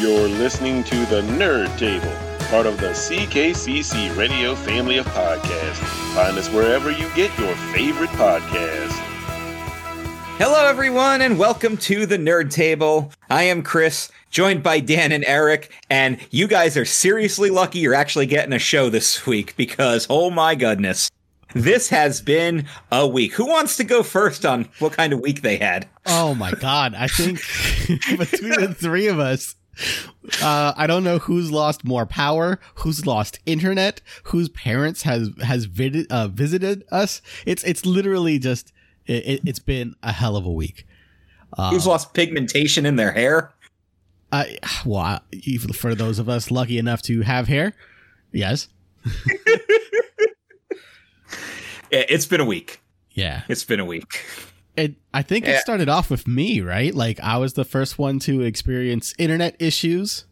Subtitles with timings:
[0.00, 2.12] You're listening to the Nerd Table,
[2.48, 5.76] part of the CKCC Radio family of podcasts.
[6.14, 8.90] Find us wherever you get your favorite podcasts.
[10.36, 13.12] Hello, everyone, and welcome to the Nerd Table.
[13.30, 17.94] I am Chris, joined by Dan and Eric, and you guys are seriously lucky you're
[17.94, 21.08] actually getting a show this week because, oh my goodness,
[21.54, 23.34] this has been a week.
[23.34, 25.88] Who wants to go first on what kind of week they had?
[26.06, 26.94] Oh my god!
[26.94, 27.38] I think
[28.18, 29.54] between the three of us,
[30.42, 35.64] uh, I don't know who's lost more power, who's lost internet, whose parents has has
[35.66, 37.20] vid- uh, visited us.
[37.46, 38.72] It's it's literally just
[39.06, 40.86] it, has been a hell of a week.
[41.56, 43.52] Uh, who's lost pigmentation in their hair?
[44.32, 47.74] I well, even for those of us lucky enough to have hair,
[48.32, 48.68] yes.
[51.90, 52.80] it's been a week.
[53.12, 54.24] Yeah, it's been a week.
[54.76, 56.94] It, I think it started off with me, right?
[56.94, 60.24] Like I was the first one to experience internet issues.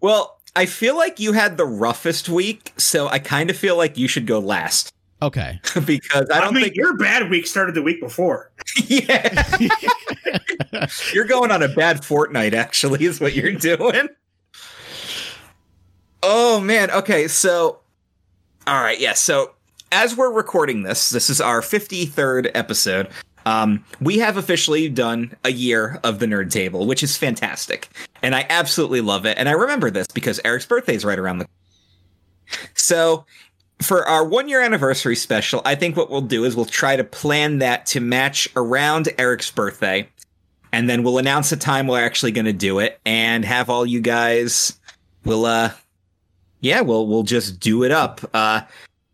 [0.00, 3.96] Well, I feel like you had the roughest week, so I kind of feel like
[3.96, 4.92] you should go last.
[5.22, 5.60] Okay.
[5.86, 8.50] because I don't I mean, think your bad week started the week before.
[8.86, 9.58] yeah.
[11.14, 14.08] you're going on a bad fortnight, actually, is what you're doing.
[16.22, 16.90] Oh man.
[16.90, 17.80] Okay, so
[18.66, 19.14] all right, yeah.
[19.14, 19.52] So
[19.92, 23.08] as we're recording this, this is our 53rd episode.
[23.46, 27.88] Um, we have officially done a year of the Nerd Table, which is fantastic,
[28.22, 29.38] and I absolutely love it.
[29.38, 31.46] And I remember this because Eric's birthday is right around the.
[32.74, 33.24] So,
[33.80, 37.04] for our one year anniversary special, I think what we'll do is we'll try to
[37.04, 40.06] plan that to match around Eric's birthday,
[40.70, 43.86] and then we'll announce the time we're actually going to do it, and have all
[43.86, 44.78] you guys.
[45.24, 45.72] We'll uh,
[46.60, 48.20] yeah, we'll we'll just do it up.
[48.34, 48.62] Uh,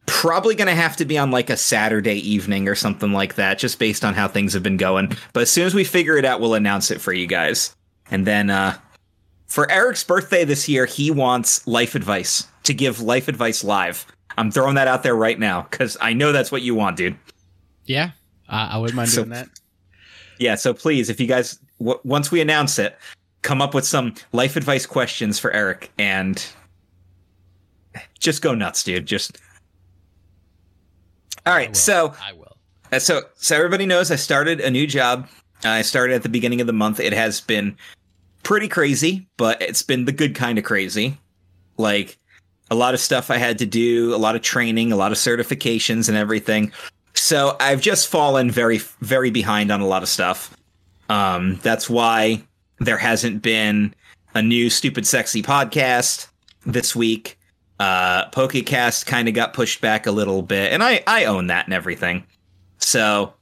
[0.07, 3.59] probably going to have to be on like a Saturday evening or something like that,
[3.59, 5.13] just based on how things have been going.
[5.33, 7.75] But as soon as we figure it out, we'll announce it for you guys.
[8.11, 8.79] And then uh,
[9.47, 14.07] for Eric's birthday this year, he wants life advice to give life advice live.
[14.39, 17.17] I'm throwing that out there right now because I know that's what you want, dude.
[17.85, 18.11] Yeah,
[18.49, 19.49] uh, I wouldn't mind so, doing that.
[20.39, 22.99] Yeah, so please, if you guys w- once we announce it,
[23.43, 26.45] come up with some life advice questions for Eric and
[28.19, 29.07] just go nuts, dude.
[29.07, 29.39] Just
[31.47, 32.57] all right, I so I will.
[32.93, 35.29] Uh, so so everybody knows I started a new job.
[35.65, 37.01] I started at the beginning of the month.
[37.01, 37.77] It has been
[38.43, 41.19] pretty crazy, but it's been the good kind of crazy.
[41.79, 42.19] Like
[42.71, 45.19] a lot of stuff I had to do, a lot of training, a lot of
[45.19, 46.73] certifications and everything.
[47.15, 50.57] So I've just fallen very very behind on a lot of stuff.
[51.09, 52.43] Um that's why
[52.79, 53.95] there hasn't been
[54.35, 56.29] a new stupid sexy podcast
[56.67, 57.39] this week
[57.79, 61.67] uh pokecast kind of got pushed back a little bit and i i own that
[61.67, 62.25] and everything.
[62.79, 63.33] So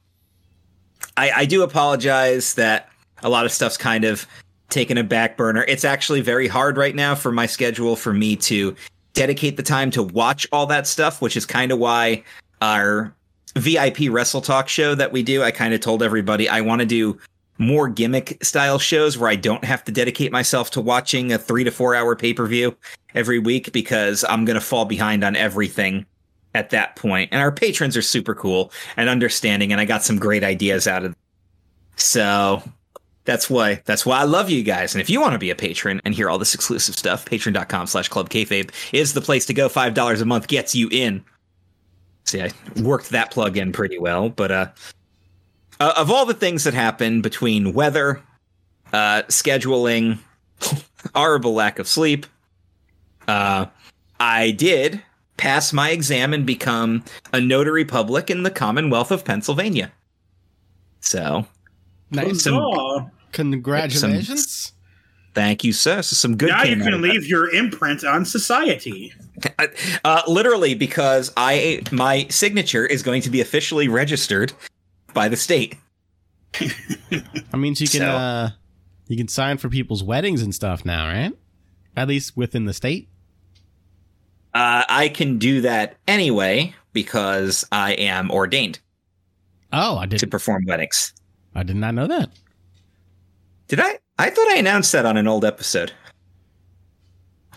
[1.17, 2.89] i i do apologize that
[3.23, 4.27] a lot of stuff's kind of
[4.69, 5.63] taken a back burner.
[5.67, 8.75] It's actually very hard right now for my schedule for me to
[9.15, 12.21] dedicate the time to watch all that stuff which is kind of why
[12.61, 13.15] our
[13.55, 16.85] vip wrestle talk show that we do i kind of told everybody i want to
[16.85, 17.17] do
[17.57, 21.63] more gimmick style shows where I don't have to dedicate myself to watching a three
[21.63, 22.75] to four hour pay per view
[23.13, 26.05] every week because I'm going to fall behind on everything
[26.53, 27.29] at that point.
[27.31, 31.03] And our patrons are super cool and understanding, and I got some great ideas out
[31.03, 31.15] of them.
[31.97, 32.61] So
[33.25, 34.93] that's why that's why I love you guys.
[34.93, 37.87] And if you want to be a patron and hear all this exclusive stuff, patreon.com
[37.87, 39.69] slash club kayfabe is the place to go.
[39.69, 41.23] Five dollars a month gets you in.
[42.25, 42.51] See, I
[42.81, 44.67] worked that plug in pretty well, but uh
[45.79, 48.21] uh, of all the things that happen between weather,
[48.93, 50.19] uh, scheduling,
[51.15, 52.25] horrible lack of sleep,
[53.27, 53.65] uh,
[54.19, 55.01] I did
[55.37, 57.03] pass my exam and become
[57.33, 59.91] a notary public in the Commonwealth of Pennsylvania.
[61.01, 61.45] So,
[62.09, 62.43] nice.
[62.43, 64.49] Some, Congratulations.
[64.49, 64.75] Some,
[65.33, 66.01] thank you, sir.
[66.01, 66.49] So some good.
[66.49, 69.13] Now you can leave your imprint on society.
[70.05, 74.53] Uh, literally, because I my signature is going to be officially registered
[75.15, 75.77] by the state.
[76.61, 78.49] I mean, so you can so, uh,
[79.07, 81.33] you can sign for people's weddings and stuff now, right?
[81.97, 83.09] At least within the state.
[84.53, 88.79] Uh, I can do that anyway because I am ordained.
[89.73, 91.13] Oh, I did to perform weddings.
[91.55, 92.29] I did not know that.
[93.67, 93.99] Did I?
[94.17, 95.91] I thought I announced that on an old episode.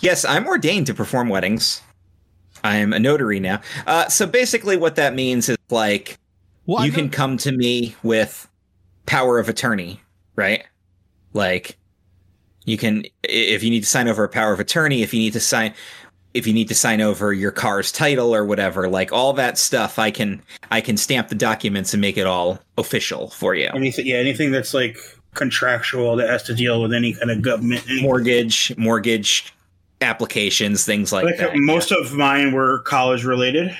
[0.00, 1.82] Yes, I'm ordained to perform weddings.
[2.64, 3.60] I'm a notary now.
[3.86, 6.18] Uh, so basically, what that means is like
[6.68, 8.48] well, you can come to me with
[9.06, 10.00] power of attorney,
[10.36, 10.64] right?
[11.32, 11.76] Like
[12.64, 15.32] you can if you need to sign over a power of attorney, if you need
[15.32, 15.74] to sign
[16.34, 19.98] if you need to sign over your car's title or whatever, like all that stuff,
[19.98, 23.70] I can I can stamp the documents and make it all official for you.
[23.74, 24.98] Anything, yeah, anything that's like
[25.34, 27.84] contractual that has to deal with any kind of government.
[28.02, 29.54] mortgage, mortgage
[30.00, 31.56] applications, things like, Like that.
[31.56, 33.76] most of mine were college related.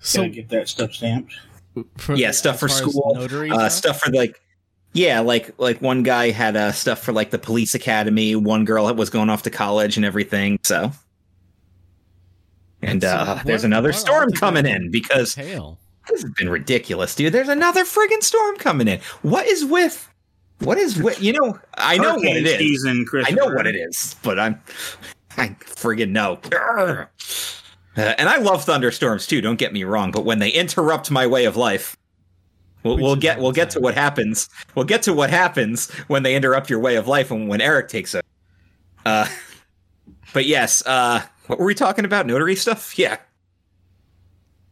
[0.00, 1.34] So Gotta get that stuff stamped.
[1.96, 4.00] for, yeah, stuff for school, notary uh, stuff?
[4.00, 4.40] for like
[4.94, 8.34] yeah like like one guy had uh, stuff for like the police academy.
[8.36, 10.92] One girl was going off to college and everything so.
[12.82, 15.78] And uh what- there's another storm coming in because Tail.
[16.08, 17.32] this has been ridiculous dude.
[17.32, 19.00] There's another friggin' storm coming in.
[19.22, 20.08] What is with
[20.60, 22.58] what is with you know i know what Hurricane it is.
[22.58, 24.60] Season, i know what it is but i'm
[25.36, 26.38] i friggin' know.
[26.42, 27.06] Grr.
[27.98, 31.26] Uh, and i love thunderstorms too don't get me wrong but when they interrupt my
[31.26, 31.96] way of life
[32.84, 34.48] We'll, we'll get we'll get to what happens.
[34.76, 37.88] We'll get to what happens when they interrupt your way of life and when Eric
[37.88, 38.24] takes it.
[39.04, 39.26] Uh,
[40.32, 42.24] but yes, uh, what were we talking about?
[42.24, 42.96] Notary stuff?
[42.96, 43.16] Yeah,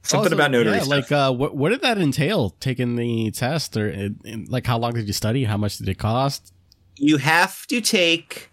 [0.02, 1.10] something Also, about notary yeah, stuff.
[1.10, 2.50] Like, uh, what what did that entail?
[2.60, 5.42] Taking the test, or uh, and, like, how long did you study?
[5.42, 6.52] How much did it cost?
[6.98, 8.50] you have to take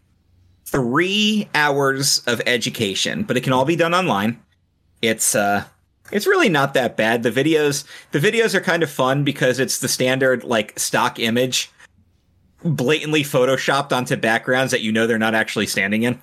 [0.66, 4.42] three hours of education, but it can all be done online.
[5.04, 5.66] It's uh
[6.12, 7.24] it's really not that bad.
[7.24, 11.70] The videos the videos are kind of fun because it's the standard like stock image
[12.64, 16.22] blatantly photoshopped onto backgrounds that you know they're not actually standing in.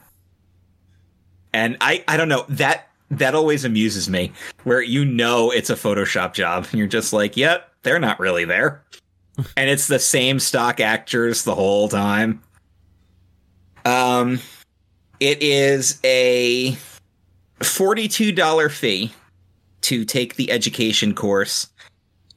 [1.52, 4.32] And I I don't know, that that always amuses me
[4.64, 8.46] where you know it's a photoshop job and you're just like, "Yep, they're not really
[8.46, 8.82] there."
[9.56, 12.42] and it's the same stock actors the whole time.
[13.84, 14.40] Um,
[15.18, 16.76] it is a
[17.62, 19.12] forty-two dollar fee
[19.82, 21.68] to take the education course,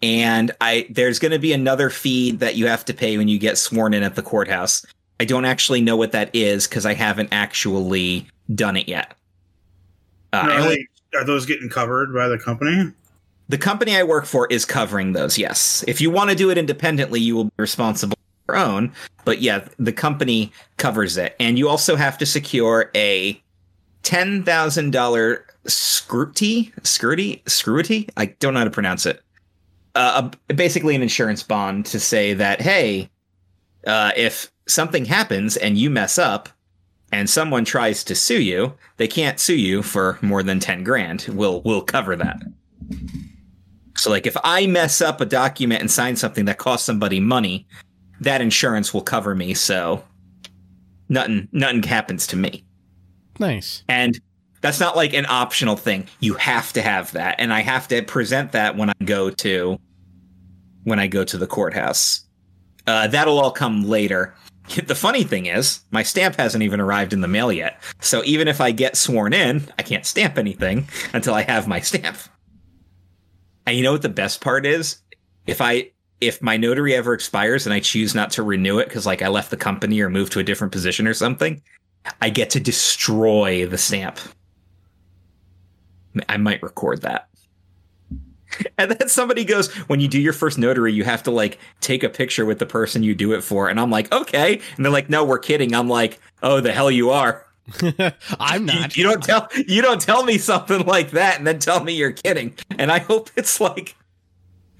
[0.01, 3.39] and I there's going to be another fee that you have to pay when you
[3.39, 4.85] get sworn in at the courthouse.
[5.19, 9.13] I don't actually know what that is because I haven't actually done it yet.
[10.33, 12.91] Uh, I Are, they- are those getting covered by the company?
[13.49, 15.37] the company I work for is covering those.
[15.37, 18.17] Yes, if you want to do it independently, you will be responsible
[18.47, 18.91] for your own.
[19.25, 23.39] But yeah, the company covers it, and you also have to secure a
[24.03, 28.07] ten thousand dollar scrutiny, scrutiny, scrutiny.
[28.17, 29.21] I don't know how to pronounce it.
[29.95, 33.09] Uh, a, basically, an insurance bond to say that hey,
[33.87, 36.49] uh, if something happens and you mess up,
[37.11, 41.27] and someone tries to sue you, they can't sue you for more than ten grand.
[41.29, 42.41] We'll we'll cover that.
[43.95, 47.67] So, like, if I mess up a document and sign something that costs somebody money,
[48.19, 49.53] that insurance will cover me.
[49.53, 50.03] So,
[51.09, 52.65] nothing, nothing happens to me.
[53.39, 53.83] Nice.
[53.87, 54.19] And
[54.61, 56.07] that's not like an optional thing.
[56.19, 59.77] You have to have that, and I have to present that when I go to
[60.83, 62.25] when I go to the courthouse.
[62.87, 64.33] Uh, that'll all come later.
[64.87, 67.83] The funny thing is, my stamp hasn't even arrived in the mail yet.
[67.99, 71.81] So even if I get sworn in, I can't stamp anything until I have my
[71.81, 72.15] stamp.
[73.65, 75.01] And you know what the best part is?
[75.45, 75.91] If I
[76.21, 79.27] if my notary ever expires and I choose not to renew it because like I
[79.27, 81.61] left the company or moved to a different position or something,
[82.21, 84.19] I get to destroy the stamp.
[86.29, 87.27] I might record that.
[88.77, 92.03] And then somebody goes, when you do your first notary, you have to like take
[92.03, 93.67] a picture with the person you do it for.
[93.67, 94.61] And I'm like, okay.
[94.77, 95.73] And they're like, no, we're kidding.
[95.73, 97.47] I'm like, oh, the hell you are.
[98.39, 98.95] I'm You, not.
[98.95, 102.11] you don't tell you don't tell me something like that and then tell me you're
[102.11, 102.53] kidding.
[102.77, 103.95] And I hope it's like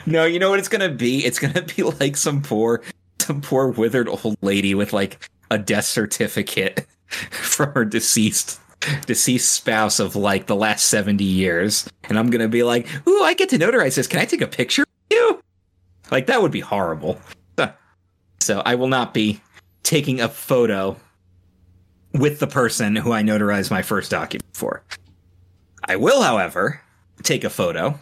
[0.06, 1.26] No, you know what it's gonna be?
[1.26, 2.84] It's gonna be like some poor
[3.22, 6.86] some poor withered old lady with like a death certificate
[7.32, 8.60] from her deceased
[9.06, 11.90] deceased spouse of like the last 70 years.
[12.04, 14.08] And I'm gonna be like, ooh, I get to notarize this.
[14.08, 15.42] Can I take a picture of you?
[16.12, 17.20] Like that would be horrible.
[18.40, 19.40] So I will not be
[19.84, 20.98] taking a photo
[22.14, 24.84] with the person who I notarized my first document for.
[25.86, 26.82] I will, however,
[27.24, 27.98] take a photo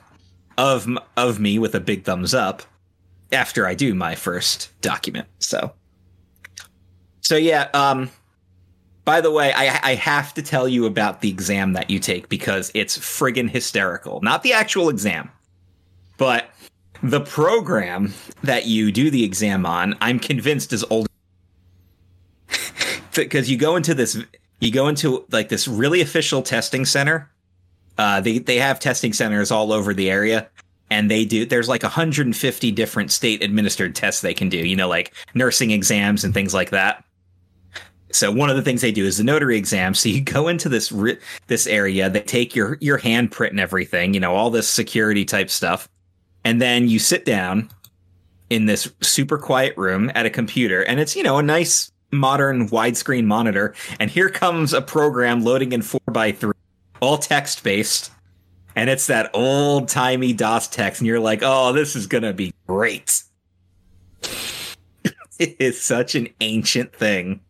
[0.58, 2.63] of of me with a big thumbs up
[3.32, 5.27] after I do my first document.
[5.39, 5.74] So,
[7.22, 7.70] so yeah.
[7.74, 8.10] Um,
[9.03, 12.29] by the way, I I have to tell you about the exam that you take
[12.29, 14.22] because it's friggin' hysterical.
[14.22, 15.29] Not the actual exam,
[16.17, 16.50] but
[17.01, 19.96] the program that you do the exam on.
[20.01, 21.08] I'm convinced is old
[23.15, 24.17] because you go into this
[24.60, 27.29] you go into like this really official testing center
[27.98, 30.48] uh they they have testing centers all over the area
[30.89, 34.88] and they do there's like 150 different state administered tests they can do you know
[34.88, 37.03] like nursing exams and things like that
[38.15, 39.94] so one of the things they do is the notary exam.
[39.94, 44.13] So you go into this ri- this area they take your your handprint and everything
[44.13, 45.89] you know all this security type stuff.
[46.44, 47.70] And then you sit down
[48.50, 52.70] in this super quiet room at a computer and it's you know a nice modern
[52.70, 53.74] widescreen monitor.
[54.00, 56.51] And here comes a program loading in 4x3
[57.01, 58.12] all text based
[58.75, 62.53] and it's that old timey dos text and you're like oh this is gonna be
[62.68, 63.24] great.
[65.41, 67.41] It is such an ancient thing.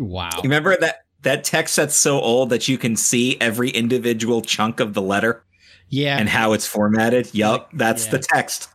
[0.00, 0.30] Wow.
[0.36, 4.80] You remember that that text that's so old that you can see every individual chunk
[4.80, 5.44] of the letter
[5.90, 6.16] Yeah.
[6.18, 7.28] and how it's formatted?
[7.34, 8.10] Yup, that's Yeah.
[8.12, 8.68] the text.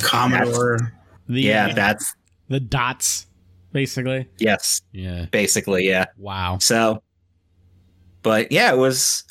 [0.00, 0.92] Commodore.
[1.28, 2.14] the, Yeah, uh, that's
[2.48, 3.26] the dots,
[3.72, 4.28] basically.
[4.38, 5.26] yes, Yeah.
[5.30, 6.06] basically, yeah.
[6.18, 6.58] Wow.
[6.58, 7.02] So,
[8.22, 9.24] but yeah, it was,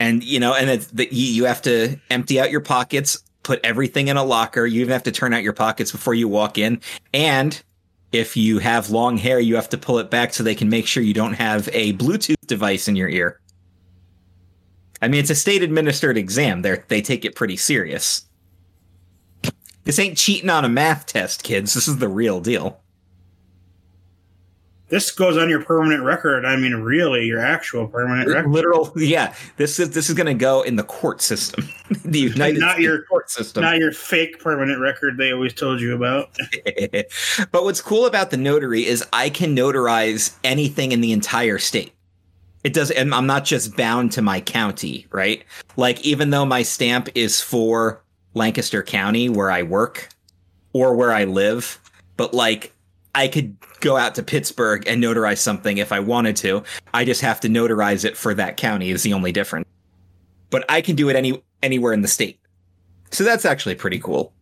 [0.00, 3.60] and you know, and it's that you, you have to empty out your pockets, put
[3.64, 4.66] everything in a locker.
[4.66, 6.80] You even have to turn out your pockets before you walk in.
[7.14, 7.62] And
[8.12, 10.86] if you have long hair, you have to pull it back so they can make
[10.86, 13.40] sure you don't have a Bluetooth device in your ear.
[15.00, 16.62] I mean, it's a state administered exam.
[16.62, 18.26] They they take it pretty serious.
[19.84, 21.74] This ain't cheating on a math test, kids.
[21.74, 22.80] This is the real deal.
[24.88, 26.46] This goes on your permanent record.
[26.46, 28.50] I mean, really, your actual permanent record.
[28.50, 29.34] Literal, yeah.
[29.58, 31.68] This is this is going to go in the court system,
[32.04, 33.62] the United Not States your- court system.
[33.62, 36.30] Not your fake permanent record they always told you about.
[37.52, 41.92] but what's cool about the notary is I can notarize anything in the entire state.
[42.64, 45.44] It does, and I'm not just bound to my county, right?
[45.76, 48.02] Like, even though my stamp is for
[48.34, 50.08] Lancaster County, where I work
[50.72, 51.78] or where I live,
[52.16, 52.72] but like,
[53.14, 56.62] I could go out to Pittsburgh and notarize something if I wanted to.
[56.94, 59.68] I just have to notarize it for that county is the only difference.
[60.50, 62.40] But I can do it any anywhere in the state.
[63.10, 64.32] So that's actually pretty cool.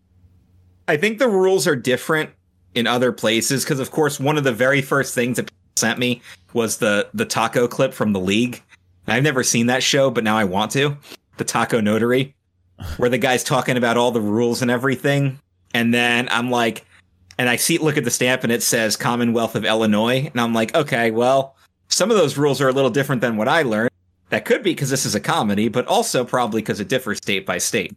[0.88, 2.30] I think the rules are different
[2.74, 6.20] in other places because of course one of the very first things that sent me
[6.52, 8.62] was the the taco clip from the league.
[9.08, 10.96] I've never seen that show, but now I want to.
[11.36, 12.34] The Taco Notary,
[12.96, 15.38] where the guy's talking about all the rules and everything.
[15.74, 16.85] And then I'm like,
[17.38, 20.28] and I see look at the stamp and it says Commonwealth of Illinois.
[20.30, 21.56] And I'm like, okay, well,
[21.88, 23.90] some of those rules are a little different than what I learned.
[24.30, 27.46] That could be because this is a comedy, but also probably because it differs state
[27.46, 27.96] by state.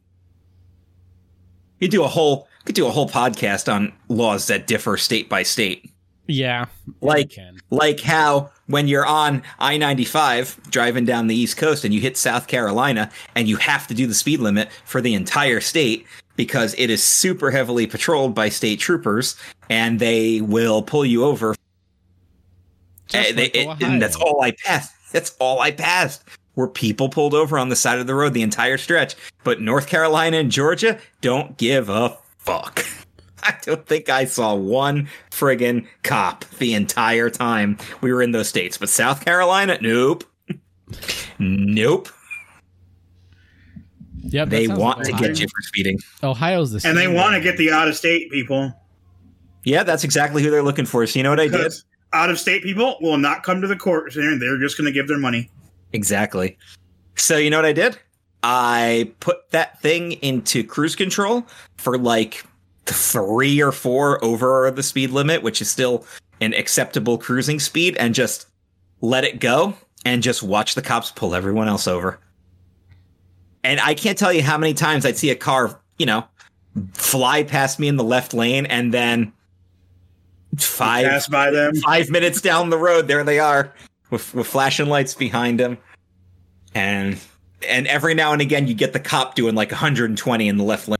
[1.79, 5.43] You do a whole could do a whole podcast on laws that differ state by
[5.43, 5.91] state.
[6.27, 6.65] Yeah.
[7.01, 7.35] Like
[7.71, 12.45] like how when you're on I-95 driving down the East Coast and you hit South
[12.45, 16.05] Carolina and you have to do the speed limit for the entire state
[16.39, 19.35] because it is super heavily patrolled by state troopers
[19.69, 21.53] and they will pull you over.
[23.13, 24.93] Eh, they- like it- and that's all I passed.
[25.11, 26.23] That's all I passed.
[26.55, 29.15] Were people pulled over on the side of the road the entire stretch.
[29.43, 32.85] But North Carolina and Georgia don't give a fuck.
[33.43, 38.47] I don't think I saw one friggin' cop the entire time we were in those
[38.47, 38.77] states.
[38.77, 40.23] But South Carolina, nope.
[41.37, 42.07] nope.
[44.23, 45.99] Yep, They want like to get you for speeding.
[46.23, 48.73] Ohio's the And they want to get the out of state people.
[49.63, 51.05] Yeah, that's exactly who they're looking for.
[51.07, 51.73] So you know what I did?
[52.13, 54.91] Out of state people will not come to the court and they're just going to
[54.91, 55.49] give their money.
[55.93, 56.57] Exactly.
[57.15, 57.97] So you know what I did?
[58.43, 61.45] I put that thing into cruise control
[61.77, 62.45] for like
[62.85, 66.05] three or four over the speed limit, which is still
[66.41, 68.47] an acceptable cruising speed, and just
[69.01, 72.19] let it go and just watch the cops pull everyone else over.
[73.69, 76.25] And I can't tell you how many times I'd see a car, you know,
[76.93, 79.31] fly past me in the left lane and then
[80.57, 81.75] five Pass by them.
[81.75, 83.71] five minutes down the road, there they are
[84.09, 85.77] with, with flashing lights behind them,
[86.73, 87.19] and
[87.67, 90.87] and every now and again you get the cop doing like 120 in the left
[90.87, 90.97] lane.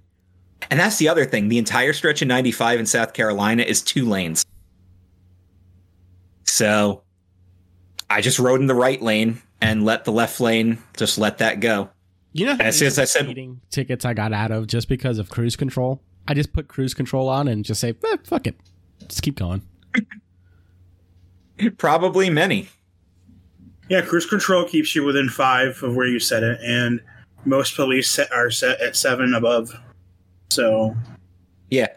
[0.70, 4.08] And that's the other thing: the entire stretch of 95 in South Carolina is two
[4.08, 4.46] lanes.
[6.44, 7.02] So
[8.12, 11.62] I just rode in the right lane and let the left lane just let that
[11.62, 11.90] go.
[12.34, 14.88] You know, how As soon as I said- speeding tickets I got out of just
[14.88, 16.02] because of cruise control.
[16.28, 18.56] I just put cruise control on and just say, eh, "Fuck it,
[19.08, 19.64] just keep going."
[21.78, 22.70] Probably many.
[23.90, 27.02] Yeah, cruise control keeps you within five of where you set it, and
[27.46, 29.76] most police set, are set at seven above.
[30.52, 30.96] So
[31.72, 31.88] Yeah.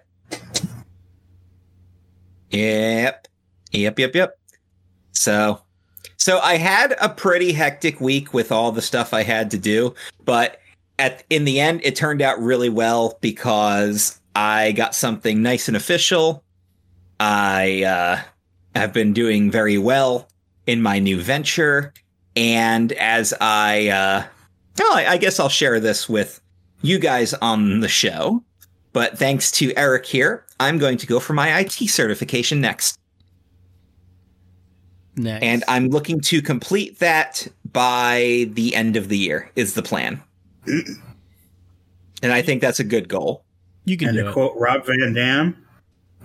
[2.50, 3.28] Yep.
[3.72, 4.38] Yep, yep, yep.
[5.12, 5.60] So
[6.22, 9.92] so I had a pretty hectic week with all the stuff I had to do,
[10.24, 10.60] but
[10.96, 15.76] at in the end it turned out really well because I got something nice and
[15.76, 16.44] official.
[17.18, 18.20] I uh
[18.78, 20.28] have been doing very well
[20.68, 21.92] in my new venture
[22.36, 24.24] and as I uh
[24.78, 26.40] well, I, I guess I'll share this with
[26.82, 28.44] you guys on the show.
[28.92, 32.96] But thanks to Eric here, I'm going to go for my IT certification next.
[35.16, 39.82] Next, And I'm looking to complete that by the end of the year, is the
[39.82, 40.22] plan.
[40.66, 43.44] and I think that's a good goal.
[43.84, 44.32] you can and do to it.
[44.32, 45.66] quote Rob Van Dam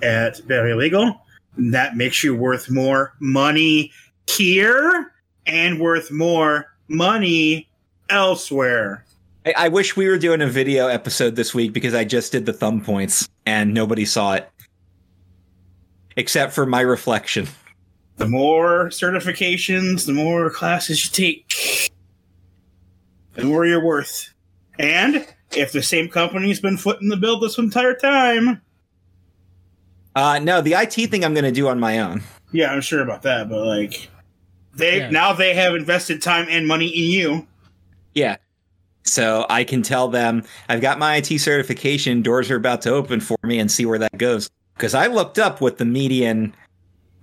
[0.02, 1.20] at Very Legal,
[1.58, 3.92] that makes you worth more money
[4.28, 5.12] here
[5.46, 7.68] and worth more money
[8.10, 9.06] elsewhere.
[9.46, 12.46] I, I wish we were doing a video episode this week because I just did
[12.46, 14.50] the thumb points and nobody saw it
[16.16, 17.48] except for my reflection.
[18.18, 21.92] The more certifications, the more classes you take,
[23.36, 24.34] the more you're worth.
[24.80, 28.62] And if the same company's been footing the bill this entire time,
[30.16, 32.24] Uh, no, the IT thing I'm going to do on my own.
[32.52, 33.50] yeah, I'm sure about that.
[33.50, 34.10] But like,
[34.76, 35.10] they Yeah.
[35.12, 37.48] now they have invested time and money in you.
[38.16, 38.38] Yeah.
[39.04, 42.24] So I can tell them I've got my IT certification.
[42.24, 44.50] Doors are about to open for me, and see where that goes.
[44.76, 46.54] Because I looked up what the median,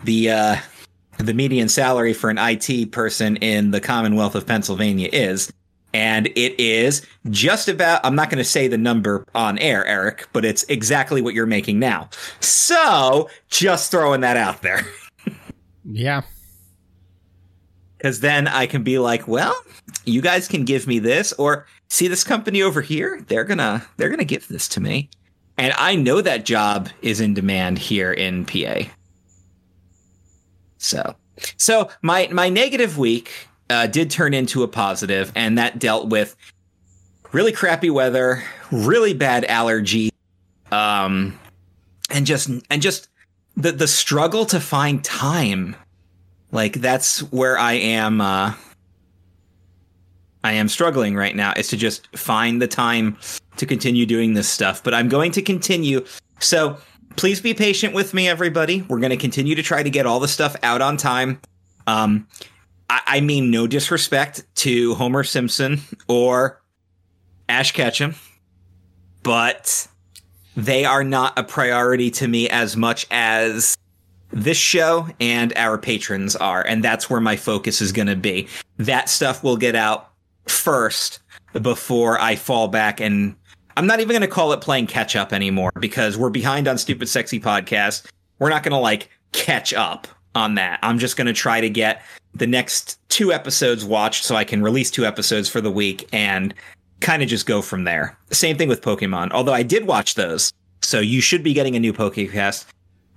[0.05, 0.57] the uh,
[1.19, 5.53] the median salary for an IT person in the Commonwealth of Pennsylvania is,
[5.93, 8.01] and it is just about.
[8.05, 11.47] I'm not going to say the number on air, Eric, but it's exactly what you're
[11.47, 12.09] making now.
[12.41, 14.85] So just throwing that out there.
[15.87, 16.23] Yeah.
[17.99, 19.55] because then I can be like, well,
[20.07, 24.09] you guys can give me this, or see this company over here, they're gonna they're
[24.09, 25.11] gonna give this to me,
[25.59, 28.85] and I know that job is in demand here in PA.
[30.85, 31.17] So,
[31.57, 36.37] so my my negative week uh, did turn into a positive, and that dealt with
[37.33, 40.11] really crappy weather, really bad allergy,
[40.71, 41.39] um,
[42.11, 43.09] and just and just
[43.57, 45.75] the the struggle to find time.
[46.53, 48.55] Like that's where i am uh
[50.45, 53.17] i am struggling right now is to just find the time
[53.57, 56.05] to continue doing this stuff but i'm going to continue.
[56.39, 56.79] So
[57.17, 58.83] please be patient with me everybody.
[58.83, 61.41] We're going to continue to try to get all the stuff out on time.
[61.87, 62.27] Um
[62.89, 66.61] I, I mean no disrespect to homer simpson or
[67.49, 68.15] ash ketchum
[69.23, 69.89] but
[70.57, 73.77] they are not a priority to me as much as
[74.31, 78.49] this show and our patrons are and that's where my focus is going to be.
[78.79, 80.11] That stuff will get out
[80.47, 81.21] first
[81.63, 83.35] before i fall back and
[83.77, 86.79] i'm not even going to call it playing catch up anymore because we're behind on
[86.79, 88.07] stupid sexy podcast.
[88.39, 90.79] We're not going to like catch up on that.
[90.83, 92.03] I'm just going to try to get
[92.35, 96.53] the next two episodes watched so i can release two episodes for the week and
[97.01, 98.19] kind of just go from there.
[98.31, 99.31] Same thing with pokemon.
[99.33, 102.67] Although i did watch those so you should be getting a new pokecast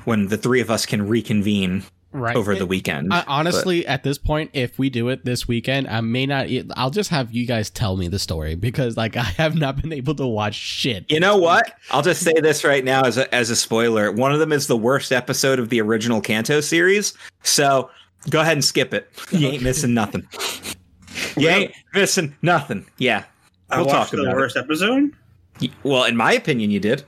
[0.06, 1.84] when the three of us can reconvene
[2.20, 2.36] Right.
[2.36, 3.14] over It- the weekend.
[3.14, 6.48] I, honestly, at this point, if we do it this weekend, I may not.
[6.76, 9.94] I'll just have you guys tell me the story because, like, I have not been
[9.94, 11.06] able to watch shit.
[11.12, 11.74] you know what?
[11.92, 14.12] I'll just say this right now as a, as a spoiler.
[14.12, 17.14] One of them is the worst episode of the original Kanto series.
[17.44, 17.90] So
[18.30, 19.10] go ahead and skip it.
[19.32, 20.28] You ain't missing nothing.
[21.36, 22.86] You ain't missing nothing.
[22.98, 23.24] Yeah.
[23.70, 24.38] I We'll watched talk the about it.
[24.38, 25.12] worst episode.
[25.84, 27.02] Well, in my opinion, you did.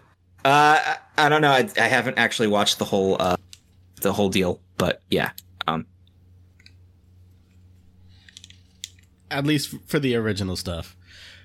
[0.43, 1.51] Uh, I, I don't know.
[1.51, 3.35] I, I haven't actually watched the whole uh,
[4.01, 5.29] the whole deal, but yeah.
[5.67, 5.85] Um,
[9.31, 10.95] At least for the original stuff.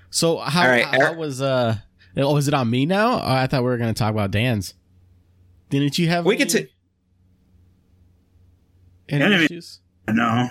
[0.09, 1.75] So how, All right, how, Eric- was uh?
[2.17, 3.19] Oh, was it on me now?
[3.21, 4.73] Oh, I thought we were going to talk about Dan's.
[5.69, 6.25] Didn't you have?
[6.25, 6.67] We any- get to-
[9.09, 9.79] any Yeah, I issues?
[10.07, 10.49] No,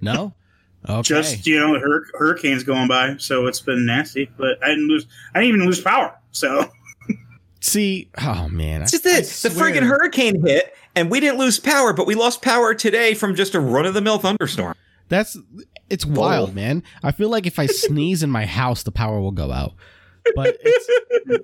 [0.00, 0.34] No.
[0.88, 1.02] Okay.
[1.02, 4.28] just you know, hur- hurricanes going by, so it's been nasty.
[4.36, 5.06] But I didn't lose.
[5.34, 6.16] I didn't even lose power.
[6.32, 6.68] So
[7.60, 9.18] See, oh man, It's just I- I it.
[9.20, 13.14] The swear- friggin' hurricane hit, and we didn't lose power, but we lost power today
[13.14, 14.74] from just a run of the mill thunderstorm.
[15.08, 15.36] That's
[15.90, 16.82] it's wild, man.
[17.02, 19.74] I feel like if I sneeze in my house, the power will go out.
[20.34, 21.40] But it's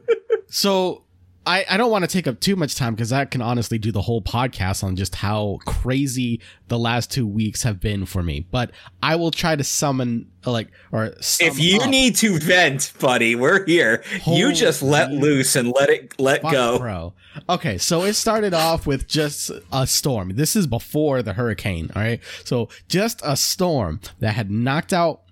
[0.57, 1.05] so
[1.49, 3.91] I, I don't want to take up too much time because I can honestly do
[3.91, 8.47] the whole podcast on just how crazy the last two weeks have been for me.
[8.51, 8.71] But
[9.03, 11.89] I will try to summon uh, like or sum if you up.
[11.89, 14.05] need to vent, buddy, we're here.
[14.27, 16.79] you just let Holy loose and let it let go.
[16.79, 17.15] bro.
[17.49, 20.37] Okay, so it started off with just a storm.
[20.37, 22.21] This is before the hurricane, all right?
[22.45, 25.23] So just a storm that had knocked out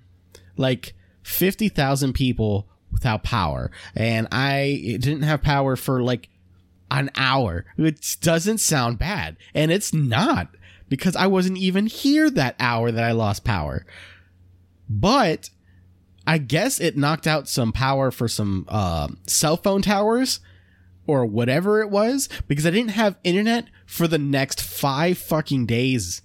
[0.56, 3.70] like 50,000 people without power.
[3.94, 6.30] And I didn't have power for like
[6.90, 9.36] an hour, which doesn't sound bad.
[9.54, 10.48] And it's not
[10.88, 13.84] because I wasn't even here that hour that I lost power.
[14.88, 15.50] But
[16.26, 20.40] I guess it knocked out some power for some uh, cell phone towers
[21.06, 26.22] or whatever it was because I didn't have internet for the next five fucking days.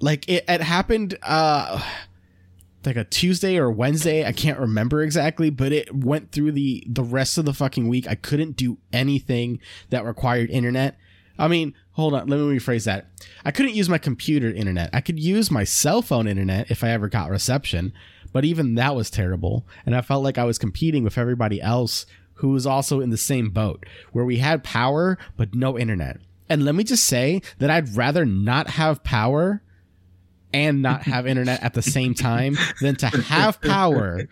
[0.00, 1.80] Like it, it happened uh
[2.84, 7.02] like a Tuesday or Wednesday, I can't remember exactly, but it went through the the
[7.02, 8.08] rest of the fucking week.
[8.08, 10.96] I couldn't do anything that required internet.
[11.38, 13.06] I mean, hold on, let me rephrase that.
[13.44, 14.90] I couldn't use my computer internet.
[14.92, 17.92] I could use my cell phone internet if I ever got reception,
[18.32, 19.66] but even that was terrible.
[19.86, 23.16] And I felt like I was competing with everybody else who was also in the
[23.16, 26.18] same boat, where we had power but no internet.
[26.48, 29.62] And let me just say that I'd rather not have power
[30.52, 34.28] and not have internet at the same time than to have power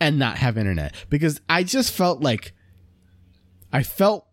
[0.00, 2.52] and not have internet because I just felt like
[3.72, 4.26] I felt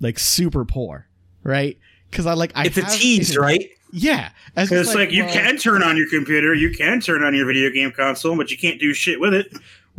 [0.00, 1.08] like super poor,
[1.42, 1.78] right?
[2.10, 3.70] Because I like I it's a tease, internet- right?
[3.90, 7.34] Yeah, it's It's just like, you can turn on your computer, you can turn on
[7.34, 9.50] your video game console, but you can't do shit with it.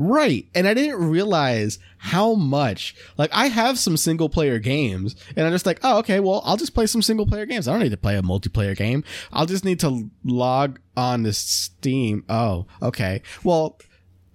[0.01, 0.47] Right.
[0.55, 5.51] And I didn't realize how much, like, I have some single player games, and I'm
[5.51, 7.67] just like, oh, okay, well, I'll just play some single player games.
[7.67, 9.03] I don't need to play a multiplayer game.
[9.33, 12.23] I'll just need to log on to Steam.
[12.29, 13.21] Oh, okay.
[13.43, 13.77] Well,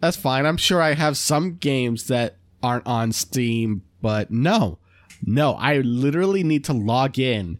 [0.00, 0.44] that's fine.
[0.44, 4.78] I'm sure I have some games that aren't on Steam, but no,
[5.24, 7.56] no, I literally need to log in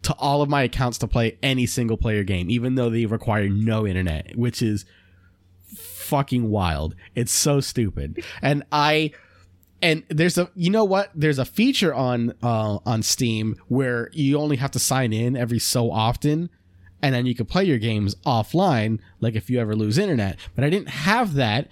[0.00, 3.50] to all of my accounts to play any single player game, even though they require
[3.50, 4.86] no internet, which is
[6.04, 6.94] fucking wild.
[7.14, 8.22] It's so stupid.
[8.42, 9.12] And I
[9.82, 11.10] and there's a you know what?
[11.14, 15.58] There's a feature on uh on Steam where you only have to sign in every
[15.58, 16.50] so often
[17.02, 20.38] and then you can play your games offline like if you ever lose internet.
[20.54, 21.68] But I didn't have that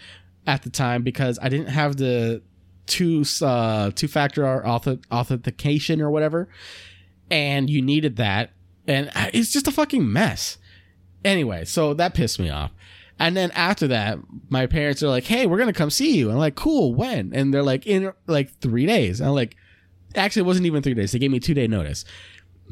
[0.47, 2.43] at the time because I didn't have the
[2.87, 6.49] two uh two factor auth- authentication or whatever
[7.31, 8.51] and you needed that
[8.87, 10.59] and it's just a fucking mess.
[11.25, 12.73] Anyway, so that pissed me off.
[13.23, 16.39] And then after that, my parents are like, "Hey, we're gonna come see you." I'm
[16.39, 19.55] like, "Cool, when?" And they're like, "In like three days." And I'm like,
[20.17, 21.13] "Actually, it wasn't even three days.
[21.13, 22.05] They gave me two day notice."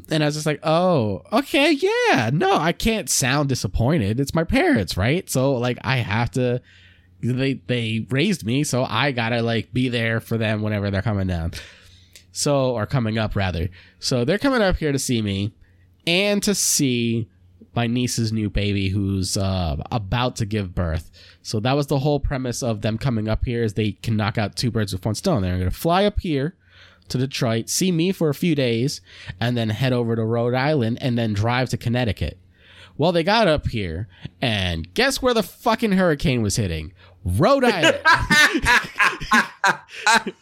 [0.09, 2.31] And I was just like, "Oh, okay, yeah.
[2.33, 4.19] No, I can't sound disappointed.
[4.19, 5.29] It's my parents, right?
[5.29, 6.61] So like, I have to.
[7.21, 11.27] They they raised me, so I gotta like be there for them whenever they're coming
[11.27, 11.53] down.
[12.33, 13.69] So or coming up rather.
[13.99, 15.53] So they're coming up here to see me,
[16.05, 17.29] and to see
[17.73, 21.09] my niece's new baby who's uh, about to give birth.
[21.41, 24.37] So that was the whole premise of them coming up here is they can knock
[24.37, 25.41] out two birds with one stone.
[25.41, 26.55] They're going to fly up here
[27.09, 29.01] to Detroit, see me for a few days,
[29.39, 32.37] and then head over to Rhode Island and then drive to Connecticut.
[32.97, 34.07] Well, they got up here,
[34.41, 36.93] and guess where the fucking hurricane was hitting?
[37.23, 37.99] Rhode Island.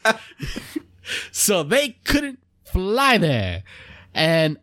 [1.32, 3.64] so they couldn't fly there.
[4.14, 4.58] And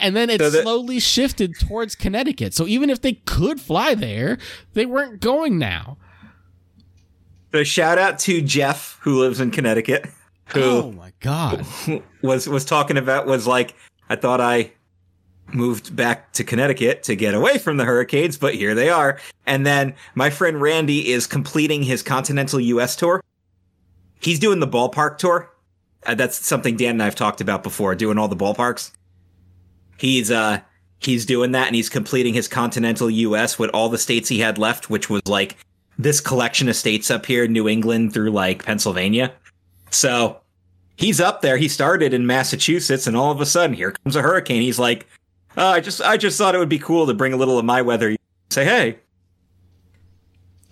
[0.00, 2.54] and then it So the- slowly shifted towards Connecticut.
[2.54, 4.38] So even if they could fly there,
[4.74, 5.96] they weren't going now.
[7.52, 10.06] So shout out to Jeff who lives in Connecticut,
[10.54, 11.66] Oh my god.
[12.22, 13.74] was was talking about was like
[14.08, 14.72] I thought I
[15.52, 19.18] moved back to Connecticut to get away from the hurricanes, but here they are.
[19.46, 23.20] And then my friend Randy is completing his continental US tour.
[24.20, 25.50] He's doing the ballpark tour.
[26.06, 28.92] Uh, that's something Dan and I've talked about before, doing all the ballparks.
[29.98, 30.60] He's uh
[30.98, 34.58] he's doing that and he's completing his continental US with all the states he had
[34.58, 35.56] left, which was like
[35.98, 39.32] this collection of states up here, New England through like Pennsylvania.
[39.90, 40.40] So
[40.96, 41.56] he's up there.
[41.56, 44.62] He started in Massachusetts, and all of a sudden, here comes a hurricane.
[44.62, 45.06] He's like,
[45.56, 47.64] oh, "I just, I just thought it would be cool to bring a little of
[47.64, 48.16] my weather.
[48.50, 48.98] Say hey."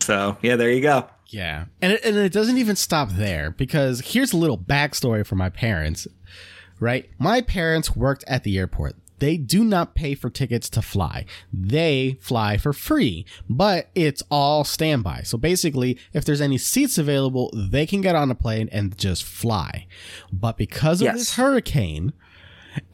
[0.01, 1.09] So yeah, there you go.
[1.29, 1.67] Yeah.
[1.83, 5.51] And it, and it doesn't even stop there because here's a little backstory for my
[5.51, 6.09] parents,
[6.81, 7.09] right?
[7.19, 8.97] My parents worked at the airport.
[9.19, 11.25] They do not pay for tickets to fly.
[11.53, 15.23] They fly for free, but it's all standby.
[15.25, 19.25] So basically, if there's any seats available, they can get on a plane and just
[19.25, 19.87] fly.
[20.33, 21.17] But because of Yes.
[21.19, 22.13] this hurricane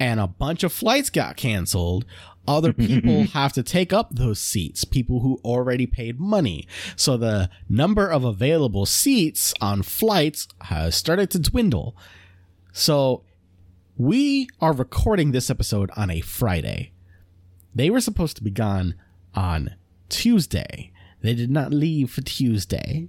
[0.01, 2.07] and a bunch of flights got canceled,
[2.46, 6.66] other people have to take up those seats, people who already paid money.
[6.96, 11.96] So the number of available seats on flights has started to dwindle.
[12.72, 13.24] So
[13.96, 16.92] we are recording this episode on a Friday.
[17.74, 18.94] They were supposed to be gone
[19.35, 19.74] on
[20.09, 20.92] Tuesday.
[21.20, 23.09] They did not leave for Tuesday.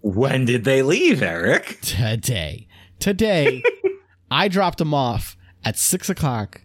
[0.00, 1.78] When did they leave, Eric?
[1.80, 2.66] Today.
[2.98, 3.62] Today,
[4.30, 6.62] I dropped them off at six o'clock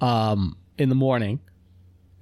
[0.00, 1.40] um in the morning.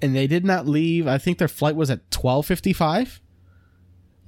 [0.02, 1.06] And they did not leave.
[1.06, 3.20] I think their flight was at twelve fifty five.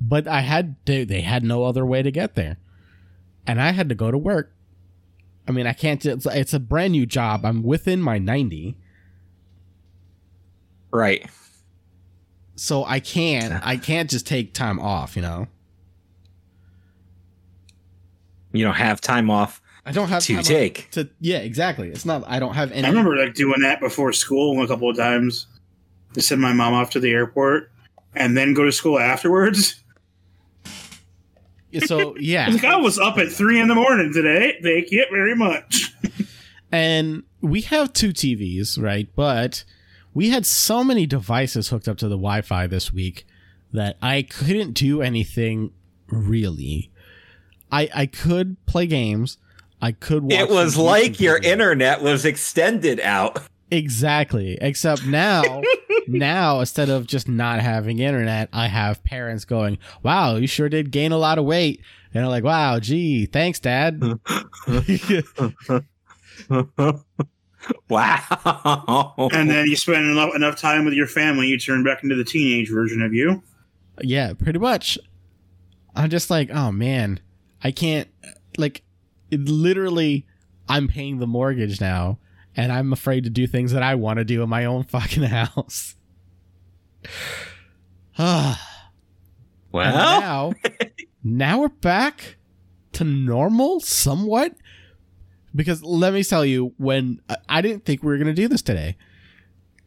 [0.00, 2.59] But I had they, they had no other way to get there.
[3.46, 4.52] And I had to go to work.
[5.48, 7.44] I mean, I can't it's, it's a brand new job.
[7.44, 8.76] I'm within my 90.
[10.90, 11.29] Right.
[12.57, 15.46] So I can't I can't just take time off, you know.
[18.52, 20.90] You don't have time off I don't have to time take.
[20.90, 21.88] to yeah, exactly.
[21.88, 24.90] It's not I don't have any I remember like doing that before school a couple
[24.90, 25.46] of times
[26.14, 27.70] to send my mom off to the airport
[28.12, 29.83] and then go to school afterwards.
[31.87, 32.49] so yeah.
[32.49, 34.59] Like, I was up at three in the morning today.
[34.61, 35.94] Thank you very much.
[36.72, 39.09] and we have two TVs, right?
[39.14, 39.62] But
[40.14, 43.25] we had so many devices hooked up to the Wi-Fi this week
[43.72, 45.70] that I couldn't do anything
[46.09, 46.90] really.
[47.70, 49.38] I I could play games.
[49.81, 51.45] I could watch It was like your videos.
[51.45, 53.39] internet was extended out.
[53.71, 54.57] Exactly.
[54.61, 55.43] Except now
[56.07, 60.91] now instead of just not having internet, I have parents going, "Wow, you sure did
[60.93, 61.83] gain a lot of weight,"
[62.15, 64.01] and I'm like, "Wow, gee, thanks, Dad."
[67.89, 69.15] wow.
[69.33, 72.25] And then you spend enough, enough time with your family, you turn back into the
[72.25, 73.43] teenage version of you.
[74.01, 74.99] yeah, pretty much.
[75.95, 77.21] I'm just like, oh man,
[77.65, 78.09] I can't.
[78.59, 78.83] Like,
[79.31, 80.27] it literally,
[80.69, 82.19] I'm paying the mortgage now,
[82.57, 85.25] and I'm afraid to do things that I want to do in my own fucking
[85.25, 85.95] house.
[88.19, 88.57] Well,
[89.93, 90.53] now,
[91.23, 92.37] now we're back
[92.93, 94.55] to normal somewhat.
[95.55, 98.49] Because let me tell you, when I- I didn't think we were going to do
[98.49, 98.97] this today.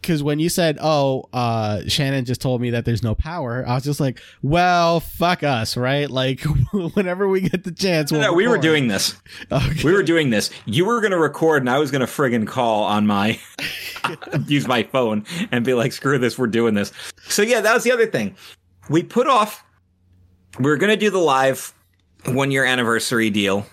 [0.01, 3.75] Because when you said, oh, uh, Shannon just told me that there's no power, I
[3.75, 6.09] was just like, well, fuck us, right?
[6.09, 6.41] Like,
[6.93, 9.15] whenever we get the chance, we'll no, we were doing this.
[9.51, 9.83] Okay.
[9.83, 10.51] We were doing this.
[10.65, 13.39] You were going to record, and I was going to friggin' call on my,
[14.47, 16.93] use my phone and be like, screw this, we're doing this.
[17.27, 18.35] So, yeah, that was the other thing.
[18.89, 19.63] We put off,
[20.59, 21.73] we were going to do the live
[22.25, 23.65] one year anniversary deal,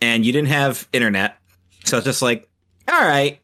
[0.00, 1.38] and you didn't have internet.
[1.84, 2.48] So it's just like,
[2.88, 3.40] all right.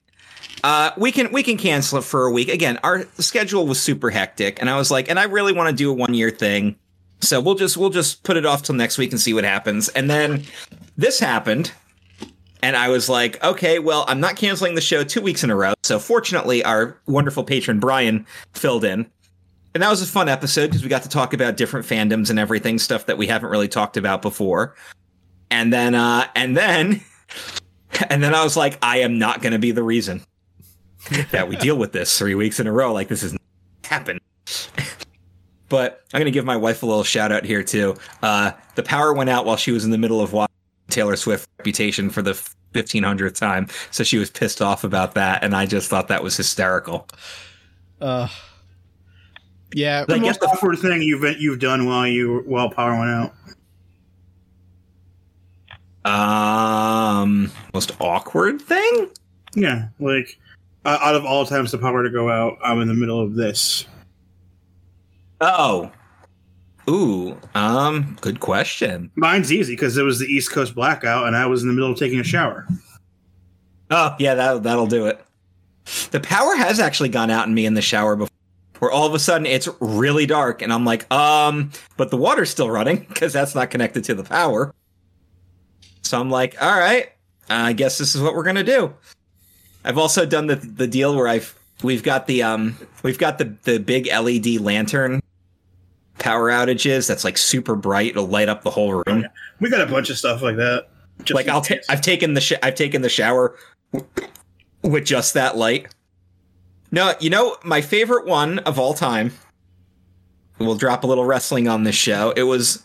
[0.62, 2.48] Uh, we can we can cancel it for a week.
[2.48, 5.74] Again, our schedule was super hectic, and I was like, and I really want to
[5.74, 6.76] do a one year thing,
[7.20, 9.88] so we'll just we'll just put it off till next week and see what happens.
[9.90, 10.44] And then
[10.96, 11.72] this happened,
[12.62, 15.56] and I was like, okay, well, I'm not canceling the show two weeks in a
[15.56, 15.72] row.
[15.82, 19.10] So fortunately, our wonderful patron Brian filled in.
[19.72, 22.40] And that was a fun episode because we got to talk about different fandoms and
[22.40, 24.74] everything, stuff that we haven't really talked about before.
[25.48, 27.00] And then, uh, and then,
[28.10, 30.22] and then I was like, I am not going to be the reason
[31.30, 32.92] that we deal with this three weeks in a row.
[32.92, 33.36] Like this is
[33.84, 34.20] happened.
[35.68, 37.96] but I'm going to give my wife a little shout out here too.
[38.22, 40.54] Uh, the power went out while she was in the middle of watching
[40.88, 42.32] Taylor Swift reputation for the
[42.74, 43.66] 1500th time.
[43.90, 45.42] So she was pissed off about that.
[45.42, 47.08] And I just thought that was hysterical.
[48.00, 48.28] Uh,
[49.74, 52.98] yeah, The Like, most get the- awkward thing you've you've done while you while power
[52.98, 53.34] went out.
[56.04, 59.10] Um, most awkward thing?
[59.54, 60.39] Yeah, like
[60.84, 63.34] uh, out of all times the power to go out, I'm in the middle of
[63.34, 63.86] this.
[65.40, 65.90] Oh.
[66.88, 69.10] Ooh, um, good question.
[69.14, 71.92] Mine's easy because it was the East Coast blackout, and I was in the middle
[71.92, 72.66] of taking a shower.
[73.90, 75.20] Oh, yeah, that that'll do it.
[76.10, 78.34] The power has actually gone out in me in the shower before,
[78.78, 82.50] where all of a sudden it's really dark, and I'm like, um, but the water's
[82.50, 84.74] still running because that's not connected to the power.
[86.02, 87.12] So I'm like, all right,
[87.48, 88.92] I guess this is what we're gonna do.
[89.84, 93.54] I've also done the the deal where I've we've got the um we've got the
[93.64, 95.20] the big LED lantern
[96.18, 99.24] power outages that's like super bright it'll light up the whole room
[99.58, 100.88] We got a bunch of stuff like that.
[101.24, 103.56] Just like I'll ta- I've taken the sh- I've taken the shower
[104.82, 105.94] with just that light.
[106.90, 109.32] No, you know my favorite one of all time.
[110.58, 112.32] We'll drop a little wrestling on this show.
[112.36, 112.84] It was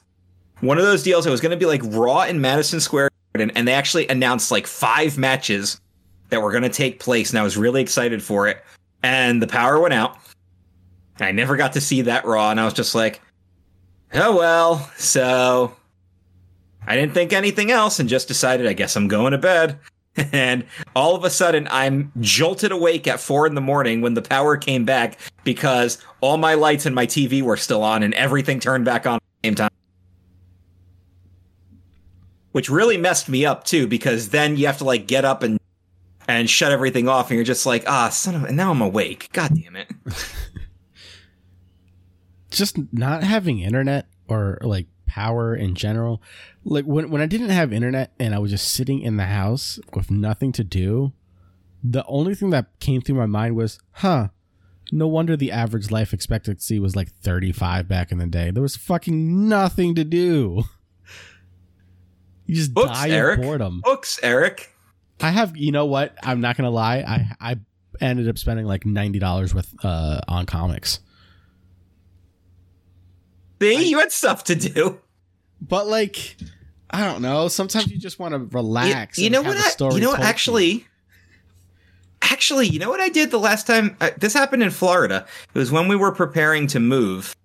[0.62, 1.26] one of those deals.
[1.26, 4.52] It was going to be like Raw in Madison Square Garden, and they actually announced
[4.52, 5.80] like five matches
[6.30, 8.64] that were going to take place, and I was really excited for it.
[9.04, 10.18] And the power went out.
[11.20, 13.22] I never got to see that Raw, and I was just like,
[14.14, 15.76] "Oh well." So
[16.88, 19.80] I didn't think anything else and just decided, I guess I'm going to bed.
[20.32, 24.22] And all of a sudden, I'm jolted awake at four in the morning when the
[24.22, 28.62] power came back because all my lights and my TV were still on and everything
[28.62, 29.70] turned back on at the same time.
[32.54, 35.60] Which really messed me up too because then you have to like get up and
[36.28, 39.30] and shut everything off and you're just like, ah, son of a, now I'm awake.
[39.34, 39.92] God damn it.
[42.50, 46.22] just not having internet or like power in general
[46.64, 49.80] like when, when i didn't have internet and i was just sitting in the house
[49.94, 51.14] with nothing to do
[51.84, 54.28] the only thing that came through my mind was huh
[54.92, 58.76] no wonder the average life expectancy was like 35 back in the day there was
[58.76, 60.64] fucking nothing to do
[62.46, 63.40] you just Books, die Eric.
[63.40, 64.75] of boredom Books, Eric.
[65.22, 67.56] I have you know what i'm not gonna lie i i
[68.02, 71.00] ended up spending like $90 with uh on comics
[73.62, 75.00] See, you had stuff to do.
[75.62, 76.36] But like,
[76.90, 77.48] I don't know.
[77.48, 79.18] Sometimes you just want to relax.
[79.18, 79.58] You, you know what?
[79.58, 80.20] I, you know what?
[80.20, 80.86] Actually,
[82.22, 83.96] actually, you know what I did the last time?
[84.02, 85.26] Uh, this happened in Florida.
[85.54, 87.36] It was when we were preparing to move.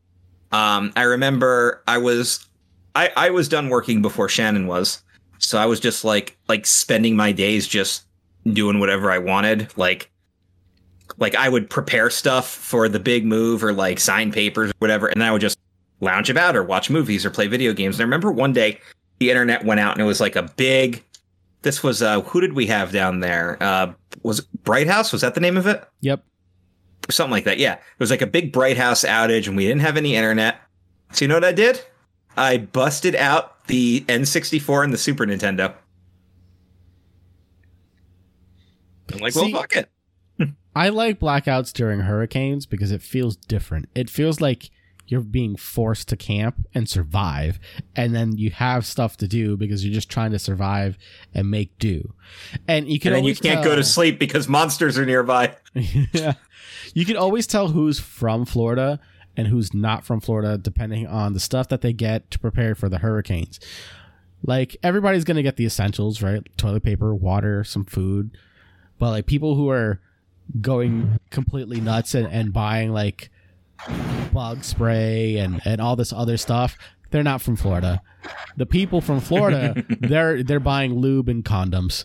[0.53, 2.47] Um, I remember I was,
[2.95, 5.03] I I was done working before Shannon was,
[5.41, 8.05] so I was just like like spending my days just
[8.53, 9.77] doing whatever I wanted.
[9.77, 10.11] Like,
[11.19, 15.09] like I would prepare stuff for the big move or like sign papers or whatever,
[15.09, 15.59] and then I would just
[16.01, 17.97] lounge about or watch movies or play video games.
[17.97, 18.79] And I remember one day
[19.19, 21.05] the internet went out and it was like a big
[21.63, 25.35] this was uh who did we have down there uh was bright house was that
[25.35, 26.25] the name of it Yep.
[27.11, 27.59] something like that.
[27.59, 30.59] Yeah, it was like a big Bright House outage, and we didn't have any internet.
[31.13, 31.83] So you know what I did?
[32.37, 35.75] I busted out the N64 and the Super Nintendo.
[39.13, 39.89] I'm like, See- well, fuck it.
[40.75, 43.89] I like blackouts during hurricanes because it feels different.
[43.95, 44.71] It feels like
[45.09, 47.59] you're being forced to camp and survive,
[47.97, 50.97] and then you have stuff to do because you're just trying to survive
[51.35, 52.15] and make do.
[52.69, 55.57] And you can and you can't go to sleep because monsters are nearby.
[55.75, 56.35] yeah.
[56.95, 59.01] You can always tell who's from Florida
[59.37, 62.89] and who's not from Florida depending on the stuff that they get to prepare for
[62.89, 63.61] the hurricanes.
[64.43, 66.43] Like everybody's going to get the essentials, right?
[66.57, 68.37] Toilet paper, water, some food.
[68.99, 70.01] But like people who are
[70.61, 73.31] going completely nuts and, and buying like
[74.33, 76.77] bug spray and, and all this other stuff,
[77.11, 78.03] they're not from Florida.
[78.57, 82.05] The people from Florida, they're they're buying lube and condoms.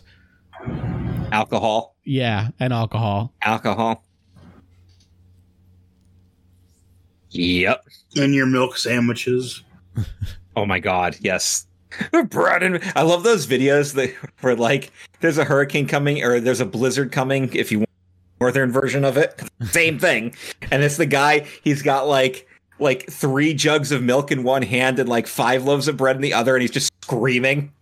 [1.32, 1.96] Alcohol.
[2.04, 3.34] Yeah, and alcohol.
[3.42, 4.05] Alcohol.
[7.36, 7.84] Yep.
[8.16, 9.62] And your milk sandwiches.
[10.56, 11.66] Oh my god, yes.
[12.30, 16.60] Bread and I love those videos that where like there's a hurricane coming or there's
[16.60, 17.90] a blizzard coming if you want
[18.38, 19.40] the northern version of it.
[19.62, 20.34] Same thing.
[20.70, 24.98] And it's the guy, he's got like like three jugs of milk in one hand
[24.98, 27.72] and like five loaves of bread in the other, and he's just screaming.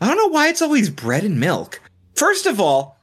[0.00, 1.80] I don't know why it's always bread and milk.
[2.14, 2.93] First of all,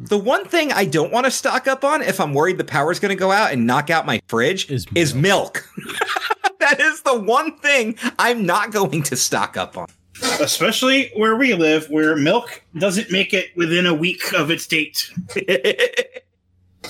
[0.00, 2.98] the one thing I don't want to stock up on if I'm worried the power's
[2.98, 5.68] going to go out and knock out my fridge Is is milk.
[6.58, 9.86] that is the one thing I'm not going to stock up on.
[10.40, 15.10] Especially where we live, where milk doesn't make it within a week of its date.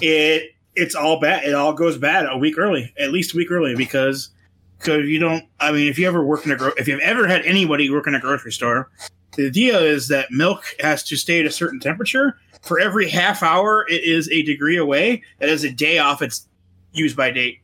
[0.03, 1.45] It it's all bad.
[1.45, 4.31] It all goes bad a week early, at least a week early, because
[4.79, 5.45] because you don't.
[5.59, 8.07] I mean, if you ever work in a gro- if you've ever had anybody work
[8.07, 8.89] in a grocery store,
[9.41, 12.37] the idea is that milk has to stay at a certain temperature.
[12.63, 15.23] For every half hour, it is a degree away.
[15.39, 16.47] That is a day off its
[16.93, 17.61] use by date.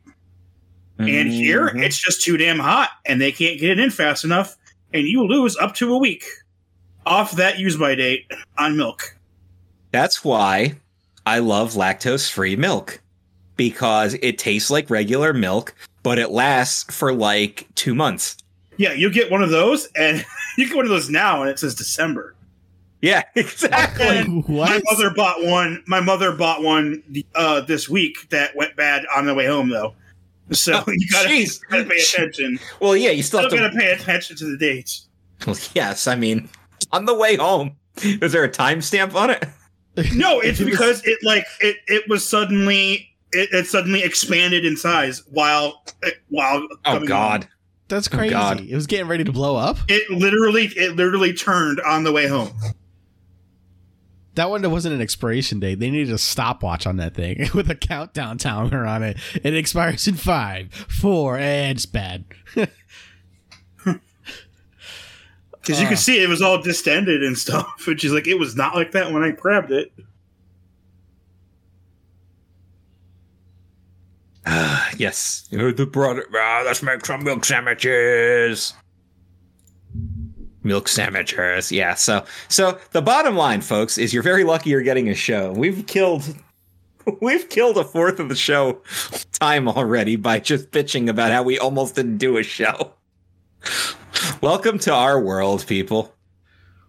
[0.99, 1.85] And here, Mhm.
[1.85, 4.57] it's just too damn hot, and they can't get it in fast enough,
[4.95, 6.25] and you lose up to a week
[7.05, 8.25] off that use by date
[8.57, 9.15] on milk.
[9.93, 10.77] That's why
[11.27, 13.01] I love lactose free milk
[13.57, 18.39] because it tastes like regular milk, but it lasts for like two months.
[18.79, 20.25] Yeah, you get one of those, and
[20.57, 22.35] you get one of those now, and it says December.
[23.03, 24.25] Yeah, exactly.
[24.47, 24.71] What?
[24.71, 25.83] My mother bought one.
[25.87, 27.03] My mother bought one
[27.35, 29.95] uh, this week that went bad on the way home, though.
[30.53, 31.61] So Oh, you gotta, jeez.
[31.69, 32.59] gotta pay attention.
[32.81, 33.77] well, yeah, you still Still have to.
[33.79, 35.09] gotta pay attention to the dates.
[35.47, 36.49] Well, yes, I mean,
[36.93, 39.45] on the way home, is there a timestamp on it?
[40.15, 45.23] No, it's because it like it, it was suddenly it, it suddenly expanded in size
[45.31, 45.83] while
[46.29, 47.45] while Oh God.
[47.45, 47.53] home.
[47.89, 48.31] That's Oh, crazy.
[48.31, 48.61] God.
[48.61, 49.79] it was getting ready to blow up.
[49.89, 52.51] It literally it literally turned on the way home.
[54.35, 55.79] That one wasn't an expiration date.
[55.79, 59.17] They needed a stopwatch on that thing with a countdown timer on it.
[59.43, 62.25] It expires in five, four, and it's bad.
[65.61, 65.91] Because you Uh.
[65.91, 68.93] could see it was all distended and stuff, which is like it was not like
[68.93, 69.93] that when I grabbed it.
[74.47, 75.47] Ah, yes.
[75.51, 76.25] You the brother.
[76.35, 78.73] Ah, let's make some milk sandwiches.
[80.63, 81.71] Milk sandwiches.
[81.71, 81.95] Yeah.
[81.95, 85.53] So, so the bottom line, folks, is you're very lucky you're getting a show.
[85.53, 86.25] We've killed,
[87.21, 88.83] we've killed a fourth of the show
[89.41, 92.93] time already by just bitching about how we almost didn't do a show.
[94.41, 96.15] Welcome to our world, people.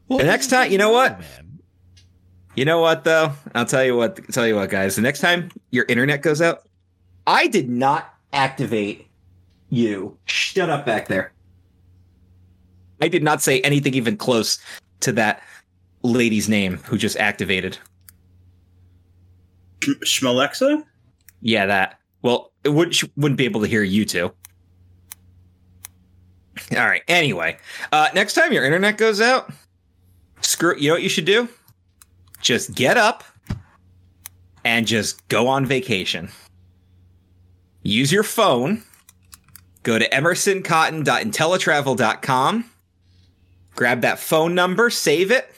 [0.07, 1.19] Well, The next time- you know what?
[1.19, 1.59] Man.
[2.55, 3.33] You know what though?
[3.53, 4.15] I'll tell you what.
[4.33, 4.95] Tell you what, guys.
[4.95, 6.66] The next time your internet goes out,
[7.27, 9.07] I did not activate
[9.69, 10.17] you.
[10.25, 11.33] Shut up back there.
[13.01, 14.57] I did not say anything even close
[15.01, 15.43] to that
[16.03, 17.77] lady's name who just activated.
[19.81, 20.83] Schmalexa?
[21.41, 21.99] Yeah, that.
[22.21, 24.31] Well, it would she wouldn't be able to hear you two.
[26.75, 27.03] All right.
[27.07, 27.57] Anyway,
[27.91, 29.51] uh, next time your internet goes out,
[30.41, 30.75] screw.
[30.77, 31.47] You know what you should do?
[32.41, 33.23] Just get up
[34.65, 36.29] and just go on vacation.
[37.87, 38.83] Use your phone.
[39.83, 42.65] Go to emersoncotton.intellitravel.com.
[43.75, 45.49] Grab that phone number, save it,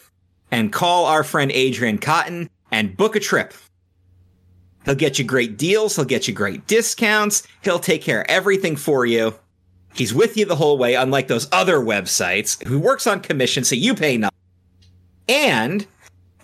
[0.51, 3.55] and call our friend Adrian Cotton and book a trip.
[4.85, 5.95] He'll get you great deals.
[5.95, 7.47] He'll get you great discounts.
[7.63, 9.33] He'll take care of everything for you.
[9.95, 13.73] He's with you the whole way, unlike those other websites who works on commission, so
[13.73, 14.37] you pay nothing.
[15.27, 15.87] And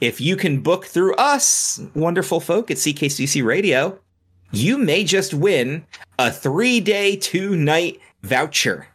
[0.02, 4.00] if you can book through us, wonderful folk at CKCC Radio,
[4.52, 5.86] you may just win
[6.20, 8.88] a three day, two night voucher.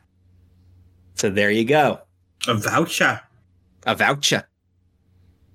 [1.14, 2.00] So there you go.
[2.48, 3.20] A voucher.
[3.86, 4.48] A voucher.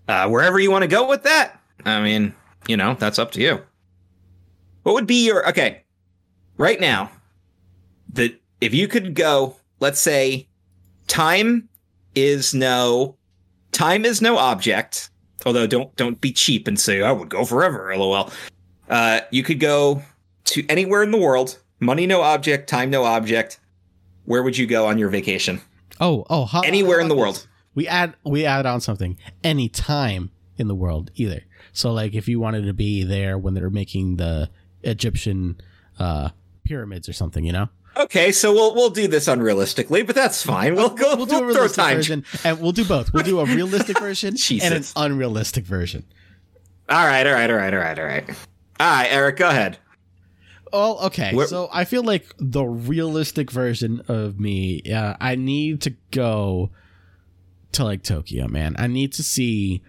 [0.07, 1.59] Uh, wherever you want to go with that.
[1.85, 2.33] I mean,
[2.67, 3.61] you know, that's up to you.
[4.83, 5.83] What would be your okay?
[6.57, 7.11] Right now,
[8.13, 10.47] that if you could go, let's say,
[11.07, 11.67] time
[12.13, 13.15] is no
[13.71, 15.09] time is no object.
[15.45, 17.95] Although don't don't be cheap and say I would go forever.
[17.95, 18.31] LOL.
[18.89, 20.01] Uh, you could go
[20.45, 21.59] to anywhere in the world.
[21.79, 22.69] Money no object.
[22.69, 23.59] Time no object.
[24.25, 25.61] Where would you go on your vacation?
[25.99, 27.35] Oh, oh, how, Anywhere how in the world.
[27.35, 27.47] this?
[27.73, 29.17] We add we add on something.
[29.43, 31.43] Any time in the world, either.
[31.73, 34.49] So, like, if you wanted to be there when they're making the
[34.83, 35.59] Egyptian
[35.99, 36.29] uh,
[36.63, 40.75] pyramids or something, you know, Okay, so we'll we'll do this unrealistically, but that's fine.
[40.75, 41.15] We'll go.
[41.15, 41.95] we'll do a throw realistic time.
[41.97, 43.13] version, and we'll do both.
[43.13, 46.05] We'll do a realistic version and an unrealistic version.
[46.89, 48.29] All right, all right, all right, all right, all right.
[48.79, 49.77] All right, Eric, go ahead.
[50.73, 51.33] Oh, okay.
[51.33, 56.71] Where- so I feel like the realistic version of me, yeah, I need to go
[57.73, 58.75] to like Tokyo, man.
[58.77, 59.81] I need to see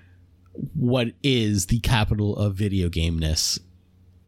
[0.74, 3.58] what is the capital of video gameness.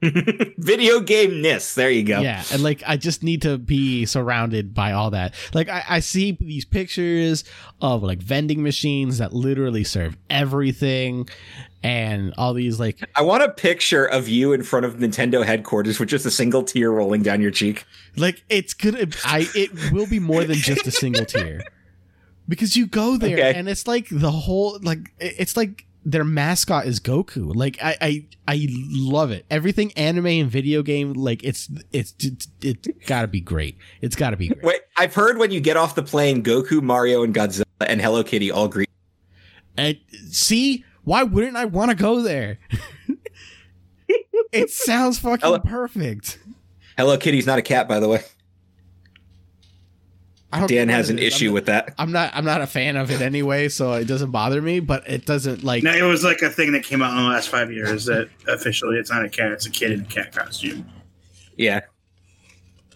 [0.59, 1.75] Video game ness.
[1.75, 2.21] There you go.
[2.21, 5.35] Yeah, and like I just need to be surrounded by all that.
[5.53, 7.45] Like I, I see these pictures
[7.81, 11.29] of like vending machines that literally serve everything,
[11.83, 15.99] and all these like I want a picture of you in front of Nintendo headquarters
[15.99, 17.85] with just a single tear rolling down your cheek.
[18.17, 21.63] like it's gonna I it will be more than just a single tear
[22.49, 23.55] because you go there Okay.
[23.59, 27.55] and it's like the whole like it's like their mascot is Goku.
[27.55, 29.45] Like I I I love it.
[29.51, 33.77] Everything anime and video game like it's it's it's, it's got to be great.
[34.01, 34.63] It's got to be great.
[34.63, 38.25] Wait, I've heard when you get off the plane, Goku, Mario, and Godzilla and Hello
[38.25, 38.89] Kitty all greet.
[39.77, 39.99] And
[40.31, 42.59] see, why wouldn't I want to go there?
[44.53, 46.39] it sounds fucking Hello- perfect.
[46.97, 48.23] Hello Kitty's not a cat, by the way.
[50.53, 51.25] I don't Dan know has an is.
[51.25, 51.95] I'm issue not- with that.
[51.99, 52.31] I'm not.
[52.35, 54.81] I'm not a fan of it anyway, so it doesn't bother me.
[54.81, 55.83] But it doesn't like.
[55.83, 58.29] No, it was like a thing that came out in the last five years that
[58.49, 60.87] officially it's not a cat, it's a kid in a cat costume.
[61.57, 61.81] Yeah.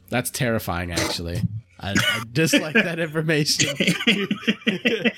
[0.09, 1.42] That's terrifying, actually.
[1.80, 3.74] I, I dislike that information.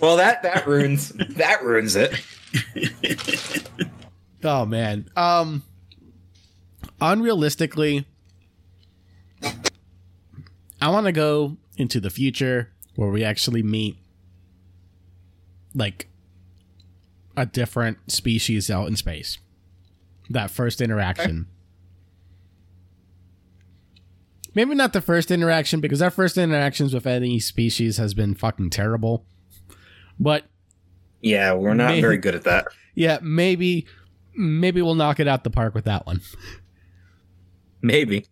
[0.00, 2.14] Well, that that ruins that ruins it.
[4.44, 5.10] Oh man.
[5.16, 5.64] Um.
[7.00, 8.04] Unrealistically,
[10.80, 13.96] I want to go into the future where we actually meet
[15.74, 16.08] like
[17.36, 19.38] a different species out in space.
[20.30, 21.46] That first interaction.
[24.54, 28.70] Maybe not the first interaction because our first interactions with any species has been fucking
[28.70, 29.24] terrible.
[30.18, 30.44] But
[31.20, 32.66] Yeah, we're not Maybe- very good at that.
[32.94, 33.86] yeah, maybe
[34.34, 36.20] maybe we'll knock it out the park with that one.
[37.82, 38.26] Maybe.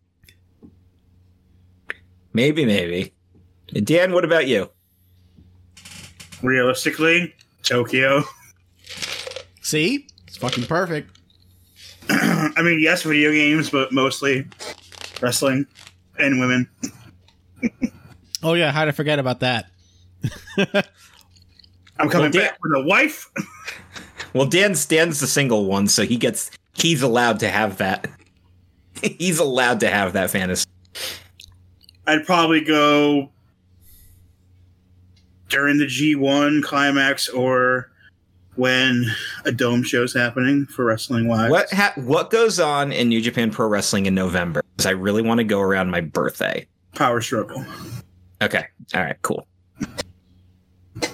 [2.36, 3.14] Maybe, maybe.
[3.72, 4.68] Dan, what about you?
[6.42, 8.24] Realistically, Tokyo.
[9.62, 10.06] See?
[10.28, 11.18] It's fucking perfect.
[12.10, 14.46] I mean, yes, video games, but mostly
[15.22, 15.66] wrestling
[16.18, 16.68] and women.
[18.42, 19.70] Oh yeah, How'd I forget about that?
[21.98, 23.30] I'm coming Well, Dan- back with a wife.
[24.34, 28.10] Well, Dan stands the single one, so he gets he's allowed to have that.
[29.02, 30.66] he's allowed to have that fantasy.
[32.06, 33.30] I'd probably go
[35.48, 37.90] during the G1 climax or
[38.54, 39.04] when
[39.44, 41.50] a dome show's happening for wrestling wise.
[41.50, 44.62] What ha- what goes on in New Japan Pro Wrestling in November?
[44.76, 46.66] Because I really want to go around my birthday.
[46.94, 47.64] Power struggle.
[48.40, 49.46] Okay, all right, cool.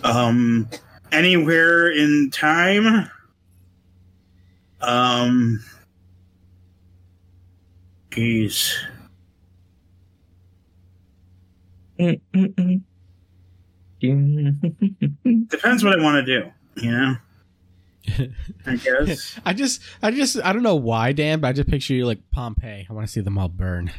[0.04, 0.68] Um,
[1.10, 3.10] anywhere in time.
[4.80, 5.62] Um,
[8.10, 8.76] geez.
[15.48, 17.16] Depends what I want to do, you know?
[18.66, 19.38] I guess.
[19.44, 22.18] I just I just I don't know why, Dan, but I just picture you like
[22.30, 22.86] Pompeii.
[22.88, 23.92] I want to see them all burn.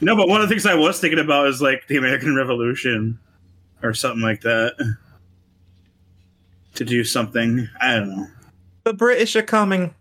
[0.00, 3.18] no, but one of the things I was thinking about is like the American Revolution
[3.82, 4.96] or something like that.
[6.74, 7.68] To do something.
[7.80, 8.26] I don't know.
[8.84, 9.94] The British are coming.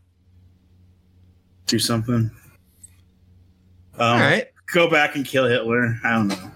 [1.68, 2.32] Do something.
[3.98, 4.48] Um, All right.
[4.74, 5.98] Go back and kill Hitler.
[6.04, 6.52] I don't know.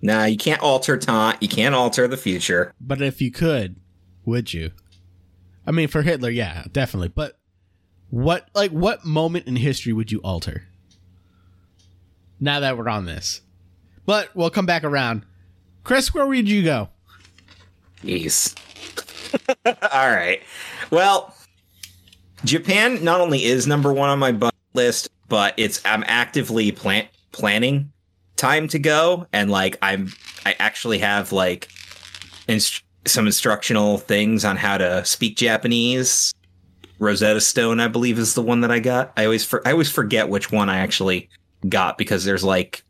[0.00, 1.36] Nah, you can't alter time.
[1.40, 2.72] You can't alter the future.
[2.80, 3.76] But if you could,
[4.24, 4.70] would you?
[5.66, 7.08] I mean, for Hitler, yeah, definitely.
[7.08, 7.38] But
[8.10, 10.64] what like what moment in history would you alter?
[12.40, 13.42] Now that we're on this,
[14.06, 15.24] but we'll come back around.
[15.84, 16.88] Chris, where would you go?
[18.02, 18.56] Jeez.
[19.66, 20.42] All right.
[20.90, 21.34] Well,
[22.44, 27.08] Japan not only is number one on my bucket list, but it's I'm actively plan-
[27.32, 27.92] planning
[28.36, 30.12] time to go, and like I'm
[30.46, 31.68] I actually have like
[32.48, 36.32] inst- some instructional things on how to speak Japanese.
[36.98, 39.12] Rosetta Stone, I believe, is the one that I got.
[39.16, 41.28] I always for, I always forget which one I actually
[41.68, 42.82] got because there's like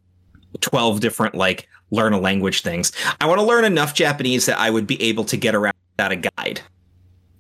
[0.61, 2.93] twelve different like learn a language things.
[3.21, 6.13] I want to learn enough Japanese that I would be able to get around without
[6.13, 6.61] a guide.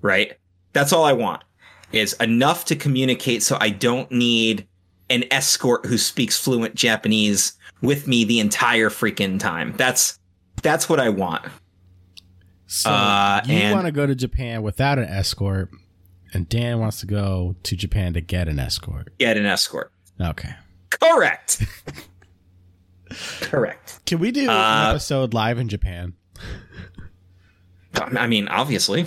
[0.03, 0.37] Right?
[0.73, 1.43] That's all I want.
[1.93, 4.67] Is enough to communicate so I don't need
[5.11, 9.75] an escort who speaks fluent Japanese with me the entire freaking time.
[9.77, 10.19] That's
[10.63, 11.45] that's what I want.
[12.67, 15.71] So Uh, you want to go to Japan without an escort,
[16.35, 19.17] and Dan wants to go to Japan to get an escort.
[19.19, 19.93] Get an escort.
[20.21, 20.55] Okay.
[20.91, 21.65] Correct.
[23.41, 24.01] Correct.
[24.05, 26.13] Can we do Uh, an episode live in Japan?
[27.95, 29.07] I mean, obviously.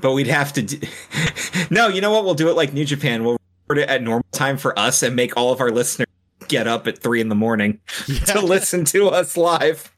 [0.00, 0.78] But we'd have to do
[1.70, 2.24] No, you know what?
[2.24, 3.24] We'll do it like New Japan.
[3.24, 3.37] We'll
[3.68, 6.06] record it at normal time for us and make all of our listeners
[6.48, 7.80] get up at three in the morning
[8.26, 9.94] to listen to us live.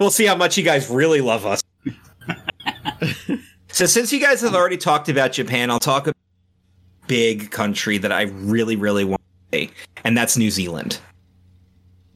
[0.00, 1.62] We'll see how much you guys really love us.
[3.68, 6.16] so since you guys have already talked about Japan, I'll talk about
[7.04, 9.70] a big country that I really, really want to see,
[10.04, 10.98] and that's New Zealand.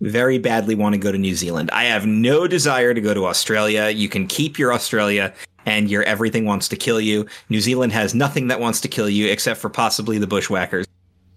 [0.00, 1.70] Very badly want to go to New Zealand.
[1.72, 3.90] I have no desire to go to Australia.
[3.90, 5.34] You can keep your Australia
[5.66, 7.26] and your everything wants to kill you.
[7.48, 10.86] New Zealand has nothing that wants to kill you except for possibly the bushwhackers.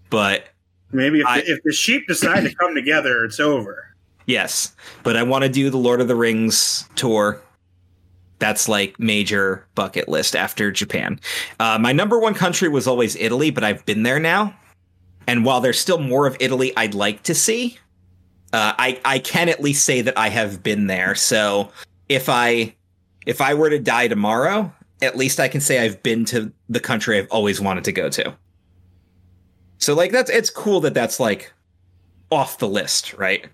[0.10, 0.46] But
[0.92, 3.96] Maybe if, I- the, if the sheep decide to come together, it's over.
[4.26, 7.42] Yes, but I want to do the Lord of the Rings tour.
[8.40, 11.20] That's like major bucket list after Japan.
[11.60, 14.54] Uh, my number one country was always Italy, but I've been there now.
[15.28, 17.78] And while there's still more of Italy I'd like to see,
[18.52, 21.16] uh, I I can at least say that I have been there.
[21.16, 21.72] So
[22.10, 22.76] if I
[23.26, 26.80] if I were to die tomorrow, at least I can say I've been to the
[26.80, 28.36] country I've always wanted to go to.
[29.78, 31.52] So like that's it's cool that that's like
[32.32, 33.46] off the list, right?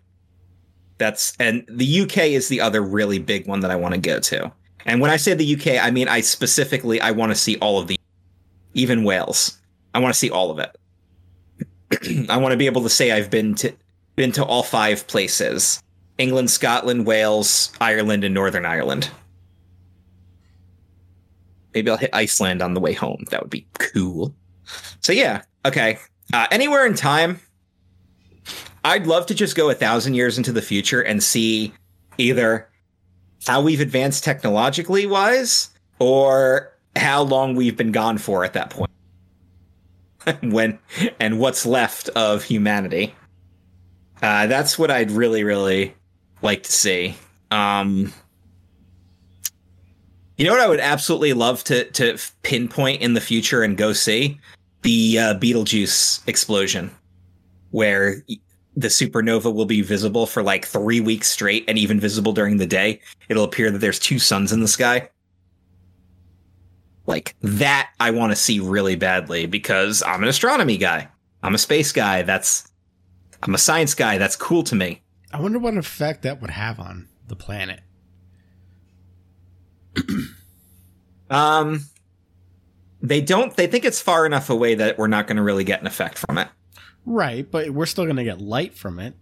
[0.97, 4.20] That's and the UK is the other really big one that I want to go
[4.20, 4.51] to.
[4.86, 7.80] And when I say the UK, I mean I specifically I want to see all
[7.80, 7.97] of the
[8.74, 9.57] even Wales.
[9.93, 12.30] I want to see all of it.
[12.30, 13.74] I want to be able to say I've been to
[14.15, 15.82] been to all five places.
[16.17, 19.09] England, Scotland, Wales, Ireland, and Northern Ireland.
[21.74, 23.26] Maybe I'll hit Iceland on the way home.
[23.30, 24.34] That would be cool.
[25.01, 25.99] So yeah, okay.
[26.34, 27.39] Uh, anywhere in time,
[28.84, 31.74] I'd love to just go a thousand years into the future and see
[32.17, 32.67] either
[33.47, 38.91] how we've advanced technologically wise or how long we've been gone for at that point.
[40.41, 40.80] when
[41.20, 43.13] and what's left of humanity.
[44.22, 45.95] Uh, that's what I'd really, really
[46.41, 47.15] like to see.
[47.51, 48.13] Um,
[50.39, 53.91] you know what I would absolutely love to to pinpoint in the future and go
[53.91, 54.39] see
[54.83, 56.89] the uh, Betelgeuse explosion,
[57.71, 58.23] where
[58.77, 62.65] the supernova will be visible for like three weeks straight and even visible during the
[62.65, 63.01] day.
[63.27, 65.09] It'll appear that there's two suns in the sky.
[67.05, 71.09] Like that, I want to see really badly because I'm an astronomy guy.
[71.43, 72.21] I'm a space guy.
[72.21, 72.71] That's,
[73.43, 74.17] I'm a science guy.
[74.17, 75.01] That's cool to me.
[75.33, 77.81] I wonder what effect that would have on the planet.
[81.29, 81.85] Um,
[83.01, 85.79] they don't, they think it's far enough away that we're not going to really get
[85.79, 86.47] an effect from it.
[87.05, 89.15] Right, but we're still going to get light from it.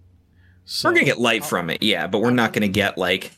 [0.65, 2.97] So We're going to get light from it, yeah, but we're not going to get
[2.97, 3.31] like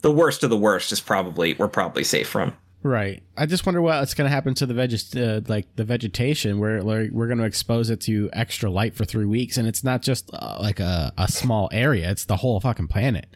[0.00, 2.56] the worst of the worst is probably, we're probably safe from.
[2.82, 3.22] Right.
[3.36, 6.58] I just wonder what's going to happen to the veg, uh, like the vegetation.
[6.58, 9.84] Where like, we're going to expose it to extra light for three weeks, and it's
[9.84, 13.28] not just uh, like a, a small area; it's the whole fucking planet.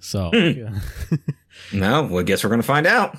[0.00, 0.58] So, hmm.
[0.58, 0.78] yeah.
[1.72, 3.16] No, well, I guess we're going to find out.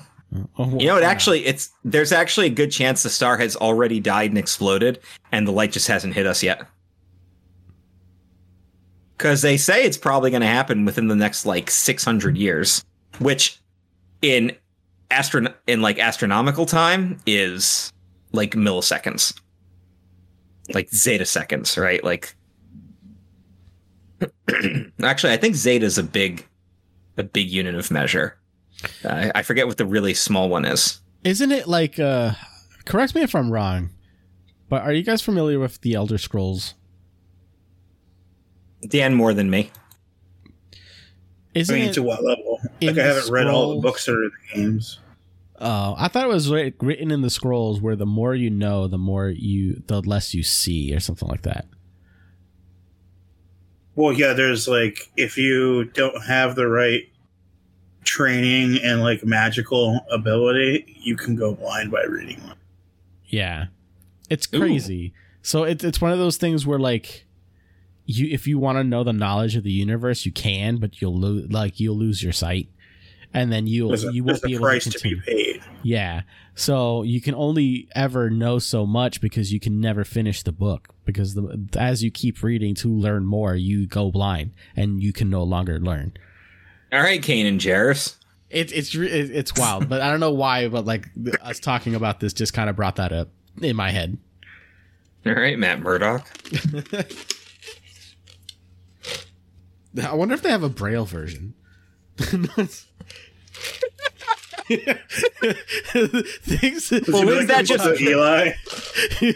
[0.58, 1.08] Oh, You know, it wow.
[1.08, 5.00] actually, it's there's actually a good chance the star has already died and exploded,
[5.32, 6.62] and the light just hasn't hit us yet.
[9.16, 12.84] Because they say it's probably going to happen within the next like 600 years,
[13.18, 13.58] which
[14.22, 14.54] in
[15.10, 17.92] astron in like astronomical time is
[18.32, 19.38] like milliseconds,
[20.74, 22.04] like zeta seconds, right?
[22.04, 22.36] Like,
[25.02, 26.46] actually, I think zeta is a big,
[27.18, 28.38] a big unit of measure.
[29.04, 31.00] Uh, I forget what the really small one is.
[31.24, 31.98] Isn't it like?
[31.98, 32.32] uh
[32.84, 33.90] Correct me if I'm wrong,
[34.68, 36.74] but are you guys familiar with the Elder Scrolls?
[38.86, 39.70] Dan more than me.
[40.74, 40.78] I
[41.54, 41.94] Isn't mean, it?
[41.94, 42.60] to what level?
[42.80, 45.00] Like, I haven't read all the books or the games.
[45.60, 48.96] Oh, I thought it was written in the scrolls where the more you know, the
[48.98, 51.66] more you, the less you see, or something like that.
[53.98, 57.02] Well, yeah, there's like if you don't have the right
[58.04, 62.54] training and like magical ability, you can go blind by reading one.
[63.26, 63.66] Yeah,
[64.30, 64.60] it's Ooh.
[64.60, 65.14] crazy.
[65.42, 67.26] So it's it's one of those things where like
[68.06, 71.18] you if you want to know the knowledge of the universe, you can, but you'll
[71.18, 72.68] lo- like you'll lose your sight,
[73.34, 75.54] and then you'll a, you won't be a able price to to be continue.
[75.54, 75.62] paid.
[75.82, 76.22] Yeah.
[76.58, 80.88] So you can only ever know so much because you can never finish the book
[81.04, 85.30] because the, as you keep reading to learn more, you go blind and you can
[85.30, 86.14] no longer learn.
[86.92, 88.16] All right, Kanan Jarrus.
[88.50, 90.66] It's it's it's wild, but I don't know why.
[90.66, 91.06] But like
[91.42, 93.28] us talking about this just kind of brought that up
[93.62, 94.18] in my head.
[95.26, 96.26] All right, Matt Murdock.
[100.02, 101.54] I wonder if they have a braille version.
[106.42, 106.90] Things.
[106.90, 108.52] Well, Should is that just- Eli?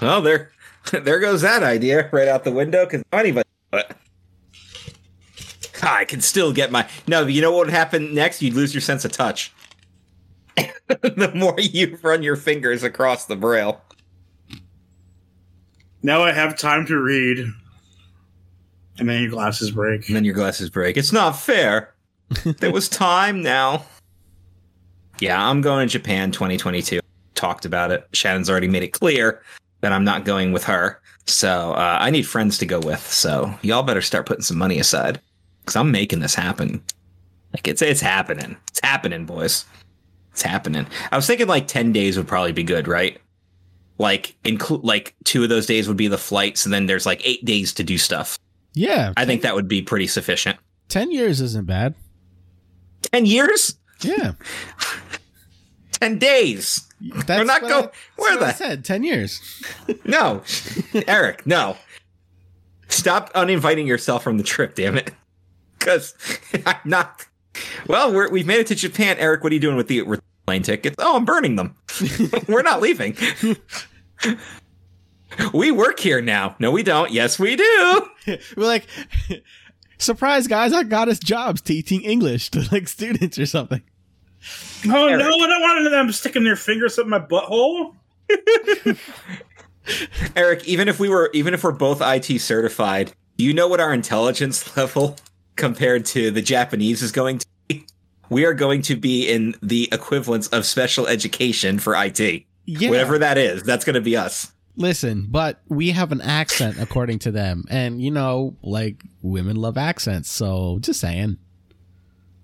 [0.00, 0.50] Well, there,
[0.92, 3.48] there goes that idea right out the window because anybody.
[3.72, 3.86] Ah,
[5.82, 7.26] I can still get my no.
[7.26, 8.42] You know what would happen next?
[8.42, 9.52] You'd lose your sense of touch.
[10.56, 13.80] the more you run your fingers across the braille.
[16.02, 17.46] Now I have time to read.
[18.98, 20.06] And then your glasses break.
[20.08, 20.96] And then your glasses break.
[20.96, 21.94] It's not fair.
[22.58, 23.84] There was time now.
[25.18, 27.00] Yeah, I'm going to Japan 2022.
[27.34, 28.06] Talked about it.
[28.12, 29.42] Shannon's already made it clear
[29.80, 31.00] that I'm not going with her.
[31.26, 33.06] So uh, I need friends to go with.
[33.12, 35.20] So y'all better start putting some money aside
[35.60, 36.82] because I'm making this happen.
[37.52, 38.56] Like it's it's happening.
[38.68, 39.64] It's happening, boys.
[40.32, 40.86] It's happening.
[41.10, 43.18] I was thinking like 10 days would probably be good, right?
[43.98, 47.22] Like include like two of those days would be the flights, and then there's like
[47.24, 48.38] eight days to do stuff.
[48.74, 50.58] Yeah, I think that would be pretty sufficient.
[50.90, 51.94] ten years isn't bad.
[53.12, 53.76] 10 years?
[54.02, 54.32] Yeah,
[56.00, 56.86] 10 days.
[57.26, 59.40] that's not what go- I- where what I the- said ten years.
[60.04, 60.42] No.
[61.06, 61.76] Eric, no.
[62.88, 65.12] Stop uninviting yourself from the trip, damn it.
[65.78, 66.14] Because
[66.66, 67.26] I'm not.
[67.86, 69.16] Well, we're, we've made it to Japan.
[69.18, 70.02] Eric, what are you doing with the
[70.46, 70.96] plane tickets?
[70.98, 71.74] Oh, I'm burning them.
[72.48, 73.16] we're not leaving.
[75.52, 76.54] we work here now.
[76.58, 77.10] No, we don't.
[77.10, 78.02] Yes, we do.
[78.56, 78.86] We're like,
[79.98, 80.72] surprise, guys!
[80.72, 83.82] I got us jobs teaching English to like students or something.
[84.88, 85.18] Oh Eric.
[85.18, 87.94] no, I don't want them sticking their fingers up my butthole.
[90.36, 93.80] Eric, even if we were, even if we're both IT certified, do you know what
[93.80, 95.16] our intelligence level
[95.56, 97.86] compared to the Japanese is going to be?
[98.28, 102.44] We are going to be in the equivalence of special education for IT.
[102.64, 104.52] Yeah, Whatever that is, that's going to be us.
[104.76, 109.78] Listen, but we have an accent according to them, and you know, like women love
[109.78, 110.30] accents.
[110.30, 111.38] So just saying,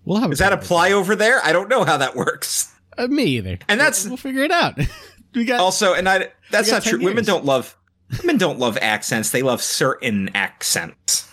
[0.04, 0.30] we'll have.
[0.30, 1.44] Does that apply over there?
[1.44, 2.72] I don't know how that works.
[2.96, 3.58] Uh, me either.
[3.68, 4.78] And that's- we'll figure it out.
[5.34, 6.98] we got Also, and I that's not true.
[6.98, 7.76] 10 Women don't love
[8.20, 9.30] women don't love accents.
[9.30, 11.28] They love certain accents.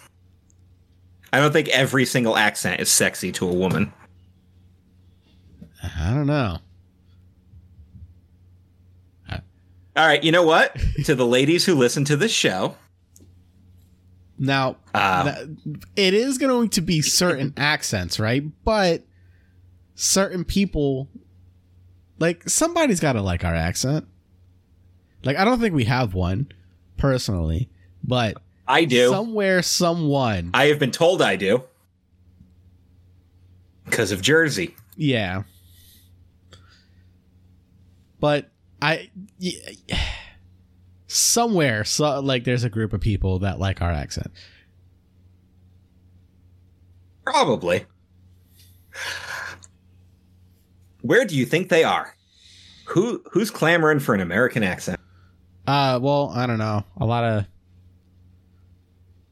[1.31, 3.93] I don't think every single accent is sexy to a woman.
[5.97, 6.57] I don't know.
[9.99, 10.77] All right, you know what?
[11.03, 12.75] to the ladies who listen to this show,
[14.37, 15.47] Now, uh, that-
[15.97, 18.41] it is going to be certain accents, right?
[18.63, 19.03] But
[19.95, 21.09] certain people,
[22.17, 24.07] like somebody's got to like our accent.
[25.25, 26.49] Like I don't think we have one
[26.95, 27.69] personally,
[28.01, 29.09] but I do.
[29.09, 31.65] somewhere, someone, I have been told I do.
[33.83, 34.75] Because of Jersey.
[34.95, 35.43] yeah.
[38.21, 38.49] But
[38.81, 39.09] I,
[41.07, 44.31] somewhere, so like there's a group of people that like our accent.
[47.25, 47.85] Probably.
[51.01, 52.15] Where do you think they are?
[52.85, 54.99] Who who's clamoring for an American accent?
[55.67, 56.83] Uh, well, I don't know.
[56.97, 57.47] A lot of a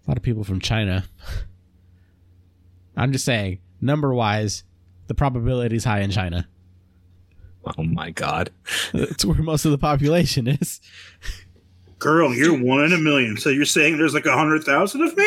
[0.08, 1.06] lot of people from China.
[2.98, 4.64] I'm just saying, number wise,
[5.08, 6.48] the probability is high in China.
[7.78, 8.49] Oh my god.
[8.93, 10.80] That's where most of the population is.
[11.99, 13.38] Girl, you're one in a million.
[13.38, 15.26] So you're saying there's like a hundred thousand of me?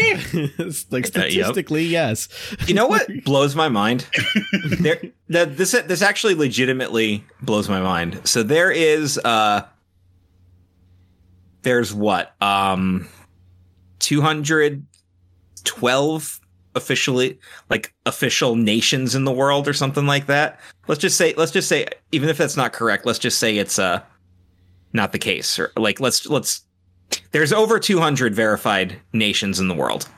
[0.59, 1.31] it's like Uh, yep.
[1.33, 2.29] statistically, yes.
[2.69, 4.07] You know what blows my mind?
[4.79, 8.21] there that this this actually legitimately blows my mind.
[8.25, 9.63] So there is uh
[11.63, 12.41] there's what?
[12.41, 13.09] Um
[13.99, 16.40] 212
[16.75, 20.61] officially like official nations in the world or something like that.
[20.87, 23.79] Let's just say let's just say even if that's not correct, let's just say it's
[23.79, 24.03] uh
[24.93, 26.65] not the case or like let's let's
[27.33, 30.09] there's over 200 verified nations in the world.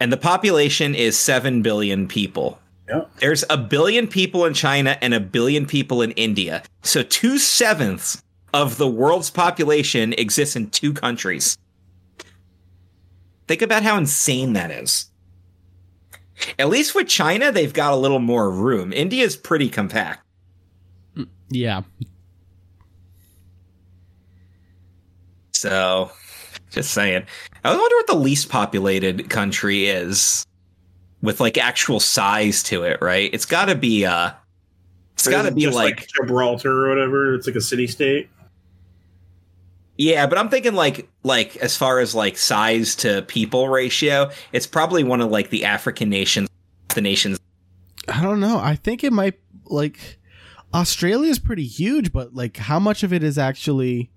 [0.00, 2.58] And the population is 7 billion people.
[2.88, 3.04] Yeah.
[3.18, 6.62] There's a billion people in China and a billion people in India.
[6.82, 8.22] So two sevenths
[8.52, 11.56] of the world's population exists in two countries.
[13.46, 15.09] Think about how insane that is.
[16.58, 18.92] At least with China, they've got a little more room.
[18.92, 20.24] India's pretty compact.
[21.50, 21.82] Yeah.
[25.52, 26.10] So
[26.70, 27.24] Just saying.
[27.64, 30.46] I wonder what the least populated country is
[31.20, 33.28] with like actual size to it, right?
[33.32, 34.30] It's got to be uh
[35.14, 37.34] it's got to be just like, Gibraltar or whatever.
[37.34, 38.30] It's like a city state.
[40.00, 44.66] Yeah, but I'm thinking like like as far as like size to people ratio, it's
[44.66, 46.48] probably one of like the African nations
[46.94, 47.38] the nations
[48.08, 48.58] I don't know.
[48.58, 50.18] I think it might like
[50.72, 54.10] Australia's pretty huge, but like how much of it is actually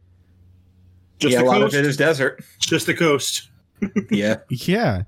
[1.20, 1.76] Just yeah, the a lot coast.
[1.76, 2.42] of it is desert.
[2.60, 3.50] Just the coast.
[4.10, 4.38] yeah.
[4.48, 5.04] yeah.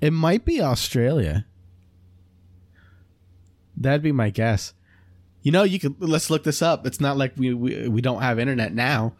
[0.00, 1.44] It might be Australia.
[3.76, 4.74] That'd be my guess.
[5.42, 6.86] You know, you could let's look this up.
[6.86, 9.14] It's not like we we, we don't have internet now.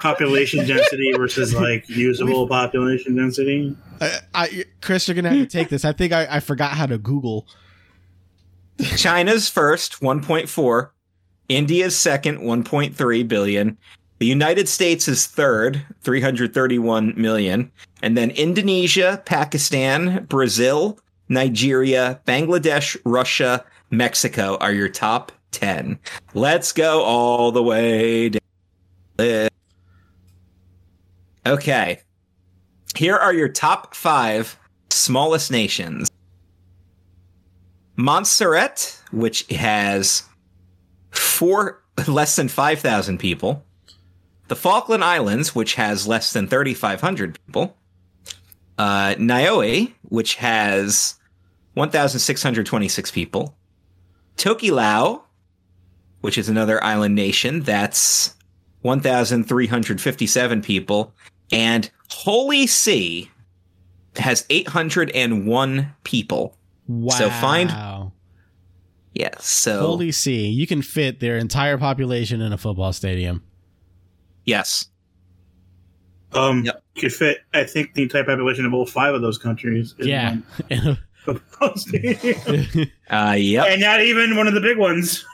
[0.00, 3.76] Population density versus like usable population density.
[4.00, 5.84] I, I Chris, you're gonna have to take this.
[5.84, 7.46] I think I, I forgot how to Google.
[8.96, 10.90] China's first, 1.4.
[11.48, 13.78] India's second, 1.3 billion.
[14.18, 17.70] The United States is third, 331 million.
[18.02, 20.98] And then Indonesia, Pakistan, Brazil,
[21.28, 25.98] Nigeria, Bangladesh, Russia, Mexico are your top 10.
[26.34, 28.30] Let's go all the way
[29.18, 29.48] down.
[31.46, 32.00] Okay.
[32.96, 34.58] Here are your top five
[34.90, 36.10] smallest nations.
[37.94, 40.24] Montserrat, which has
[41.10, 43.64] four less than 5,000 people.
[44.48, 47.76] The Falkland Islands, which has less than 3,500 people.
[48.78, 51.14] Uh, Niue, which has
[51.74, 53.56] 1,626 people.
[54.36, 55.22] Tokelau,
[56.20, 58.34] which is another island nation, that's
[58.82, 61.14] 1,357 people.
[61.52, 63.30] And Holy See
[64.16, 66.56] has 801 people.
[66.88, 67.16] Wow.
[67.16, 67.70] So find-
[69.14, 73.42] Yeah, so Holy See, you can fit their entire population in a football stadium.
[74.44, 74.88] yes.
[76.32, 76.82] Um, Yep.
[76.98, 77.38] could fit.
[77.54, 79.94] I think the entire population of all five of those countries.
[79.98, 80.36] in Yeah.
[81.24, 82.90] football stadium.
[83.10, 83.66] Uh yep.
[83.68, 85.24] and not even one of the big ones.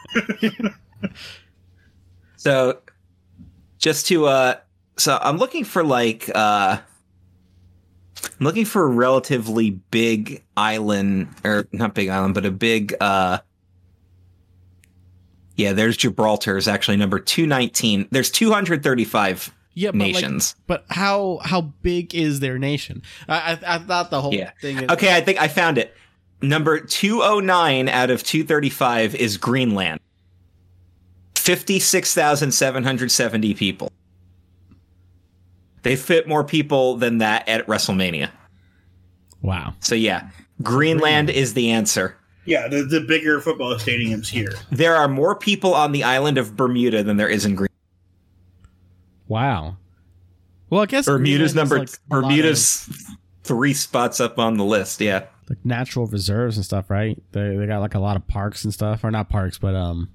[2.37, 2.81] So
[3.79, 4.57] just to uh
[4.97, 6.79] so I'm looking for like uh
[8.25, 13.39] I'm looking for a relatively big island or not big island, but a big uh
[15.57, 18.09] yeah, there's Gibraltar is actually number 219.
[18.11, 20.55] There's 235 yeah, but like, nations.
[20.67, 23.03] but how how big is their nation?
[23.29, 24.51] I I, I thought the whole Yeah.
[24.61, 24.79] thing.
[24.79, 25.95] Is, okay, I think I found it.
[26.43, 30.01] Number 209 out of 235 is Greenland.
[31.37, 33.93] 56,770 people.
[35.83, 38.31] They fit more people than that at WrestleMania.
[39.41, 39.75] Wow.
[39.81, 40.31] So yeah,
[40.63, 42.17] Greenland is the answer.
[42.45, 44.53] Yeah, the, the bigger football stadiums here.
[44.71, 47.69] There are more people on the island of Bermuda than there is in Greenland.
[49.29, 49.77] Wow.
[50.71, 54.57] Well, I guess Bermuda's Greenland number is, like, a lot Bermuda's three spots up on
[54.57, 55.01] the list.
[55.01, 55.27] Yeah.
[55.53, 57.21] like natural reserves and stuff, right?
[57.33, 60.11] They they got like a lot of parks and stuff, or not parks, but um,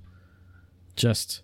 [0.96, 1.42] just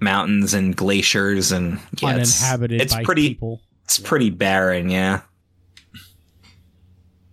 [0.00, 3.60] Mountains and glaciers and yeah, it's- uninhabited It's, by pretty people.
[3.84, 5.22] It's pretty barren, yeah.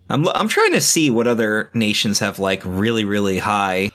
[0.10, 3.92] I'm I'm trying to see what other nations have like really really high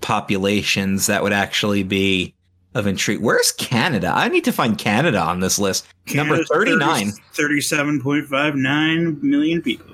[0.00, 2.34] populations that would actually be
[2.74, 3.20] of intrigue.
[3.20, 4.12] Where's Canada?
[4.14, 5.86] I need to find Canada on this list.
[6.14, 7.12] Number Canada's 39.
[7.34, 9.86] 37.59 million people.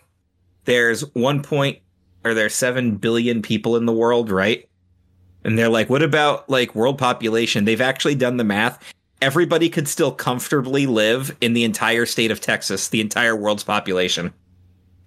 [0.64, 1.81] there's 1 point
[2.25, 4.66] or there's 7 billion people in the world, right?
[5.45, 7.66] And they're like what about like world population?
[7.66, 8.83] They've actually done the math.
[9.21, 14.33] Everybody could still comfortably live in the entire state of Texas, the entire world's population.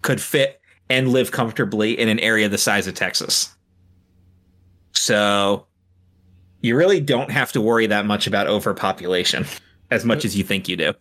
[0.02, 3.56] could fit and live comfortably in an area the size of Texas.
[4.94, 5.66] So
[6.62, 9.46] you really don't have to worry that much about overpopulation
[9.90, 10.94] as much as you think you do.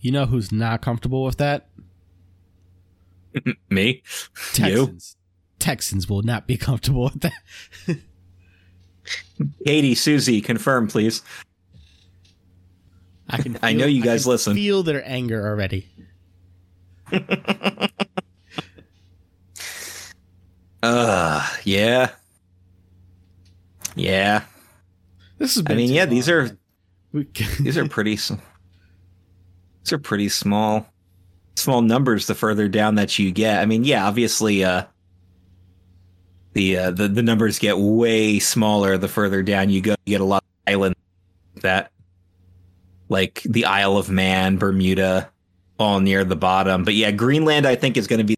[0.00, 1.68] You know who's not comfortable with that?
[3.70, 4.02] Me?
[4.52, 5.16] Texans.
[5.58, 7.32] Texans will not be comfortable with that.
[9.66, 11.22] Katie, Susie, confirm, please.
[13.28, 13.58] I can.
[13.62, 14.54] I know you guys can listen.
[14.54, 15.86] Feel their anger already.
[20.82, 22.10] Uh, yeah.
[23.94, 24.44] Yeah.
[25.38, 25.62] This is.
[25.66, 26.56] I mean, yeah, these are
[27.12, 30.86] these are pretty these are pretty small
[31.56, 33.60] small numbers the further down that you get.
[33.60, 34.84] I mean, yeah, obviously uh
[36.52, 39.94] the uh, the the numbers get way smaller the further down you go.
[40.04, 40.98] You get a lot of islands
[41.62, 41.92] that
[43.08, 45.30] like the Isle of Man, Bermuda,
[45.78, 46.84] all near the bottom.
[46.84, 48.36] But yeah, Greenland I think is going to be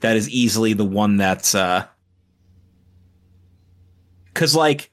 [0.00, 1.86] that is easily the one that's uh
[4.40, 4.90] cuz like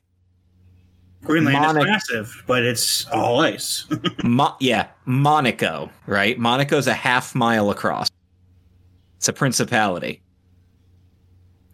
[1.24, 3.86] Greenland Monaco- is massive, but it's all ice.
[4.24, 6.38] Mo- yeah, Monaco, right?
[6.38, 8.10] Monaco's a half mile across.
[9.18, 10.22] It's a principality.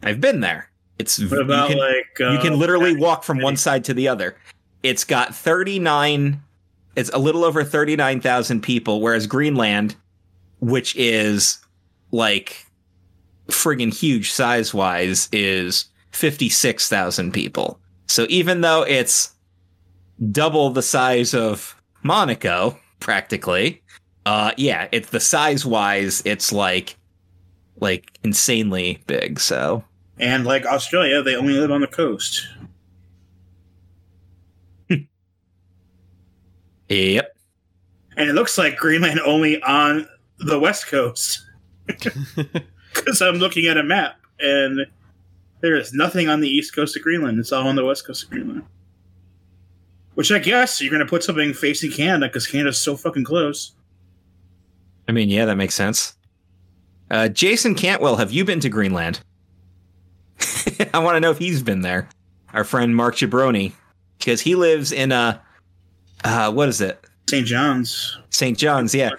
[0.01, 0.69] I've been there.
[0.99, 3.93] It's what about you can, like uh, you can literally walk from one side to
[3.93, 4.37] the other.
[4.83, 6.41] It's got 39
[6.95, 9.95] it's a little over 39,000 people whereas Greenland
[10.59, 11.57] which is
[12.11, 12.65] like
[13.47, 17.79] friggin' huge size-wise is 56,000 people.
[18.07, 19.33] So even though it's
[20.31, 23.81] double the size of Monaco, practically.
[24.25, 26.95] Uh, yeah, it's the size wise, it's like,
[27.79, 29.39] like insanely big.
[29.39, 29.83] So
[30.17, 32.47] and like Australia, they only live on the coast.
[36.89, 37.35] yep,
[38.15, 40.07] And it looks like Greenland only on
[40.37, 41.45] the west coast.
[42.93, 44.85] Because I'm looking at a map and
[45.63, 47.39] there is nothing on the east coast of Greenland.
[47.39, 48.63] It's all on the west coast of Greenland.
[50.13, 53.71] Which I guess you're going to put something facing Canada because Canada's so fucking close.
[55.07, 56.17] I mean, yeah, that makes sense.
[57.09, 59.21] Uh, Jason Cantwell, have you been to Greenland?
[60.93, 62.09] I want to know if he's been there.
[62.51, 63.71] Our friend Mark Jabroni,
[64.19, 65.39] because he lives in uh,
[66.25, 67.05] uh, what is it?
[67.29, 67.47] St.
[67.47, 68.17] John's.
[68.31, 68.57] St.
[68.57, 69.11] John's, yeah.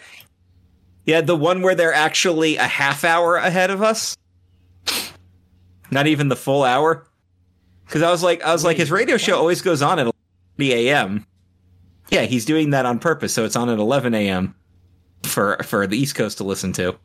[1.06, 4.14] Yeah, the one where they're actually a half hour ahead of us.
[5.94, 7.06] Not even the full hour.
[7.86, 10.06] Because I was like, I was like, his radio show always goes on at
[10.58, 11.26] 11 a.m.
[12.10, 14.54] Yeah, he's doing that on purpose, so it's on at 11 a.m.
[15.22, 16.96] for for the East Coast to listen to.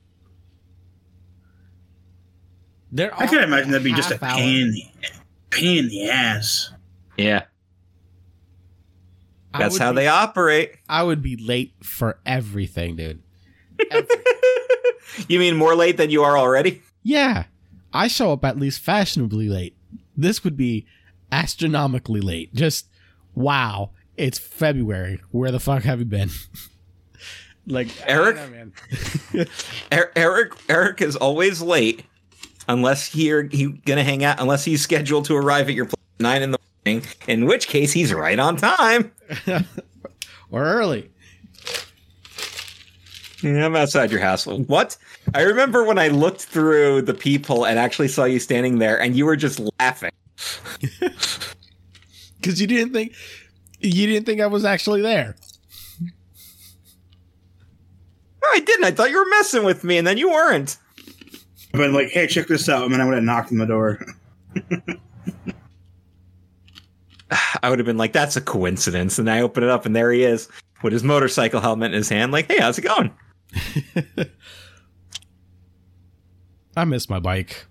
[2.92, 4.38] They're I can imagine that'd be just a half hour.
[4.38, 4.84] pain in the,
[5.52, 6.72] pain in the ass.
[7.18, 7.44] Yeah,
[9.54, 10.74] that's how be- they operate.
[10.88, 13.22] I would be late for everything, dude.
[13.92, 14.16] Every-
[15.28, 16.82] You mean more late than you are already?
[17.04, 17.44] yeah,
[17.94, 19.76] I show up at least fashionably late.
[20.16, 20.86] This would be
[21.32, 22.54] astronomically late.
[22.54, 22.88] Just
[23.36, 25.22] wow, it's February.
[25.32, 26.30] Where the fuck have you been?
[27.68, 28.36] like Eric?
[28.36, 28.74] Know, man.
[29.92, 32.04] Er- Eric Eric is always late
[32.68, 36.24] unless he he gonna hang out unless he's scheduled to arrive at your place at
[36.24, 37.06] nine in the morning.
[37.28, 39.12] In which case, he's right on time.
[40.52, 41.12] or early.
[43.42, 44.46] Yeah, I'm outside your house.
[44.46, 44.98] What?
[45.34, 49.16] I remember when I looked through the people and actually saw you standing there, and
[49.16, 50.12] you were just laughing.
[52.40, 53.14] Because you didn't think
[53.80, 55.36] you didn't think I was actually there.
[56.02, 56.08] No,
[58.54, 58.86] I didn't.
[58.86, 60.78] I thought you were messing with me, and then you weren't.
[61.74, 62.86] But like, hey, check this out.
[62.86, 64.00] And then I would have knocked on the door.
[67.62, 70.12] I would have been like, "That's a coincidence," and I open it up, and there
[70.12, 70.48] he is
[70.82, 72.32] with his motorcycle helmet in his hand.
[72.32, 73.12] Like, hey, how's it going?
[76.78, 77.66] I miss my bike.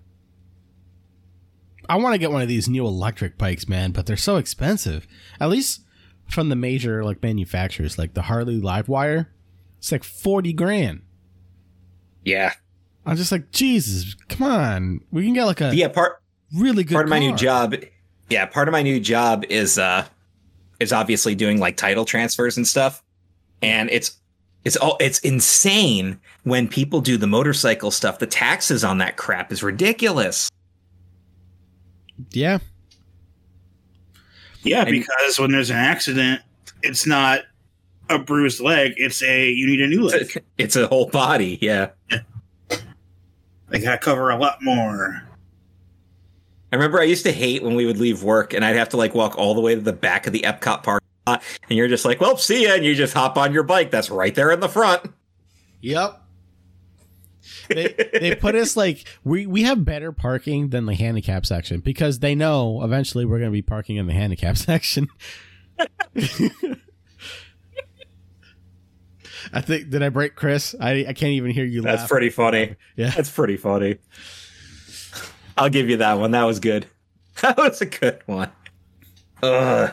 [1.89, 5.07] I want to get one of these new electric bikes, man, but they're so expensive.
[5.41, 5.83] At least
[6.29, 9.29] from the major like manufacturers, like the Harley Livewire,
[9.79, 11.03] it's like forty grand.
[12.25, 12.53] Yeah,
[13.07, 15.89] I'm just like, Jesus, come on, we can get like a yeah.
[15.89, 16.21] Part
[16.53, 16.95] really good.
[16.95, 17.75] part of my new job
[18.31, 20.07] yeah part of my new job is uh
[20.81, 23.03] is obviously doing like title transfers and stuff
[23.63, 24.18] and it's
[24.69, 29.51] it's all it's insane when people do the motorcycle stuff the taxes on that crap
[29.51, 30.51] is ridiculous
[32.33, 32.59] Yeah,
[34.63, 36.43] Yeah, And- because when there's an accident,
[36.83, 37.41] it's not
[38.11, 38.93] a bruised leg.
[38.97, 40.45] It's a you need a new leg.
[40.59, 41.89] it's a whole body yeah
[43.71, 45.23] They gotta cover a lot more.
[46.73, 48.97] i remember i used to hate when we would leave work and i'd have to
[48.99, 51.08] like walk all the way to the back of the epcot park lot
[51.69, 54.11] and you're just like well see ya and you just hop on your bike that's
[54.11, 55.03] right there in the front
[55.81, 56.23] yep.
[57.69, 62.21] they they put us like we we have better parking than the handicap section because
[62.21, 65.09] they know eventually we're going to be parking in the handicap section.
[69.53, 70.75] I think did I break Chris?
[70.81, 72.11] I I can't even hear you That's laugh.
[72.11, 72.77] pretty funny.
[72.97, 73.11] Yeah.
[73.11, 73.99] That's pretty funny.
[75.57, 76.33] I'll give you that one.
[76.33, 76.87] That was good.
[77.41, 78.51] That was a good one.
[79.41, 79.91] Uh,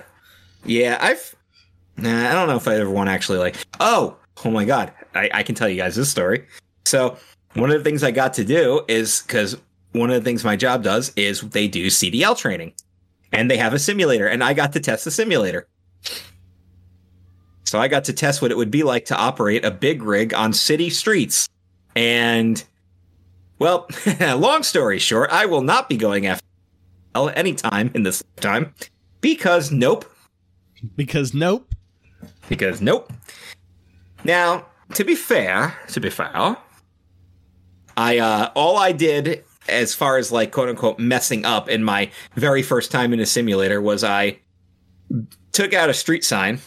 [0.65, 1.35] yeah, I've.
[1.97, 3.55] Nah, I don't know if I ever want to actually like.
[3.79, 4.91] Oh, oh my god!
[5.13, 6.45] I, I can tell you guys this story.
[6.85, 7.17] So
[7.53, 9.57] one of the things I got to do is because
[9.93, 12.73] one of the things my job does is they do CDL training,
[13.31, 15.67] and they have a simulator, and I got to test the simulator.
[17.63, 20.33] So I got to test what it would be like to operate a big rig
[20.33, 21.47] on city streets,
[21.95, 22.63] and
[23.57, 23.87] well,
[24.19, 26.43] long story short, I will not be going after
[27.15, 28.73] anytime in this time
[29.21, 30.05] because nope,
[30.95, 31.73] because nope.
[32.49, 33.11] because nope.
[34.23, 36.57] Now, to be fair, to be fair,
[37.97, 42.11] I uh all I did as far as like quote unquote messing up in my
[42.35, 44.39] very first time in a simulator was I
[45.51, 46.59] took out a street sign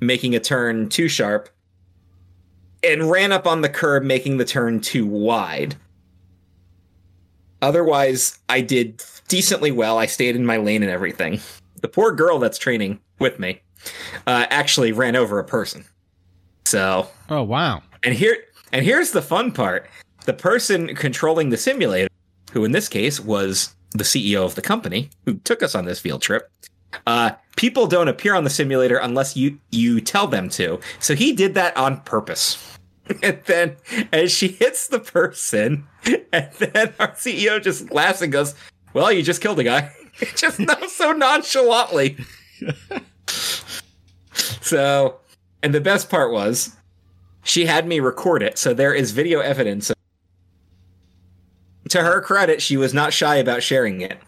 [0.00, 1.48] making a turn too sharp
[2.82, 5.76] and ran up on the curb making the turn too wide.
[7.60, 9.98] Otherwise, I did decently well.
[9.98, 11.40] I stayed in my lane and everything.
[11.82, 13.60] The poor girl that's training with me
[14.26, 15.84] uh, actually ran over a person.
[16.64, 17.82] So, Oh wow.
[18.02, 18.36] and here
[18.72, 19.88] and here's the fun part:
[20.24, 22.08] the person controlling the simulator,
[22.52, 26.00] who in this case was the CEO of the company who took us on this
[26.00, 26.50] field trip.
[27.06, 30.78] Uh, people don't appear on the simulator unless you you tell them to.
[31.00, 32.68] So he did that on purpose.
[33.22, 33.76] And then,
[34.12, 35.86] as she hits the person,
[36.32, 38.54] and then our CEO just laughs and goes,
[38.94, 39.92] "Well, you just killed a guy."
[40.36, 42.16] just not so nonchalantly.
[44.34, 45.20] so,
[45.62, 46.76] and the best part was,
[47.42, 49.92] she had me record it, so there is video evidence.
[51.88, 54.18] To her credit, she was not shy about sharing it.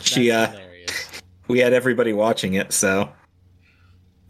[0.00, 1.22] She, uh, hilarious.
[1.48, 3.10] we had everybody watching it, so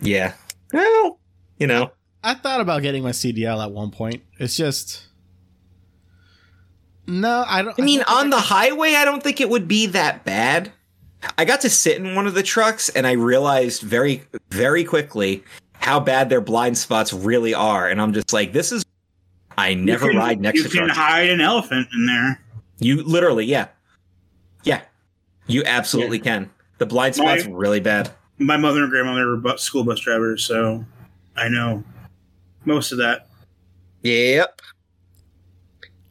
[0.00, 0.34] yeah.
[0.72, 1.18] Well,
[1.58, 1.92] you know,
[2.22, 4.22] I thought about getting my CDL at one point.
[4.38, 5.06] It's just
[7.06, 7.78] no, I don't.
[7.78, 10.72] I mean, don't on the highway, I don't think it would be that bad.
[11.38, 15.44] I got to sit in one of the trucks, and I realized very, very quickly
[15.74, 17.88] how bad their blind spots really are.
[17.88, 18.84] And I'm just like, this is.
[19.58, 20.98] I never can, ride next to You to can trucks.
[20.98, 22.40] hide an elephant in there.
[22.78, 23.68] You literally, yeah,
[24.64, 24.82] yeah,
[25.46, 26.50] you absolutely can.
[26.76, 28.10] The blind spots My- really bad.
[28.38, 30.84] My mother and grandmother were school bus drivers, so
[31.36, 31.82] I know
[32.66, 33.28] most of that.
[34.02, 34.60] Yep.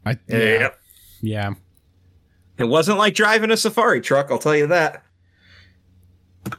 [0.04, 0.70] I, yeah,
[1.20, 1.54] yeah.
[2.58, 5.04] It wasn't like driving a safari truck, I'll tell you that.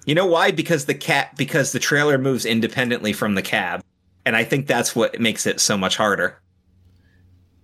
[0.05, 0.51] You know why?
[0.51, 3.81] Because the cat because the trailer moves independently from the cab.
[4.25, 6.37] And I think that's what makes it so much harder.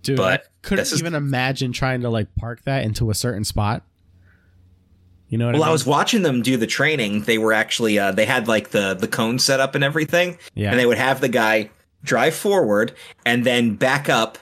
[0.02, 3.14] Dude, But I couldn't this is- even imagine trying to like park that into a
[3.14, 3.82] certain spot.
[5.28, 7.22] You know what Well, I I was watching them do the training.
[7.22, 10.70] They were actually uh, they had like the the cone set up and everything, yeah.
[10.70, 11.70] and they would have the guy
[12.02, 12.92] drive forward
[13.24, 14.36] and then back up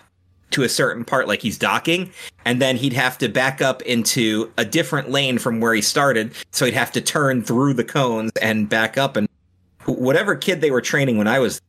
[0.53, 2.13] to a certain part, like he's docking,
[2.45, 6.33] and then he'd have to back up into a different lane from where he started.
[6.51, 9.17] So he'd have to turn through the cones and back up.
[9.17, 9.29] And
[9.85, 11.61] whatever kid they were training when I was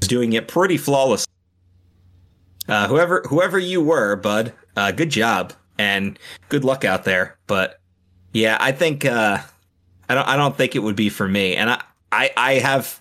[0.00, 1.26] doing it pretty flawless.
[2.68, 6.18] Uh, whoever whoever you were, bud, uh, good job and
[6.48, 7.36] good luck out there.
[7.46, 7.80] But
[8.32, 9.38] yeah, I think uh,
[10.08, 11.56] I don't I don't think it would be for me.
[11.56, 11.82] And I
[12.12, 13.00] I, I have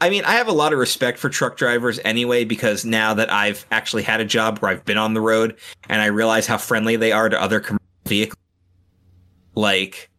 [0.00, 3.32] I mean, I have a lot of respect for truck drivers anyway, because now that
[3.32, 5.56] I've actually had a job where I've been on the road
[5.88, 8.36] and I realize how friendly they are to other commercial vehicles.
[9.54, 10.10] Like,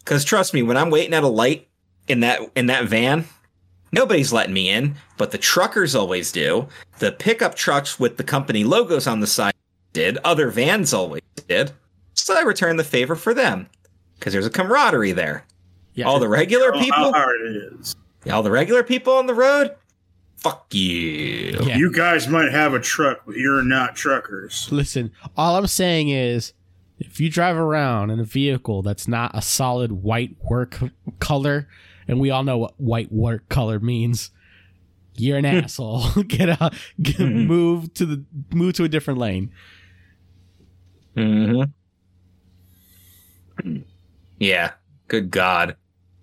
[0.00, 1.68] because trust me, when I'm waiting at a light
[2.06, 3.24] in that in that van,
[3.92, 6.68] nobody's letting me in, but the truckers always do.
[6.98, 9.54] The pickup trucks with the company logos on the side
[9.94, 10.18] did.
[10.18, 11.72] Other vans always did.
[12.12, 13.68] So I return the favor for them
[14.18, 15.46] because there's a camaraderie there.
[15.94, 16.04] yeah.
[16.04, 17.96] All the regular Oh, How people, hard it is.
[18.30, 19.74] All the regular people on the road,
[20.36, 21.58] fuck you.
[21.62, 21.76] Yeah.
[21.76, 24.68] You guys might have a truck, but you're not truckers.
[24.72, 26.52] Listen, all I'm saying is
[26.98, 30.78] if you drive around in a vehicle that's not a solid white work
[31.18, 31.68] color,
[32.06, 34.30] and we all know what white work color means,
[35.16, 36.08] you're an asshole.
[36.28, 37.46] Get out, get, Mhm.
[37.46, 39.50] move to the move to a different lane.
[41.16, 41.62] hmm
[44.38, 44.72] Yeah.
[45.08, 45.76] Good God.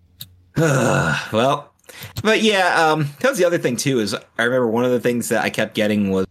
[0.58, 1.71] well,
[2.24, 4.00] but yeah, um, that was the other thing too.
[4.00, 6.26] Is I remember one of the things that I kept getting was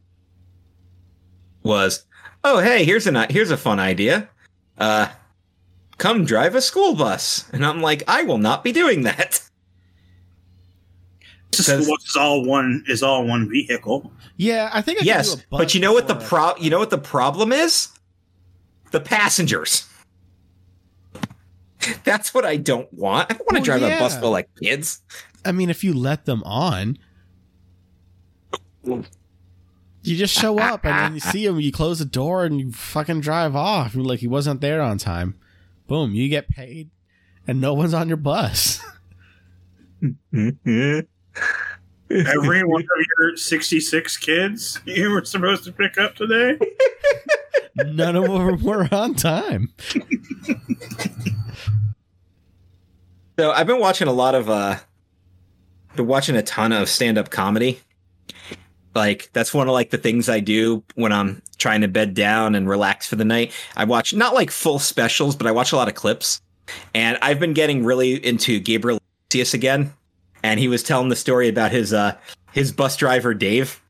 [1.62, 2.04] was
[2.44, 4.28] oh hey here's a here's a fun idea,
[4.78, 5.08] uh,
[5.98, 9.40] come drive a school bus, and I'm like I will not be doing that.
[11.52, 14.12] This Says- is all one is all one vehicle.
[14.36, 16.56] Yeah, I think I could yes, do a but you know what the bus pro
[16.58, 17.88] you know what the problem is?
[18.90, 19.86] The passengers.
[22.04, 23.30] That's what I don't want.
[23.30, 24.20] I don't want to Well, drive a bus yeah.
[24.20, 25.00] full of kids.
[25.44, 26.98] I mean, if you let them on,
[28.84, 29.04] you
[30.02, 33.20] just show up and then you see him, you close the door and you fucking
[33.20, 33.94] drive off.
[33.94, 35.38] You're like he wasn't there on time.
[35.86, 36.90] Boom, you get paid,
[37.46, 38.80] and no one's on your bus.
[42.10, 46.58] Every one of your sixty-six kids you were supposed to pick up today.
[47.76, 49.72] None of them were on time.
[53.38, 54.76] So I've been watching a lot of uh
[55.96, 57.80] been watching a ton of stand-up comedy.
[58.94, 62.54] Like that's one of like the things I do when I'm trying to bed down
[62.54, 63.52] and relax for the night.
[63.76, 66.40] I watch not like full specials, but I watch a lot of clips.
[66.94, 69.00] And I've been getting really into Gabriel
[69.32, 69.92] again.
[70.42, 72.16] And he was telling the story about his uh
[72.52, 73.80] his bus driver Dave.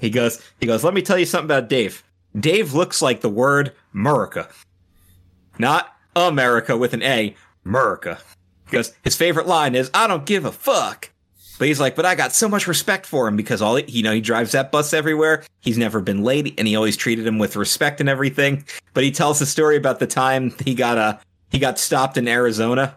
[0.00, 2.02] He goes he goes, "Let me tell you something about Dave.
[2.38, 4.48] Dave looks like the word America.
[5.58, 8.18] Not America with an A, America."
[8.70, 11.10] Because his favorite line is "I don't give a fuck."
[11.58, 14.02] But he's like, "But I got so much respect for him because all he, you
[14.02, 15.44] know, he drives that bus everywhere.
[15.60, 18.64] He's never been late, and he always treated him with respect and everything."
[18.94, 22.28] But he tells the story about the time he got a he got stopped in
[22.28, 22.96] Arizona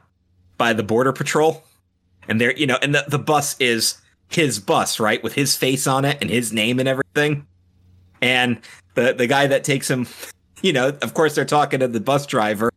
[0.57, 1.63] by the border patrol,
[2.28, 3.97] and there, you know, and the the bus is
[4.30, 7.45] his bus, right, with his face on it and his name and everything.
[8.22, 8.59] And
[8.95, 10.07] the the guy that takes him,
[10.61, 12.70] you know, of course they're talking to the bus driver,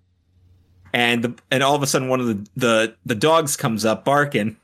[0.95, 4.05] and the, and all of a sudden one of the, the the dogs comes up
[4.05, 4.57] barking.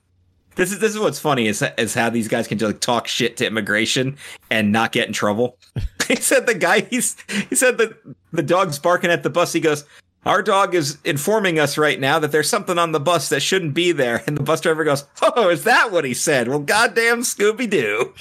[0.55, 3.09] This is this is what's funny is is how these guys can just like talk
[3.09, 4.17] shit to immigration
[4.49, 5.59] and not get in trouble.
[6.09, 7.17] he said the guy he's
[7.49, 7.99] he said that
[8.33, 9.53] the dog's barking at the bus.
[9.53, 9.85] He goes,
[10.25, 13.75] "Our dog is informing us right now that there's something on the bus that shouldn't
[13.75, 16.47] be there." And the bus driver goes, "Oh, is that what he said?
[16.47, 18.15] Well, goddamn Scooby Doo."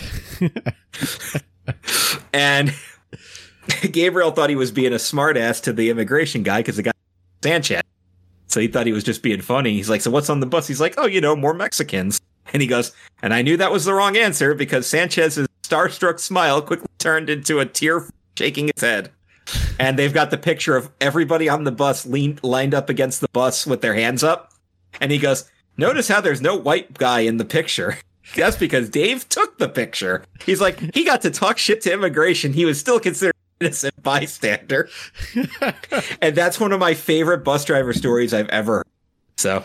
[2.33, 2.73] and
[3.91, 6.91] Gabriel thought he was being a smartass to the immigration guy because the guy
[7.43, 7.81] Sanchez.
[8.49, 9.73] So he thought he was just being funny.
[9.73, 12.19] He's like, "So what's on the bus?" He's like, "Oh, you know, more Mexicans."
[12.51, 12.91] And he goes,
[13.21, 17.59] "And I knew that was the wrong answer because Sanchez's starstruck smile quickly turned into
[17.59, 19.11] a tear shaking his head."
[19.79, 23.29] And they've got the picture of everybody on the bus leaned lined up against the
[23.29, 24.51] bus with their hands up.
[24.99, 25.45] And he goes,
[25.77, 27.97] "Notice how there's no white guy in the picture."
[28.35, 30.23] That's because Dave took the picture.
[30.45, 32.53] He's like, he got to talk shit to immigration.
[32.53, 34.89] He was still considered innocent bystander.
[36.21, 38.87] and that's one of my favorite bus driver stories I've ever heard.
[39.37, 39.63] So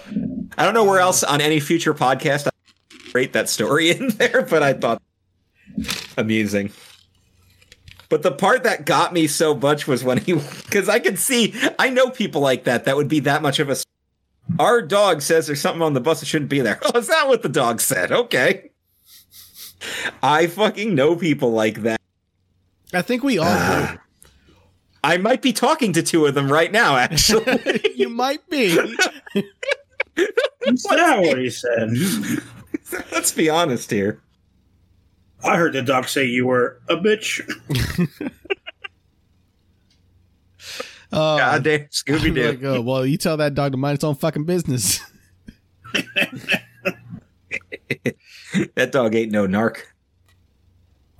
[0.57, 2.51] I don't know where else on any future podcast I
[3.12, 5.03] rate that story in there, but I thought
[6.16, 6.70] amusing.
[8.09, 10.34] But the part that got me so much was when he,
[10.64, 12.84] because I could see, I know people like that.
[12.84, 13.76] That would be that much of a.
[14.59, 16.78] Our dog says there's something on the bus that shouldn't be there.
[16.95, 18.12] Oh, is that what the dog said?
[18.12, 18.70] Okay.
[20.22, 22.01] I fucking know people like that.
[22.95, 23.99] I think we all Ah.
[25.05, 27.92] I might be talking to two of them right now, actually.
[27.95, 28.68] you might be.
[30.66, 31.90] Is that what he said?
[33.12, 34.22] Let's be honest here.
[35.42, 37.42] I heard the dog say you were a bitch.
[41.16, 42.49] Oh, Goddamn Scooby I'm Doo.
[42.51, 44.99] like, oh, well, you tell that dog to mind its own fucking business.
[48.74, 49.76] that dog ain't no narc.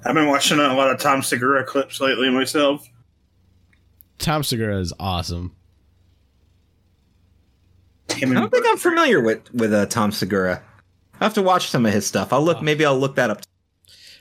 [0.05, 2.89] I've been watching a lot of Tom Segura clips lately myself.
[4.19, 5.55] Tom Segura is awesome.
[8.11, 10.62] Him I don't think I'm familiar with with uh, Tom Segura.
[11.20, 12.33] I have to watch some of his stuff.
[12.33, 12.62] I'll look.
[12.62, 13.41] Maybe I'll look that up.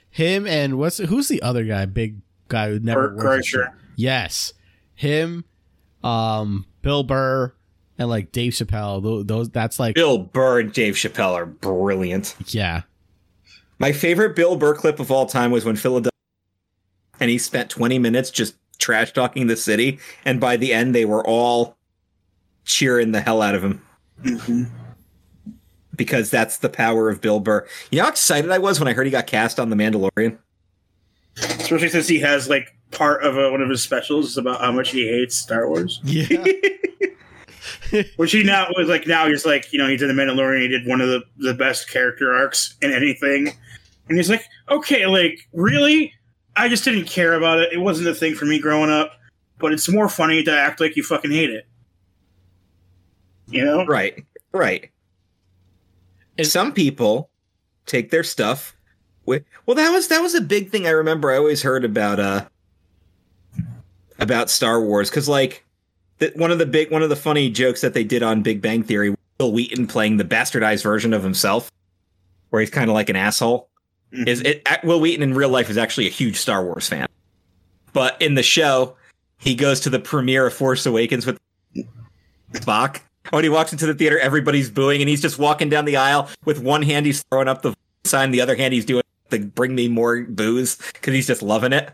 [0.09, 1.85] Him and what's who's the other guy?
[1.85, 3.65] Big guy who never Bert wears a shirt.
[3.67, 3.73] Kreischer.
[3.95, 4.53] Yes,
[4.95, 5.43] him,
[6.03, 7.53] um, Bill Burr,
[7.97, 9.03] and like Dave Chappelle.
[9.03, 12.35] Those, those that's like Bill Burr and Dave Chappelle are brilliant.
[12.47, 12.83] yeah.
[13.83, 16.09] My favorite Bill Burr clip of all time was when Philadelphia
[17.19, 21.03] and he spent 20 minutes just trash talking the city, and by the end they
[21.03, 21.75] were all
[22.63, 23.81] cheering the hell out of him
[24.23, 24.69] Mhm.
[25.97, 27.67] because that's the power of Bill Burr.
[27.91, 30.37] You know how excited I was when I heard he got cast on The Mandalorian.
[31.35, 34.71] Especially since he has like part of uh one of his specials is about how
[34.71, 35.99] much he hates Star Wars.
[36.05, 36.41] Yeah.
[38.15, 40.61] Which he now was like now he's like you know he did the Mandalorian.
[40.61, 43.49] He did one of the the best character arcs in anything,
[44.09, 46.13] and he's like, okay, like really,
[46.55, 47.73] I just didn't care about it.
[47.73, 49.13] It wasn't a thing for me growing up.
[49.59, 51.65] But it's more funny to act like you fucking hate it.
[53.47, 54.89] You know, Right, right.
[56.37, 57.29] Is- Some people
[57.85, 58.75] take their stuff
[59.25, 59.43] with.
[59.65, 61.31] Well, that was that was a big thing I remember.
[61.31, 62.45] I always heard about uh
[64.19, 65.63] about Star Wars because like
[66.19, 68.61] that one of the big one of the funny jokes that they did on Big
[68.61, 71.71] Bang Theory, was Bill Wheaton playing the bastardized version of himself,
[72.49, 73.69] where he's kind of like an asshole.
[74.13, 74.27] Mm-hmm.
[74.27, 77.07] Is it Wil Wheaton in real life is actually a huge Star Wars fan,
[77.93, 78.95] but in the show,
[79.37, 81.39] he goes to the premiere of Force Awakens with
[82.53, 82.99] Spock.
[83.31, 86.29] When he walks into the theater, everybody's booing, and he's just walking down the aisle
[86.45, 87.73] with one hand he's throwing up the
[88.03, 91.73] sign, the other hand he's doing the "Bring me more booze" because he's just loving
[91.73, 91.89] it.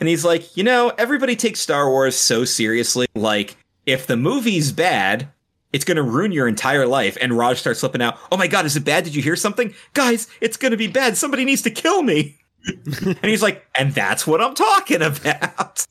[0.00, 3.08] And he's like, you know, everybody takes Star Wars so seriously.
[3.14, 5.28] Like, if the movie's bad,
[5.72, 7.16] it's going to ruin your entire life.
[7.20, 8.18] And Raj starts slipping out.
[8.32, 9.04] Oh my God, is it bad?
[9.04, 9.74] Did you hear something?
[9.94, 11.16] Guys, it's going to be bad.
[11.16, 12.36] Somebody needs to kill me.
[12.66, 15.86] and he's like, and that's what I'm talking about.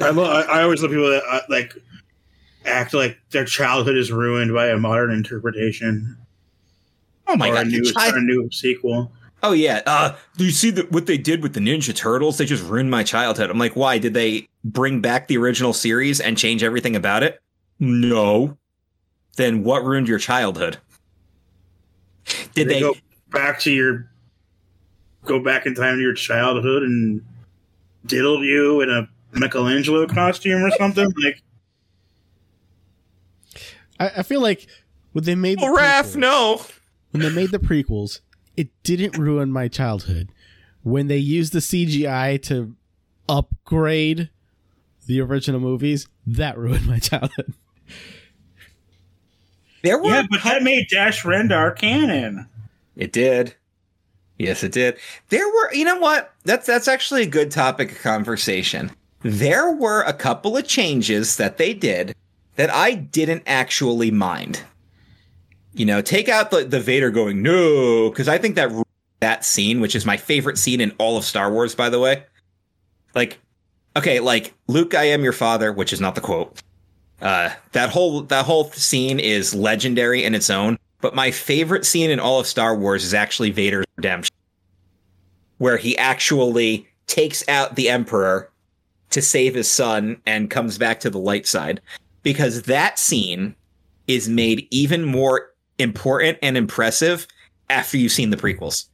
[0.00, 1.72] I, lo- I, I always love people that uh, like
[2.64, 6.16] act like their childhood is ruined by a modern interpretation
[7.28, 7.66] Oh my or God.
[7.66, 9.10] a new, the chi- or a new sequel.
[9.42, 9.82] Oh yeah.
[9.86, 12.38] Uh, do you see that what they did with the Ninja Turtles?
[12.38, 13.50] They just ruined my childhood.
[13.50, 13.98] I'm like, why?
[13.98, 17.40] Did they bring back the original series and change everything about it?
[17.78, 18.56] No.
[19.36, 20.78] Then what ruined your childhood?
[22.54, 22.80] Did they?
[22.80, 22.94] go
[23.30, 24.10] back to your
[25.24, 27.22] go back in time to your childhood and
[28.06, 31.12] diddle you in a Michelangelo costume or something?
[31.22, 31.42] Like
[33.98, 34.66] I, I feel like
[35.12, 36.60] when they made the Oh, Raph, prequels- no.
[37.10, 38.20] when they made the prequels,
[38.56, 40.30] it didn't ruin my childhood.
[40.82, 42.74] When they used the CGI to
[43.28, 44.30] upgrade
[45.06, 47.54] the original movies, that ruined my childhood.
[49.82, 50.08] There were.
[50.08, 52.46] Yeah, but that made Dash Rendar canon.
[52.96, 53.54] It did.
[54.38, 54.98] Yes, it did.
[55.30, 56.32] There were, you know what?
[56.44, 58.90] That's that's actually a good topic of conversation.
[59.22, 62.14] There were a couple of changes that they did
[62.56, 64.62] that I didn't actually mind.
[65.72, 68.70] You know, take out the, the Vader going no, because I think that
[69.20, 72.24] that scene, which is my favorite scene in all of Star Wars, by the way.
[73.14, 73.38] Like,
[73.96, 76.62] okay, like Luke, I am your father, which is not the quote.
[77.20, 80.78] Uh, that whole that whole scene is legendary in its own.
[81.00, 84.34] But my favorite scene in all of Star Wars is actually Vader's redemption,
[85.58, 88.50] where he actually takes out the Emperor
[89.10, 91.80] to save his son and comes back to the light side.
[92.22, 93.54] Because that scene
[94.08, 97.26] is made even more important and impressive
[97.70, 98.88] after you've seen the prequels.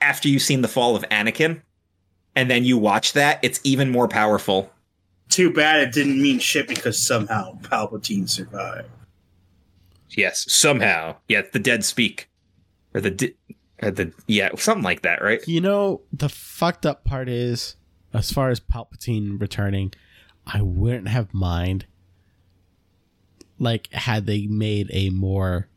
[0.00, 1.62] After you've seen the fall of Anakin,
[2.34, 4.72] and then you watch that, it's even more powerful.
[5.32, 8.88] Too bad it didn't mean shit because somehow Palpatine survived.
[10.10, 11.16] Yes, somehow.
[11.26, 12.28] Yeah, the dead speak.
[12.92, 13.36] Or the di-
[13.82, 15.40] or the yeah, something like that, right?
[15.48, 17.76] You know, the fucked up part is,
[18.12, 19.94] as far as Palpatine returning,
[20.46, 21.86] I wouldn't have mind.
[23.58, 25.68] Like, had they made a more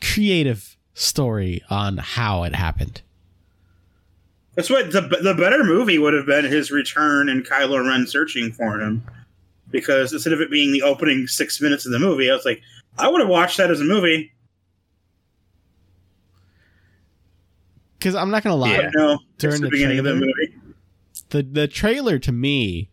[0.00, 3.02] creative story on how it happened.
[4.54, 8.52] That's what the the better movie would have been his return and Kylo Ren searching
[8.52, 9.02] for him.
[9.70, 12.60] Because instead of it being the opening six minutes of the movie, I was like,
[12.98, 14.30] I would have watched that as a movie.
[17.98, 18.90] Because I'm not gonna lie, Yeah.
[18.94, 20.54] No, During the the beginning of the movie.
[21.30, 22.90] the the trailer to me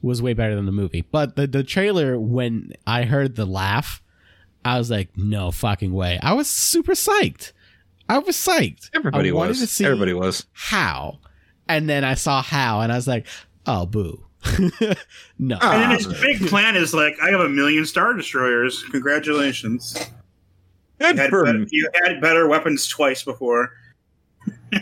[0.00, 1.02] was way better than the movie.
[1.10, 4.02] But the the trailer when I heard the laugh,
[4.64, 6.18] I was like, no fucking way.
[6.22, 7.52] I was super psyched.
[8.08, 8.90] I was psyched.
[8.94, 9.60] Everybody I wanted was.
[9.60, 10.46] to see Everybody was.
[10.52, 11.18] how,
[11.68, 13.26] and then I saw how, and I was like,
[13.66, 14.24] oh boo,
[15.38, 15.58] no.
[15.60, 18.82] And then his big plan is like, I have a million star destroyers.
[18.90, 19.96] Congratulations.
[21.00, 23.70] You had, better, you had better weapons twice before.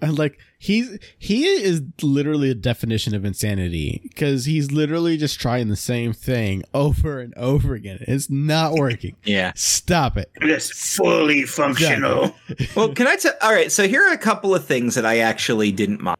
[0.00, 5.68] And like he's he is literally a definition of insanity because he's literally just trying
[5.68, 7.98] the same thing over and over again.
[8.02, 9.16] It's not working.
[9.24, 9.52] Yeah.
[9.56, 10.30] Stop it.
[10.36, 12.36] It's fully functional.
[12.76, 13.32] Well, can I tell?
[13.42, 13.72] All right.
[13.72, 16.18] So here are a couple of things that I actually didn't mind.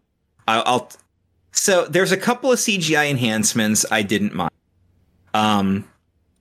[0.49, 0.93] I'll, I'll.
[1.53, 4.51] So there's a couple of CGI enhancements I didn't mind.
[5.35, 5.89] Um,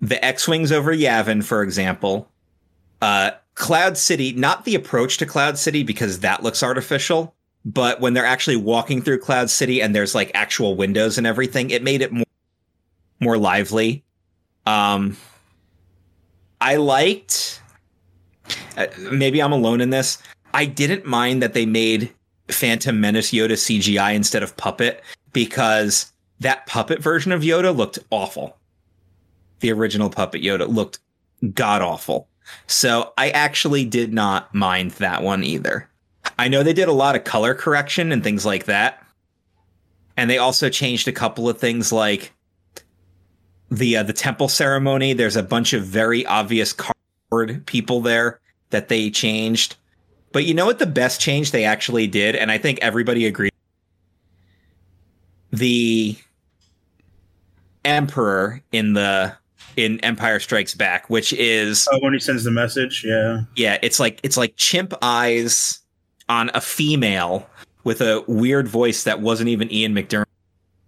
[0.01, 2.27] the X-wings over Yavin, for example.
[3.01, 8.13] Uh, Cloud City, not the approach to Cloud City because that looks artificial, but when
[8.13, 12.01] they're actually walking through Cloud City and there's like actual windows and everything, it made
[12.01, 12.25] it more
[13.19, 14.03] more lively.
[14.65, 15.15] Um,
[16.59, 17.61] I liked.
[18.77, 20.17] Uh, maybe I'm alone in this.
[20.53, 22.11] I didn't mind that they made
[22.49, 28.57] Phantom Menace Yoda CGI instead of puppet because that puppet version of Yoda looked awful.
[29.59, 30.99] The original puppet Yoda looked
[31.53, 32.27] god awful.
[32.67, 35.87] So I actually did not mind that one either.
[36.37, 39.05] I know they did a lot of color correction and things like that.
[40.17, 42.31] And they also changed a couple of things like
[43.69, 45.13] the uh, the temple ceremony.
[45.13, 48.39] There's a bunch of very obvious cardboard people there
[48.71, 49.75] that they changed.
[50.31, 53.51] But you know what the best change they actually did and I think everybody agreed
[55.51, 56.17] the
[57.83, 59.35] emperor in the
[59.77, 63.41] in Empire Strikes Back, which is Oh, when he sends the message, yeah.
[63.55, 65.80] yeah, it's like it's like chimp eyes
[66.31, 67.45] on a female
[67.83, 70.25] with a weird voice that wasn't even Ian McDiarmid,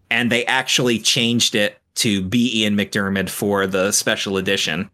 [0.09, 4.89] and they actually changed it to be Ian McDiarmid for the special edition,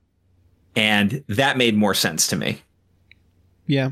[0.76, 2.63] and that made more sense to me.
[3.67, 3.91] Yeah,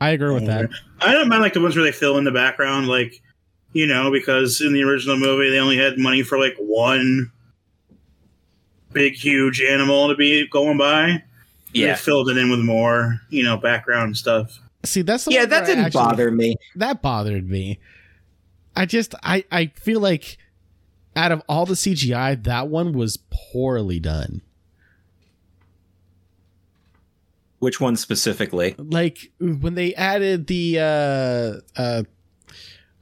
[0.00, 0.70] I agree with that.
[1.00, 3.22] I don't mind like the ones where they fill in the background, like
[3.72, 7.30] you know, because in the original movie they only had money for like one
[8.92, 11.22] big huge animal to be going by.
[11.72, 14.58] They filled it in with more, you know, background stuff.
[14.84, 16.56] See, that's the yeah, that didn't actually- bother me.
[16.76, 17.78] That bothered me.
[18.74, 20.38] I just, I, I feel like
[21.16, 24.42] out of all the CGI, that one was poorly done.
[27.58, 28.74] Which one specifically?
[28.78, 32.02] like when they added the uh uh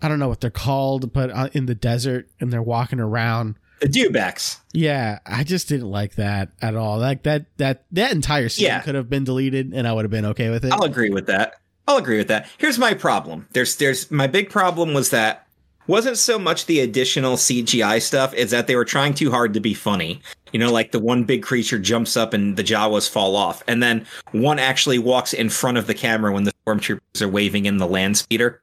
[0.02, 3.56] I don't know what they're called, but uh, in the desert and they're walking around.
[3.80, 4.58] The dewbacks.
[4.72, 6.98] Yeah, I just didn't like that at all.
[6.98, 8.80] Like that that that entire scene Yeah.
[8.80, 10.72] could have been deleted and I would have been okay with it.
[10.72, 11.54] I'll agree with that.
[11.88, 12.46] I'll agree with that.
[12.58, 13.48] Here's my problem.
[13.52, 15.46] There's there's my big problem was that
[15.86, 19.60] wasn't so much the additional CGI stuff, is that they were trying too hard to
[19.60, 20.20] be funny.
[20.52, 23.82] You know, like the one big creature jumps up and the Jawas fall off, and
[23.82, 27.78] then one actually walks in front of the camera when the stormtroopers are waving in
[27.78, 28.60] the land speeder.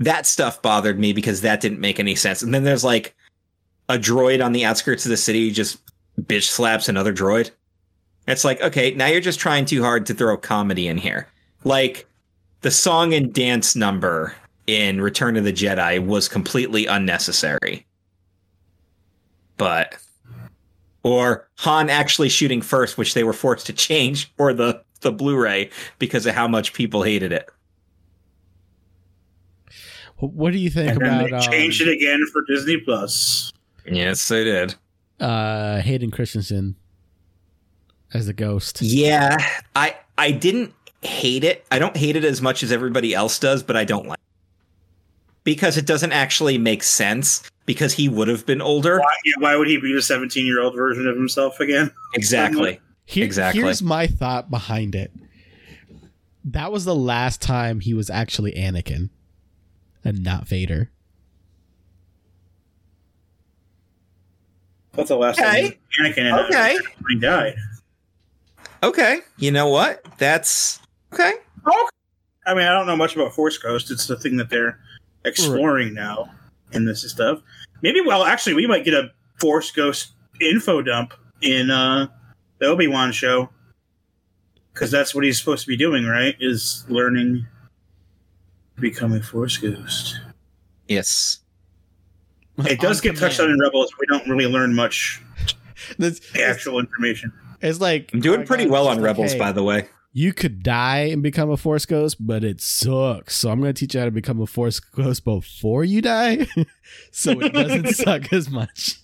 [0.00, 2.42] That stuff bothered me because that didn't make any sense.
[2.42, 3.14] And then there's like
[3.88, 5.78] a droid on the outskirts of the city just
[6.20, 7.52] bitch slaps another droid.
[8.26, 11.28] It's like, okay, now you're just trying too hard to throw comedy in here.
[11.64, 12.06] Like
[12.60, 14.34] the song and dance number
[14.66, 17.86] in Return of the Jedi was completely unnecessary.
[19.56, 19.96] But
[21.02, 25.70] or Han actually shooting first, which they were forced to change for the the Blu-ray
[25.98, 27.48] because of how much people hated it.
[30.16, 33.52] What do you think And then about they changed um, it again for Disney Plus.
[33.86, 34.74] Yes, they did.
[35.20, 36.74] uh Hayden Christensen
[38.12, 38.82] as the ghost?
[38.82, 39.36] Yeah,
[39.76, 41.64] I I didn't hate it.
[41.70, 45.44] I don't hate it as much as everybody else does, but I don't like it.
[45.44, 48.98] because it doesn't actually make sense because he would have been older.
[48.98, 51.90] Why, yeah, why would he be the 17 year old version of himself again?
[52.14, 52.80] Exactly.
[53.06, 53.62] Here- Exactly.
[53.62, 55.12] Here's my thought behind it.
[56.44, 59.10] That was the last time he was actually Anakin
[60.04, 60.90] and not Vader.
[64.92, 65.70] That's the last Okay.
[65.70, 66.78] time Anakin and Okay.
[67.08, 67.54] he died.
[68.82, 69.20] Okay.
[69.36, 70.04] You know what?
[70.18, 70.80] That's
[71.12, 71.32] okay.
[72.46, 73.90] I mean, I don't know much about Force Ghost.
[73.90, 74.78] It's the thing that they're
[75.24, 76.30] exploring now
[76.72, 77.40] in this stuff.
[77.82, 81.12] Maybe, well, actually, we might get a Force Ghost info dump
[81.42, 82.08] in uh,
[82.58, 83.50] the Obi Wan show
[84.72, 86.36] because that's what he's supposed to be doing, right?
[86.40, 87.46] Is learning
[88.76, 90.20] to become a Force Ghost.
[90.88, 91.40] Yes.
[92.58, 93.92] It does get touched on in Rebels.
[94.00, 95.20] We don't really learn much
[95.98, 97.32] That's, actual information.
[97.60, 99.88] it's like I'm doing pretty well on Rebels, by by the way.
[100.18, 103.36] You could die and become a force ghost, but it sucks.
[103.36, 106.48] So I'm going to teach you how to become a force ghost before you die,
[107.12, 109.00] so it doesn't suck as much.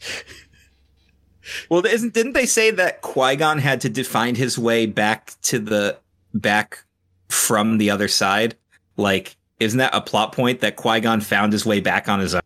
[1.69, 5.61] Well, isn't didn't they say that Qui Gon had to find his way back to
[5.61, 5.99] the
[6.33, 6.85] back
[7.29, 8.57] from the other side?
[8.97, 12.35] Like, isn't that a plot point that Qui Gon found his way back on his
[12.35, 12.43] own?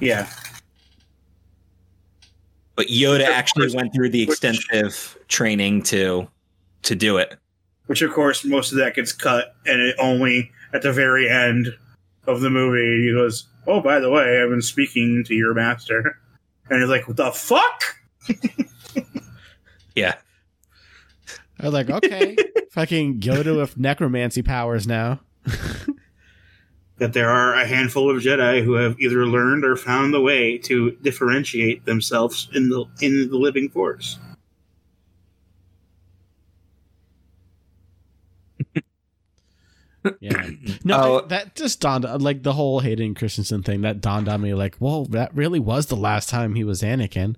[0.00, 0.28] Yeah.
[2.74, 6.28] But Yoda actually went through the extensive training to
[6.82, 7.38] to do it.
[7.86, 11.68] Which, of course, most of that gets cut, and it only at the very end
[12.26, 16.18] of the movie he goes, "Oh, by the way, I've been speaking to your master,"
[16.70, 17.82] and he's like, "What the fuck?"
[19.96, 20.14] Yeah.
[21.58, 22.36] I was like, okay,
[22.70, 25.20] fucking Yoda with necromancy powers now.
[26.98, 30.58] That there are a handful of Jedi who have either learned or found the way
[30.58, 34.18] to differentiate themselves in the in the living Force.
[40.20, 40.50] Yeah.
[40.84, 41.20] No, Oh.
[41.24, 44.76] I- that just dawned like the whole Hayden Christensen thing that dawned on me like,
[44.80, 47.36] well, that really was the last time he was Anakin.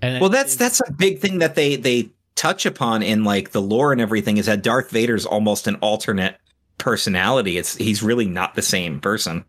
[0.00, 3.60] And Well, that's that's a big thing that they they touch upon in like the
[3.60, 6.36] lore and everything is that Darth Vader's almost an alternate
[6.78, 7.58] personality.
[7.58, 9.44] It's he's really not the same person.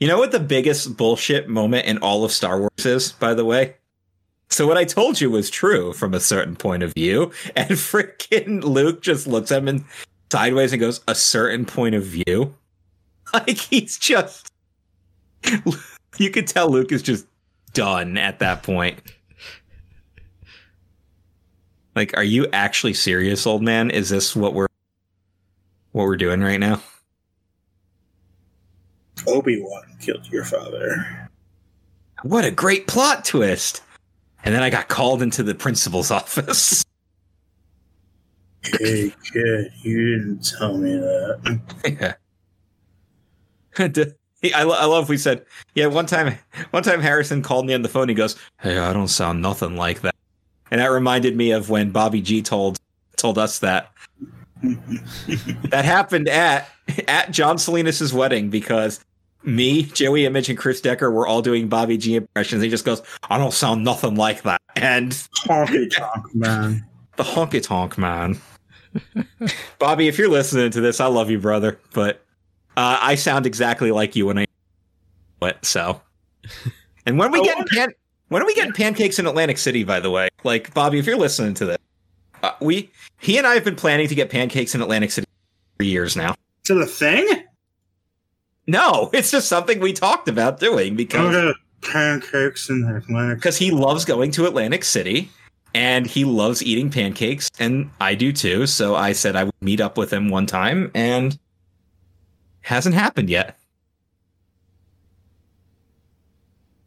[0.00, 3.44] You know what the biggest bullshit moment in all of Star Wars is, by the
[3.44, 3.76] way?
[4.54, 8.62] So what I told you was true from a certain point of view, and freaking
[8.62, 9.84] Luke just looks at him and
[10.30, 12.54] sideways and goes, "A certain point of view."
[13.32, 14.52] Like he's just,
[16.18, 17.26] you could tell Luke is just
[17.72, 19.00] done at that point.
[21.96, 23.90] Like, are you actually serious, old man?
[23.90, 24.68] Is this what we're
[25.90, 26.80] what we're doing right now?
[29.26, 31.28] Obi Wan killed your father.
[32.22, 33.82] what a great plot twist.
[34.44, 36.84] And then I got called into the principal's office.
[38.62, 41.60] Hey kid, you didn't tell me that.
[41.84, 42.14] Uh, yeah.
[44.54, 45.44] I, lo- I love we said
[45.74, 46.38] yeah one time
[46.70, 49.74] one time harrison called me on the phone he goes hey i don't sound nothing
[49.74, 50.14] like that
[50.70, 52.78] and that reminded me of when bobby g told
[53.16, 53.90] told us that
[54.62, 56.68] that happened at
[57.08, 59.00] at john salinas' wedding because
[59.44, 63.02] me joey image and chris decker were all doing bobby g impressions he just goes
[63.30, 65.12] i don't sound nothing like that and
[65.46, 66.84] Honky tonk man.
[67.16, 68.38] the honky tonk man
[69.78, 72.24] bobby if you're listening to this i love you brother but
[72.76, 74.46] uh, I sound exactly like you when I
[75.38, 76.00] what so.
[77.06, 77.92] And when we I get pan-
[78.28, 79.84] when are we getting pancakes in Atlantic City?
[79.84, 81.76] By the way, like Bobby, if you're listening to this,
[82.42, 82.90] uh, we
[83.20, 85.26] he and I have been planning to get pancakes in Atlantic City
[85.76, 86.34] for years now.
[86.64, 87.43] Is it a thing?
[88.66, 93.38] No, it's just something we talked about doing I'm because pancakes in Atlantic.
[93.38, 95.30] because he loves going to Atlantic City
[95.74, 98.66] and he loves eating pancakes, and I do too.
[98.66, 101.38] So I said I would meet up with him one time, and
[102.62, 103.58] hasn't happened yet.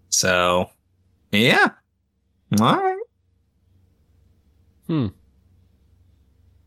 [0.10, 0.70] So,
[1.32, 1.72] yeah,
[2.60, 2.98] all right.
[4.88, 5.08] Hmm.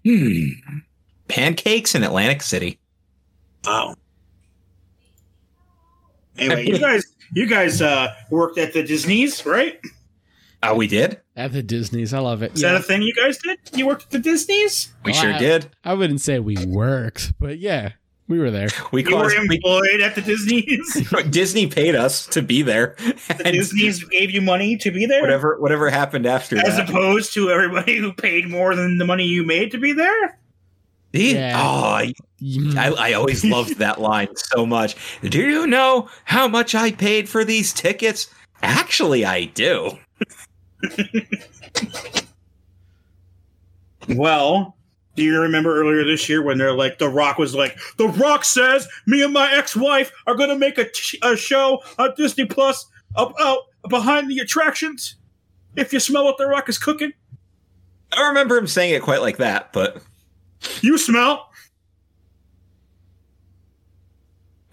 [0.04, 0.48] Hmm.
[1.26, 2.78] Pancakes in Atlantic City.
[3.64, 3.94] Wow.
[6.40, 7.04] Anyway, you guys,
[7.34, 9.80] you guys uh, worked at the Disney's, right?
[10.62, 11.20] Oh, we did.
[11.36, 12.54] At the Disney's, I love it.
[12.54, 13.58] Is that a thing you guys did?
[13.74, 14.92] You worked at the Disney's?
[15.04, 15.68] We Oh, sure I- did.
[15.84, 17.92] I wouldn't say we worked, but yeah,
[18.28, 18.68] we were there.
[18.92, 21.08] We You were caused we, employed at the Disney's.
[21.30, 25.22] Disney paid us to be there, The and Disney's gave you money to be there,
[25.22, 26.88] whatever whatever happened after as that.
[26.90, 30.38] opposed to everybody who paid more than the money you made to be there.
[31.14, 31.34] See?
[31.34, 31.60] Yeah.
[31.62, 32.10] Oh,
[32.40, 34.96] Mm, I, I always loved that line so much.
[35.22, 38.28] Do you know how much I paid for these tickets?
[38.62, 39.98] Actually, I do.
[44.08, 44.76] Well,
[45.16, 48.44] do you remember earlier this year when they're like, The Rock was like, The Rock
[48.44, 52.46] says me and my ex-wife are going to make a, t- a show on Disney
[52.46, 55.16] Plus up out behind the attractions.
[55.76, 57.12] If you smell what The Rock is cooking,
[58.12, 60.02] I don't remember him saying it quite like that, but
[60.80, 61.50] you smell.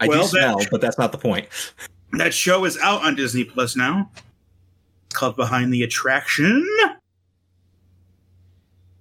[0.00, 1.46] I Well, do that- smell, but that's not the point.
[2.12, 4.10] That show is out on Disney Plus now.
[5.06, 6.66] It's called Behind the Attraction.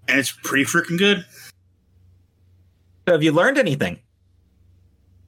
[0.10, 1.26] And it's pretty freaking good.
[3.08, 4.00] So have you learned anything?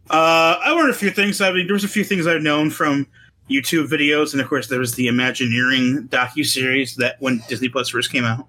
[0.09, 1.39] Uh, I learned a few things.
[1.39, 3.05] I mean, there was a few things I've known from
[3.49, 7.89] YouTube videos, and of course, there was the Imagineering docu series that when Disney Plus
[7.89, 8.47] first came out.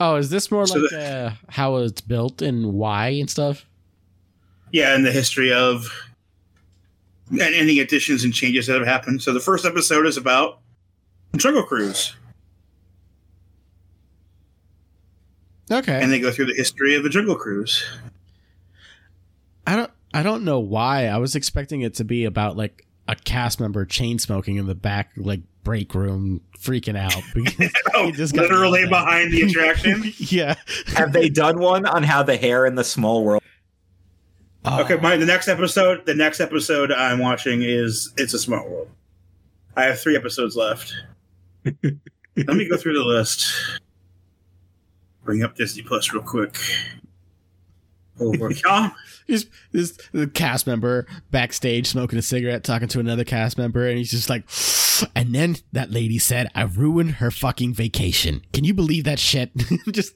[0.00, 3.66] Oh, is this more So like uh, how it's built and why and stuff?
[4.72, 5.92] Yeah, and the history of
[7.30, 9.22] and any additions and changes that have happened.
[9.22, 10.58] So the first episode is about
[11.36, 12.14] Jungle Cruise,
[15.70, 16.00] Okay.
[16.02, 17.84] and they go through the history of the Jungle Cruise.
[19.66, 21.06] I don't I don't know why.
[21.06, 24.74] I was expecting it to be about like a cast member chain smoking in the
[24.74, 30.12] back like break room freaking out because Oh, just got literally yelled behind the attraction.
[30.18, 30.54] yeah.
[30.96, 33.42] Have they done one on how the hair in the small world?
[34.64, 38.68] Oh, Okay, my the next episode, the next episode I'm watching is It's a Small
[38.68, 38.88] World.
[39.74, 40.92] I have three episodes left.
[41.64, 41.74] Let
[42.56, 43.46] me go through the list.
[45.24, 46.58] Bring up Disney Plus real quick.
[48.18, 48.50] Over.
[48.66, 48.90] Oh,
[49.26, 53.96] He's this the cast member backstage smoking a cigarette, talking to another cast member, and
[53.96, 54.44] he's just like,
[55.14, 59.50] and then that lady said, "I ruined her fucking vacation." Can you believe that shit?
[59.90, 60.14] just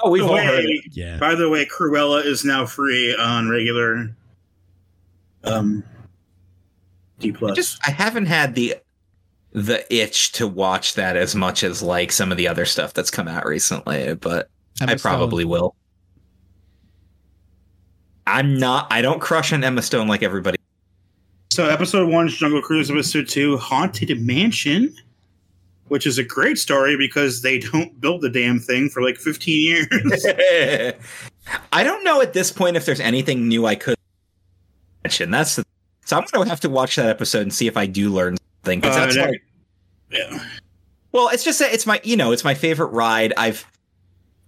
[0.00, 0.84] Oh, we've all heard it.
[0.92, 1.18] yeah.
[1.18, 4.14] By the way, Cruella is now free on regular
[5.44, 5.82] um
[7.18, 7.56] D plus.
[7.56, 8.76] Just I haven't had the
[9.52, 13.10] the itch to watch that as much as like some of the other stuff that's
[13.10, 14.50] come out recently, but
[14.80, 15.10] I Emma Stone.
[15.10, 15.74] probably will.
[18.26, 18.86] I'm not.
[18.90, 20.57] I don't crush on Emma Stone like everybody.
[21.58, 22.88] So episode one is Jungle Cruise.
[22.88, 24.94] Episode two, Haunted Mansion,
[25.88, 29.60] which is a great story because they don't build the damn thing for like 15
[29.90, 30.24] years.
[31.72, 33.96] I don't know at this point if there's anything new I could
[35.02, 35.32] mention.
[35.32, 35.64] That's the,
[36.04, 38.36] so I'm going to have to watch that episode and see if I do learn
[38.62, 38.80] something.
[38.80, 39.42] 'cause Uh, that's that- like,
[40.12, 40.44] yeah.
[41.10, 43.32] well, it's just that it's my you know it's my favorite ride.
[43.36, 43.66] I've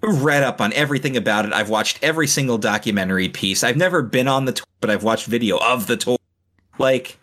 [0.00, 1.52] read up on everything about it.
[1.52, 3.64] I've watched every single documentary piece.
[3.64, 6.16] I've never been on the tour, but I've watched video of the tour.
[6.80, 7.18] Like,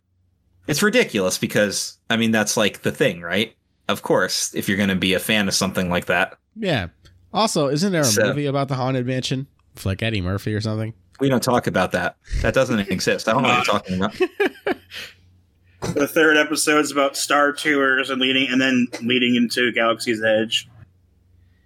[0.68, 3.54] it's ridiculous because I mean that's like the thing, right?
[3.90, 6.88] Of course, if you're going to be a fan of something like that, Yeah.
[7.34, 9.48] Also, isn't there a So- movie about the haunted mansion?
[9.74, 10.94] With like Eddie Murphy or something?
[11.20, 12.16] we don't talk about that.
[12.42, 13.28] That doesn't exist.
[13.28, 14.16] I don't know what you're talking about.
[15.94, 20.68] The third episode is about Star Tours and leading, and then leading into Galaxy's Edge.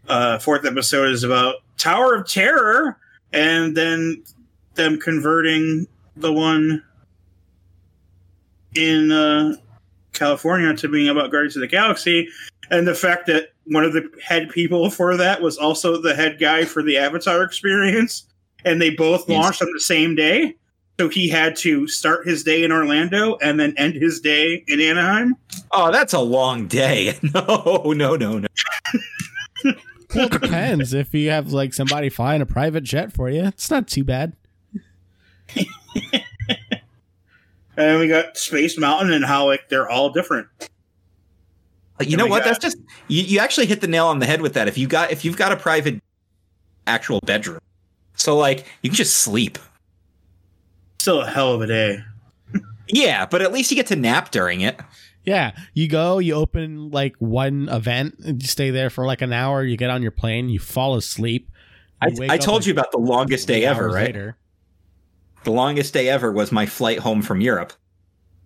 [0.07, 2.97] Uh, fourth episode is about Tower of Terror,
[3.31, 4.21] and then
[4.75, 5.87] them converting
[6.17, 6.83] the one
[8.75, 9.55] in uh,
[10.13, 12.27] California to being about Guardians of the Galaxy,
[12.69, 16.37] and the fact that one of the head people for that was also the head
[16.39, 18.27] guy for the Avatar experience,
[18.65, 19.41] and they both Yes.
[19.43, 20.55] launched on the same day.
[20.99, 24.79] So he had to start his day in Orlando and then end his day in
[24.79, 25.35] Anaheim.
[25.71, 27.17] Oh, that's a long day.
[27.33, 28.47] No, no, no, no.
[29.63, 30.93] Well, it depends.
[30.93, 34.35] if you have like somebody flying a private jet for you, it's not too bad.
[37.77, 40.47] And we got Space Mountain and how like they're all different.
[41.99, 42.39] You know what?
[42.43, 42.77] got- That's just
[43.07, 44.67] you, you actually hit the nail on the head with that.
[44.67, 46.01] If you got if you've got a private
[46.87, 47.59] actual bedroom.
[48.15, 49.57] So like you can just sleep.
[50.99, 51.99] Still a hell of a day.
[52.93, 54.77] Yeah, but at least you get to nap during it.
[55.23, 59.31] Yeah, you go, you open like one event, and you stay there for like an
[59.31, 59.63] hour.
[59.63, 61.49] You get on your plane, you fall asleep.
[62.01, 64.07] I, you wake I told like, you about the longest day ever, right?
[64.07, 64.35] later.
[65.43, 67.73] The longest day ever was my flight home from Europe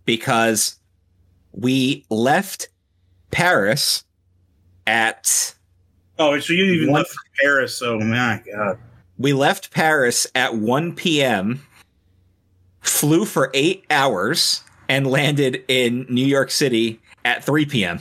[0.05, 0.79] because
[1.51, 2.69] we left
[3.31, 4.03] Paris
[4.87, 5.53] at
[6.17, 6.99] Oh, so you even What?
[6.99, 7.77] left for Paris?
[7.77, 8.77] So my god,
[9.17, 11.65] we left Paris at 1 p.m.,
[12.81, 17.99] flew for eight hours, and landed in New York City at 3 p.m.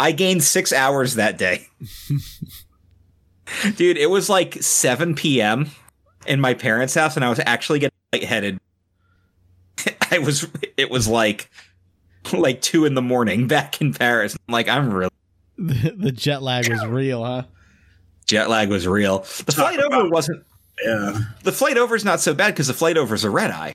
[0.00, 1.68] I gained six hours that day.
[3.76, 5.70] Dude, it was like 7 p.m.
[6.28, 8.60] in my parents' house, and I was actually getting lightheaded.
[10.10, 10.46] I was,
[10.76, 11.50] it was like,
[12.32, 14.36] like two in the morning back in Paris.
[14.48, 15.10] I'm like, I'm really
[15.56, 17.44] The, the jet lag was real, huh?
[18.26, 19.20] jet lag was real.
[19.20, 20.44] The Talk flight over wasn't
[20.84, 21.18] yeah.
[21.42, 23.74] the flight over is not so bad because the flight over is a red eye.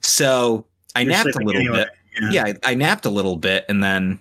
[0.00, 1.86] So I You're napped a little anyway.
[2.18, 2.32] bit.
[2.32, 4.20] Yeah, I, I napped a little bit, and then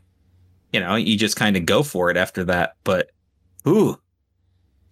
[0.72, 2.76] you know you just kind of go for it after that.
[2.84, 3.12] But
[3.68, 4.00] ooh,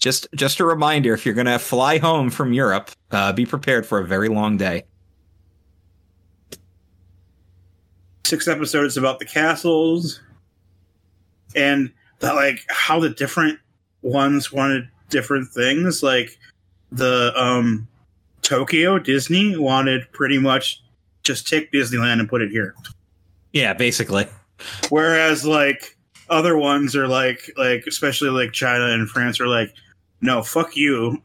[0.01, 3.99] just just a reminder: if you're gonna fly home from Europe, uh, be prepared for
[3.99, 4.83] a very long day.
[8.25, 10.21] Six episodes about the castles
[11.55, 13.59] and the, like how the different
[14.01, 16.01] ones wanted different things.
[16.01, 16.37] Like
[16.91, 17.87] the um
[18.41, 20.81] Tokyo Disney wanted pretty much
[21.23, 22.73] just take Disneyland and put it here.
[23.53, 24.25] Yeah, basically.
[24.89, 25.95] Whereas like
[26.29, 29.73] other ones are like like especially like China and France are like,
[30.21, 31.21] no, fuck you.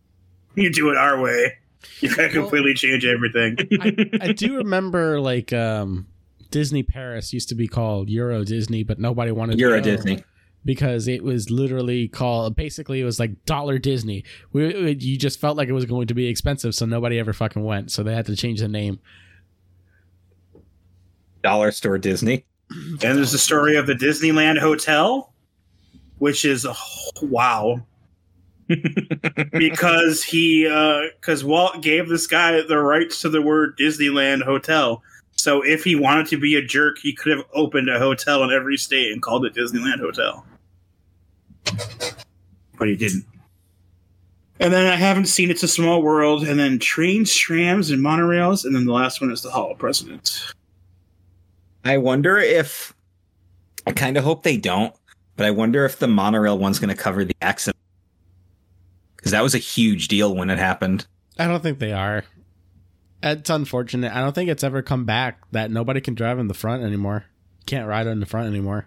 [0.54, 1.54] you do it our way.
[2.00, 3.56] You gotta Well- completely change everything.
[4.20, 6.06] I do remember like um
[6.50, 10.22] Disney Paris used to be called Euro Disney, but nobody wanted Euro to Disney.
[10.64, 14.24] because it was literally called basically it was like Dollar Disney.
[14.52, 17.32] We, it- you just felt like it was going to be expensive, so nobody ever
[17.32, 17.90] fucking went.
[17.90, 19.00] So they had to change the name.
[21.42, 22.44] Dollar Store Disney.
[22.70, 25.32] And there's the story of the Disneyland Hotel,
[26.18, 26.74] which is oh,
[27.22, 27.80] wow.
[29.52, 35.02] because he, uh, because Walt gave this guy the rights to the word Disneyland Hotel.
[35.36, 38.50] So if he wanted to be a jerk, he could have opened a hotel in
[38.50, 40.44] every state and called it Disneyland Hotel.
[42.78, 43.24] But he didn't.
[44.58, 48.64] And then I haven't seen It's a Small World, and then trains, trams, and monorails,
[48.64, 50.54] and then the last one is the Hall of Presidents.
[51.84, 52.94] I wonder if
[53.86, 54.94] I kind of hope they don't,
[55.36, 57.75] but I wonder if the monorail one's going to cover the accident
[59.26, 61.04] because that was a huge deal when it happened.
[61.36, 62.22] I don't think they are.
[63.24, 64.14] It's unfortunate.
[64.14, 67.24] I don't think it's ever come back that nobody can drive in the front anymore.
[67.66, 68.86] Can't ride in the front anymore.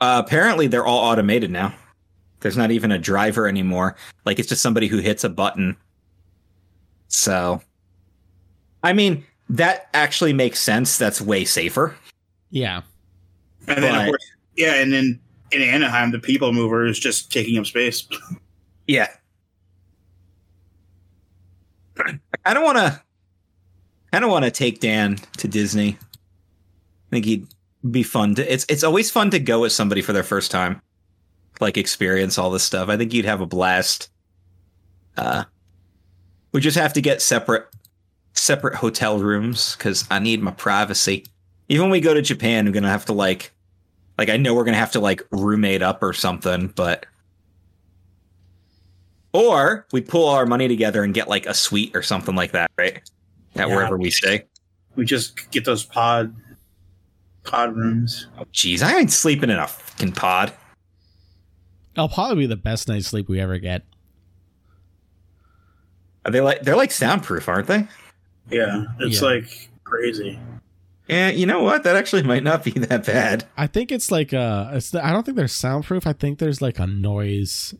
[0.00, 1.72] Uh, apparently, they're all automated now.
[2.40, 3.94] There's not even a driver anymore.
[4.24, 5.76] Like it's just somebody who hits a button.
[7.06, 7.62] So,
[8.82, 10.98] I mean, that actually makes sense.
[10.98, 11.94] That's way safer.
[12.50, 12.82] Yeah.
[13.68, 15.20] And then, But- of course, yeah, and then
[15.52, 18.08] in Anaheim, the people mover is just taking up space.
[18.88, 19.08] Yeah.
[22.44, 23.02] I don't want to.
[24.12, 25.98] I don't want to take Dan to Disney.
[26.00, 27.46] I think he'd
[27.90, 28.52] be fun to.
[28.52, 30.80] It's it's always fun to go with somebody for their first time,
[31.60, 32.88] like experience all this stuff.
[32.88, 34.10] I think you'd have a blast.
[35.16, 35.44] Uh,
[36.52, 37.66] we just have to get separate
[38.32, 41.24] separate hotel rooms because I need my privacy.
[41.68, 43.52] Even when we go to Japan, I'm gonna have to like,
[44.18, 47.06] like I know we're gonna have to like roommate up or something, but
[49.36, 52.70] or we pull our money together and get like a suite or something like that,
[52.78, 52.96] right?
[53.54, 53.74] At Yeah.
[53.76, 54.44] wherever we stay.
[54.96, 56.34] We just get those pod
[57.44, 58.26] pod rooms.
[58.38, 60.52] Oh, jeez, I ain't sleeping in a fucking pod.
[61.94, 63.82] It'll probably be the best night's sleep we ever get.
[66.24, 67.86] Are they like they're like soundproof, aren't they?
[68.50, 69.28] Yeah, it's Yeah.
[69.28, 70.38] like crazy.
[71.08, 71.84] Yeah, you know what?
[71.84, 73.44] That actually might not be that bad.
[73.56, 76.06] I think it's like uh it's I don't think there's soundproof.
[76.06, 77.74] I think there's like a noise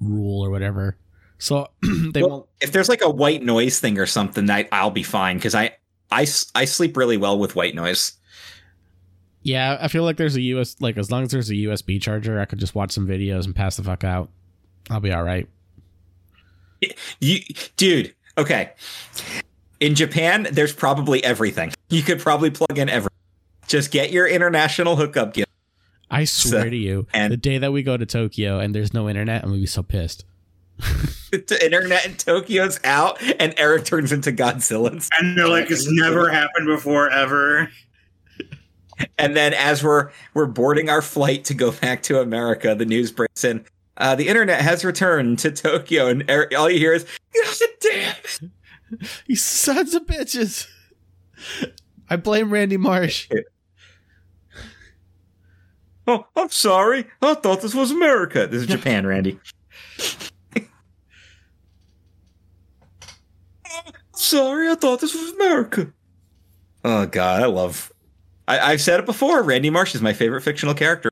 [0.00, 0.96] rule or whatever.
[1.38, 1.68] So
[2.12, 5.02] they Well, won't If there's like a white noise thing or something, I, I'll be
[5.02, 5.76] fine because I,
[6.10, 8.12] I I sleep really well with white noise.
[9.42, 12.40] Yeah, I feel like there's a US like as long as there's a USB charger,
[12.40, 14.30] I could just watch some videos and pass the fuck out.
[14.90, 15.48] I'll be all right.
[17.20, 17.38] You,
[17.76, 18.14] dude.
[18.38, 18.72] Okay.
[19.80, 21.72] In Japan, there's probably everything.
[21.90, 23.10] You could probably plug in everything.
[23.66, 25.45] Just get your international hookup gift.
[26.10, 28.92] I swear So- to you, and- the day that we go to Tokyo and there's
[28.94, 30.24] no internet, I'm gonna be so pissed.
[31.32, 35.06] The internet in Tokyo's out, and Eric turns into Godzilla.
[35.18, 37.68] And they're like, it's never happened before, ever.
[39.18, 43.10] And then as we're we're boarding our flight to go back to America, the news
[43.10, 43.66] breaks in.
[43.96, 47.04] Uh, the internet has returned to Tokyo, and Eric, all you hear is
[47.34, 48.14] "God damn!"
[48.92, 50.68] it." You sons of bitches.
[52.08, 53.28] I blame Randy Marsh.
[56.06, 57.06] Oh, I'm sorry.
[57.20, 58.46] I thought this was America.
[58.46, 59.38] This is Japan, Randy.
[64.14, 65.92] sorry, I thought this was America.
[66.84, 67.92] Oh God, I love.
[68.48, 69.42] I, I've said it before.
[69.42, 71.10] Randy Marsh is my favorite fictional character.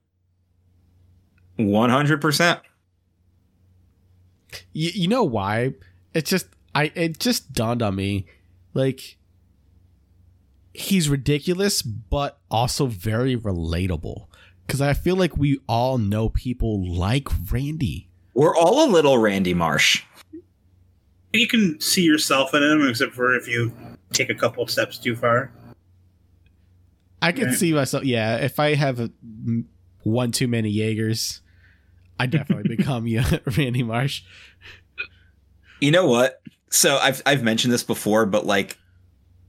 [1.57, 2.61] One hundred percent.
[4.73, 5.75] You, you know why?
[6.13, 8.27] It just I it just dawned on me
[8.73, 9.17] like
[10.73, 14.27] he's ridiculous but also very relatable
[14.69, 18.09] cuz I feel like we all know people like Randy.
[18.35, 20.03] We're all a little Randy Marsh.
[21.33, 23.73] You can see yourself in him, except for if you
[24.13, 25.51] take a couple steps too far.
[27.21, 27.57] I can Right.
[27.59, 29.69] see myself yeah, if I have a, m-
[30.03, 31.41] one too many Jaegers,
[32.21, 34.23] I definitely become yeah, Randy Marsh.
[35.81, 36.41] You know what?
[36.71, 38.79] So I've I've mentioned this before, but like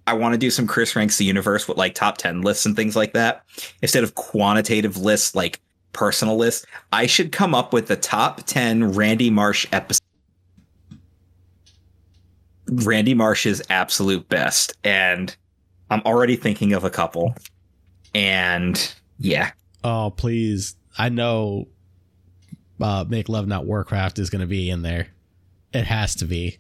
[0.08, 2.76] I want to do some Chris ranks the universe with like top 10 lists and
[2.76, 3.44] things like that.
[3.82, 5.60] Instead of quantitative lists like
[5.94, 10.02] personal lists, I should come up with the top 10 Randy Marsh episodes.
[12.68, 15.36] Randy Marsh's absolute best and
[15.90, 17.36] I'm already thinking of a couple.
[18.14, 19.52] And yeah,
[19.84, 20.76] Oh, please.
[20.98, 21.68] I know
[22.82, 25.08] uh Make Love Not Warcraft is going to be in there.
[25.74, 26.58] It has to be.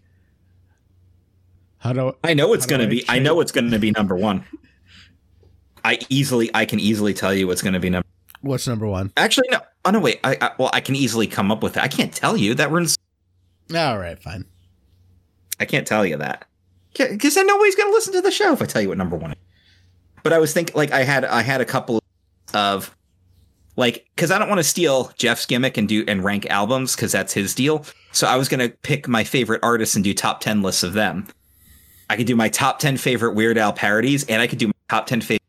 [1.86, 4.16] How do I know it's going to be I know it's going to be number
[4.16, 4.44] 1.
[5.84, 8.08] I easily I can easily tell you what's going to be number
[8.42, 9.14] what's number 1?
[9.18, 9.60] Actually, no.
[9.86, 10.20] Oh no, wait.
[10.24, 11.84] I, I well, I can easily come up with it.
[11.84, 12.98] I can't tell you that runs.
[13.76, 14.46] All right, fine.
[15.60, 16.48] I can't tell you that
[16.98, 19.34] because then nobody's gonna listen to the show if I tell you what number one.
[19.34, 19.38] is.
[20.24, 22.02] But I was thinking, like, I had I had a couple
[22.56, 22.98] of
[23.76, 27.12] like because I don't want to steal Jeff's gimmick and do and rank albums because
[27.12, 27.86] that's his deal.
[28.12, 31.28] So I was gonna pick my favorite artists and do top ten lists of them.
[32.10, 34.74] I could do my top ten favorite Weird Al parodies, and I could do my
[34.90, 35.42] top ten favorite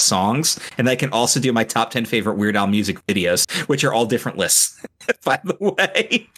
[0.00, 3.84] songs, and I can also do my top ten favorite Weird Al music videos, which
[3.84, 4.80] are all different lists.
[5.24, 6.28] By the way.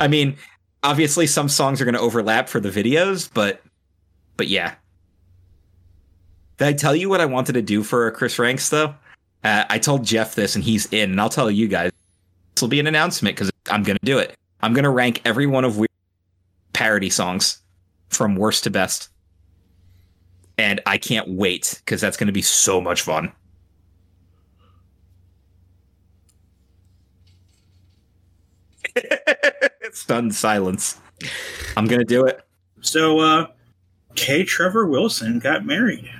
[0.00, 0.36] I mean,
[0.82, 3.62] obviously some songs are going to overlap for the videos, but
[4.36, 4.74] but yeah.
[6.58, 8.94] Did I tell you what I wanted to do for Chris Ranks though?
[9.44, 11.90] Uh, I told Jeff this, and he's in, and I'll tell you guys.
[12.54, 14.36] This will be an announcement because I'm going to do it.
[14.60, 15.88] I'm going to rank every one of weird
[16.72, 17.61] parody songs
[18.12, 19.08] from worst to best,
[20.58, 23.32] and I can't wait because that's going to be so much fun.
[29.92, 31.00] Stunned silence.
[31.76, 32.44] I'm gonna do it.
[32.80, 33.46] So, uh,
[34.14, 34.44] K.
[34.44, 36.10] Trevor Wilson got married.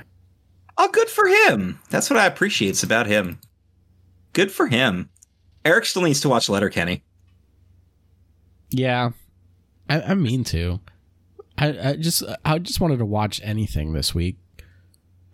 [0.78, 1.80] Oh, good for him.
[1.90, 3.38] That's what I appreciate about him.
[4.32, 5.10] Good for him.
[5.64, 7.02] Eric still needs to watch Letterkenny.
[8.70, 9.10] yeah,
[9.88, 10.80] I, I mean to.
[11.62, 14.36] I, I just I just wanted to watch anything this week.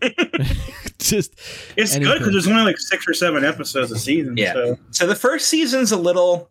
[0.99, 1.35] just
[1.75, 4.37] It's good because there's only like six or seven episodes a season.
[4.37, 4.53] Yeah.
[4.53, 6.51] So So the first season's a little.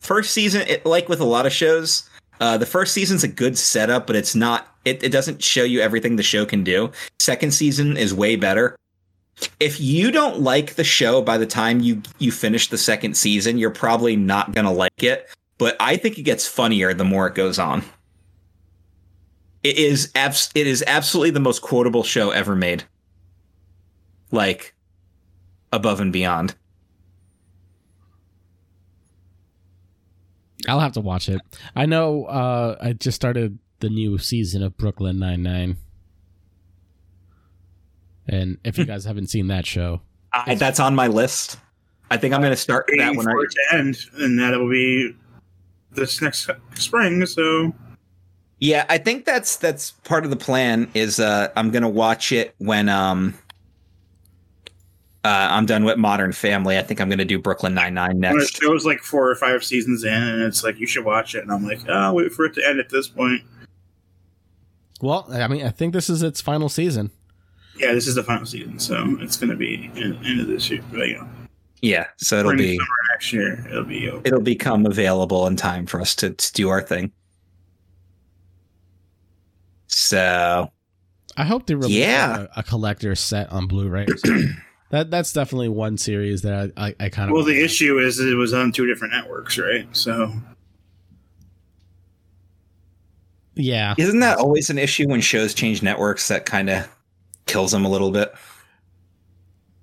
[0.00, 2.06] First season, it, like with a lot of shows,
[2.38, 4.68] uh, the first season's a good setup, but it's not.
[4.84, 6.92] It, it doesn't show you everything the show can do.
[7.18, 8.76] Second season is way better.
[9.58, 13.56] If you don't like the show by the time you you finish the second season,
[13.56, 15.26] you're probably not gonna like it.
[15.56, 17.82] But I think it gets funnier the more it goes on.
[19.64, 22.84] It is abs- It is absolutely the most quotable show ever made.
[24.30, 24.74] Like,
[25.72, 26.54] above and beyond.
[30.68, 31.40] I'll have to watch it.
[31.76, 35.76] I know uh I just started the new season of Brooklyn Nine Nine.
[38.26, 40.00] And if you guys haven't seen that show,
[40.32, 41.58] I, that's on my list.
[42.10, 43.32] I think I'm going to start that when I.
[43.32, 45.14] it end, and that will be
[45.92, 47.24] this next spring.
[47.26, 47.74] So
[48.64, 50.90] Yeah, I think that's that's part of the plan.
[50.94, 53.34] Is uh, I'm going to watch it when um
[55.22, 56.78] Uh, I'm done with Modern Family.
[56.78, 58.62] I think I'm going to do Brooklyn Nine Nine When it next.
[58.62, 61.52] shows like four or five seasons in, and it's like you should watch it, and
[61.52, 63.42] I'm like, oh, I'll wait for it to end at this point.
[65.02, 67.10] Well, I mean, I think this is its final season.
[67.76, 70.80] Yeah, this is the final season, so it's going to be end of this year.
[70.90, 71.28] But, you know,
[71.82, 74.22] Yeah, so it'll be summer next year, it'll be over.
[74.24, 77.12] it'll become available in time for us to, to do our thing.
[79.96, 80.70] So
[81.36, 82.46] I hope they release Yeah.
[82.56, 84.06] a, a collector's set on Blu-ray.
[84.06, 84.16] or
[84.90, 88.18] that that's definitely one series that I, I, I kind of Well, the issue is
[88.18, 89.86] it was on two different networks, right?
[89.92, 90.32] So
[93.54, 93.94] yeah.
[93.98, 96.88] isn't that always an issue when shows change networks that kind of
[97.46, 98.34] kills them a little bit?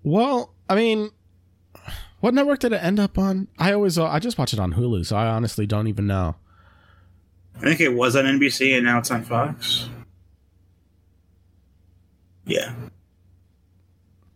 [0.04, 1.10] Well, I mean,
[2.20, 3.48] what network did it end up on?
[3.58, 6.36] I always I just watch it on Hulu, so I honestly don't even know.
[7.56, 9.88] I think it was on NBC, and now it's on Fox.
[12.52, 12.74] Yeah,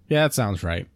[0.08, 0.88] Yeah, that sounds right.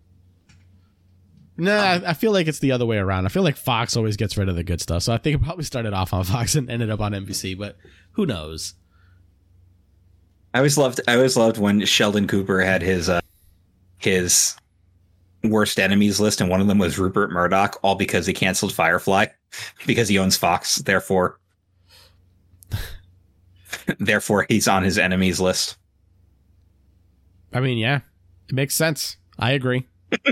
[1.57, 3.25] No, I, I feel like it's the other way around.
[3.25, 5.43] I feel like Fox always gets rid of the good stuff, so I think it
[5.43, 7.57] probably started off on Fox and ended up on NBC.
[7.57, 7.77] But
[8.13, 8.75] who knows?
[10.53, 13.19] I always loved I always loved when Sheldon Cooper had his uh,
[13.97, 14.55] his
[15.43, 19.27] worst enemies list, and one of them was Rupert Murdoch, all because he canceled Firefly
[19.85, 20.77] because he owns Fox.
[20.77, 21.39] Therefore,
[23.99, 25.77] therefore he's on his enemies list.
[27.53, 28.01] I mean, yeah,
[28.47, 29.17] it makes sense.
[29.37, 29.87] I agree.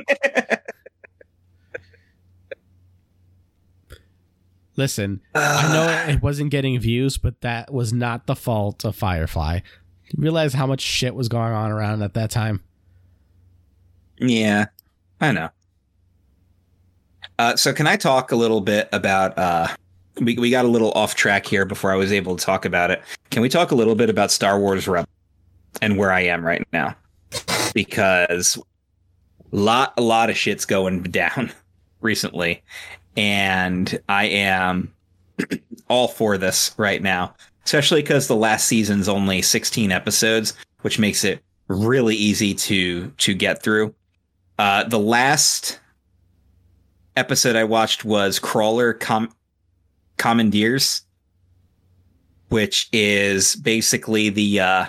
[4.75, 9.61] Listen, I know it wasn't getting views, but that was not the fault of Firefly.
[10.05, 12.63] You realize how much shit was going on around at that time?
[14.19, 14.65] Yeah,
[15.19, 15.49] I know.
[17.39, 19.35] Uh, so can I talk a little bit about?
[19.37, 19.67] Uh,
[20.21, 22.91] we we got a little off track here before I was able to talk about
[22.91, 23.01] it.
[23.31, 25.09] Can we talk a little bit about Star Wars Rebel
[25.81, 26.95] and where I am right now?
[27.77, 28.57] Because
[29.51, 31.51] lot a lot of shit's going down
[32.01, 32.63] recently,
[33.15, 34.91] and I am
[35.87, 37.35] all for this right now.
[37.63, 43.35] Especially because the last season's only 16 episodes, which makes it really easy to to
[43.35, 43.93] get through.
[44.57, 45.79] Uh, the last
[47.15, 49.31] episode I watched was Crawler Com-
[50.17, 51.03] Commandeers,
[52.49, 54.85] which is basically the uh,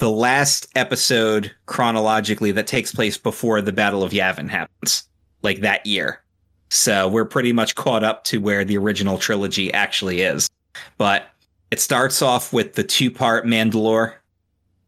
[0.00, 5.04] the last episode chronologically that takes place before the Battle of Yavin happens,
[5.42, 6.22] like that year.
[6.70, 10.48] So we're pretty much caught up to where the original trilogy actually is.
[10.96, 11.26] But
[11.70, 14.14] it starts off with the two part Mandalore,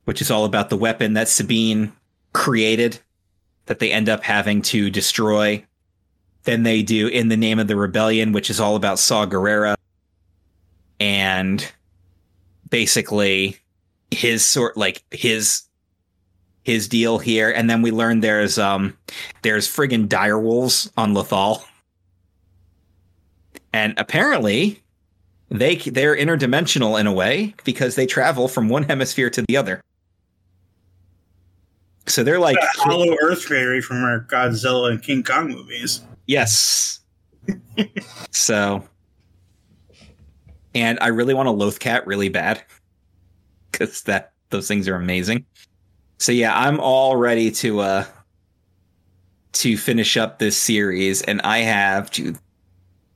[0.07, 1.93] which is all about the weapon that Sabine
[2.33, 2.99] created
[3.67, 5.63] that they end up having to destroy.
[6.45, 9.75] Then they do In the Name of the Rebellion, which is all about Saw Gerrera.
[10.99, 11.71] And
[12.71, 13.59] basically
[14.13, 15.63] his sort like his
[16.65, 17.51] his deal here.
[17.51, 18.97] And then we learn there's um
[19.43, 21.65] there's friggin' dire wolves on Lothal
[23.73, 24.83] And apparently
[25.49, 29.83] they they're interdimensional in a way because they travel from one hemisphere to the other.
[32.07, 36.01] So they're like the Hollow Earth fairy from our Godzilla and King Kong movies.
[36.27, 37.01] Yes.
[38.31, 38.87] so,
[40.75, 42.63] and I really want a Lothcat really bad
[43.73, 45.45] because that those things are amazing.
[46.19, 48.05] So yeah, I'm all ready to uh
[49.55, 52.37] to finish up this series, and I have two,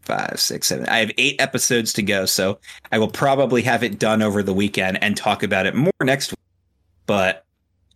[0.02, 0.86] five, six, seven.
[0.88, 2.58] I have eight episodes to go, so
[2.92, 6.32] I will probably have it done over the weekend and talk about it more next
[6.32, 6.38] week.
[7.06, 7.44] But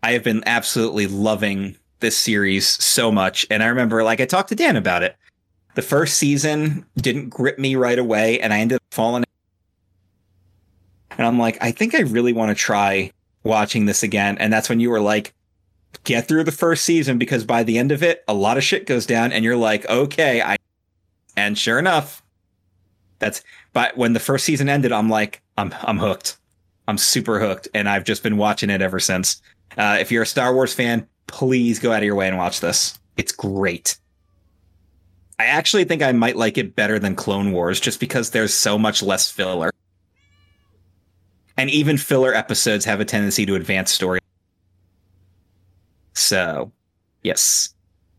[0.03, 3.47] I have been absolutely loving this series so much.
[3.51, 5.17] And I remember, like, I talked to Dan about it.
[5.75, 9.25] The first season didn't grip me right away, and I ended up falling.
[11.19, 13.13] And I'm like, I think I really want to try
[13.43, 14.39] watching this again.
[14.39, 15.35] And that's when you were like,
[16.05, 18.87] get through the first season because by the end of it, a lot of shit
[18.87, 20.57] goes down, and you're like, okay, I.
[21.37, 22.23] And sure enough,
[23.19, 23.43] that's.
[23.73, 26.37] But when the first season ended, I'm like, I'm I'm hooked.
[26.89, 29.41] I'm super hooked, and I've just been watching it ever since.
[29.77, 32.61] Uh, if you're a Star Wars fan, please go out of your way and watch
[32.61, 32.99] this.
[33.17, 33.97] It's great.
[35.39, 38.77] I actually think I might like it better than Clone Wars just because there's so
[38.77, 39.70] much less filler.
[41.61, 44.21] And even filler episodes have a tendency to advance story.
[46.15, 46.73] So,
[47.23, 47.75] yes.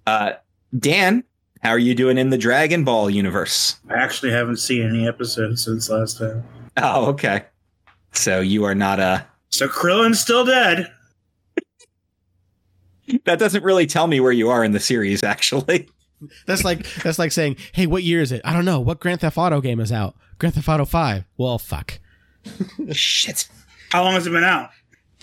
[0.05, 0.33] Uh,
[0.77, 1.23] Dan,
[1.63, 3.79] how are you doing in the Dragon Ball universe?
[3.89, 6.43] I actually haven't seen any episodes since last time.
[6.77, 7.45] Oh, okay.
[8.11, 9.25] So you are not a.
[9.49, 10.91] So Krillin's still dead.
[13.25, 15.89] That doesn't really tell me where you are in the series, actually.
[16.45, 18.41] That's like that's like saying, "Hey, what year is it?
[18.45, 18.79] I don't know.
[18.79, 20.15] What Grand Theft Auto game is out?
[20.37, 21.25] Grand Theft Auto Five.
[21.37, 21.99] Well, fuck.
[22.91, 23.47] Shit.
[23.91, 24.69] How long has it been out?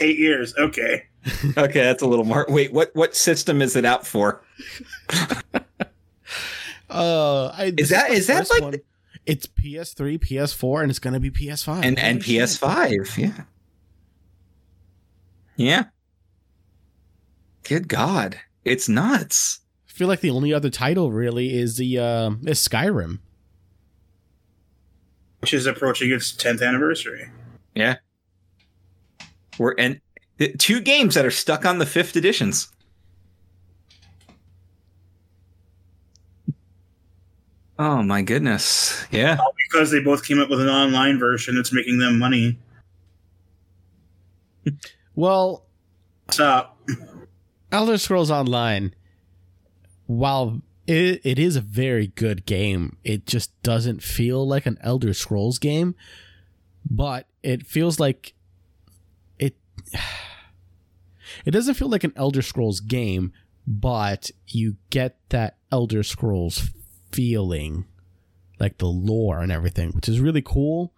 [0.01, 0.55] Eight years.
[0.57, 1.05] Okay.
[1.59, 2.47] Okay, that's a little more.
[2.49, 4.43] Wait, what what system is it out for?
[6.91, 8.75] Uh, I, this that- is that like one.
[9.27, 11.85] It's PS3, PS4, and it's gonna be PS5.
[11.85, 12.49] And and Holy shit.
[12.61, 13.43] PS5, yeah.
[15.57, 15.85] Yeah.
[17.65, 18.41] Good God.
[18.65, 19.61] It's nuts.
[19.87, 23.19] I feel like the only other title really is the uh, is Skyrim.
[25.49, 27.31] Which is approaching its 10th anniversary.
[27.75, 27.95] Yeah.
[29.59, 29.99] We're and
[30.37, 32.71] the two games that are stuck on the fifth editions.
[37.79, 39.07] Oh my goodness.
[39.11, 39.39] Yeah.
[39.71, 42.59] Because they both came up with an online version, it's making them money.
[45.15, 45.65] Well,
[46.27, 46.79] What's up?
[47.73, 48.95] Elder Scrolls Online,
[50.07, 55.13] while it, it is a very good game, it just doesn't feel like an Elder
[55.13, 55.95] Scrolls game.
[56.91, 58.35] But it feels like
[59.39, 59.55] it.
[61.45, 63.33] It doesn't feel like an Elder Scrolls game,
[63.67, 66.71] but you get that Elder Scrolls
[67.13, 67.85] feeling,
[68.59, 70.95] like the lore and everything, which is really cool.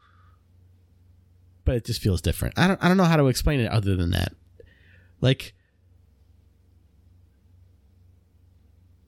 [1.65, 2.59] But it just feels different.
[2.59, 2.83] I don't.
[2.83, 4.33] I don't know how to explain it other than that.
[5.21, 5.53] Like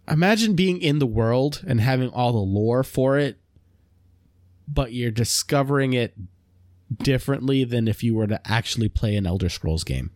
[0.08, 3.38] imagine being in the world and having all the lore for it,
[4.68, 6.14] but you're discovering it
[6.98, 10.10] differently than if you were to actually play an Elder Scrolls game.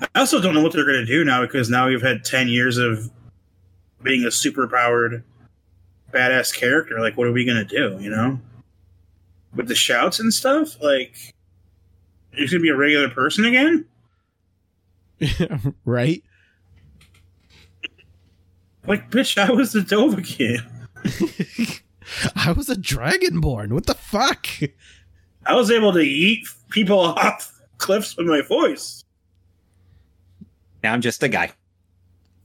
[0.00, 2.48] I also don't know what they're going to do now because now we've had 10
[2.48, 3.10] years of
[4.02, 5.24] being a super powered
[6.12, 7.00] badass character.
[7.00, 8.40] Like, what are we going to do, you know?
[9.54, 10.80] With the shouts and stuff?
[10.82, 11.34] Like,
[12.32, 13.86] you're going to be a regular person again?
[15.84, 16.22] right?
[18.86, 20.62] Like, bitch, I was the Dovahkiin.
[22.36, 23.72] I was a dragonborn.
[23.72, 24.46] What the fuck?
[25.44, 29.04] I was able to eat people off cliffs with my voice.
[30.82, 31.52] Now I'm just a guy.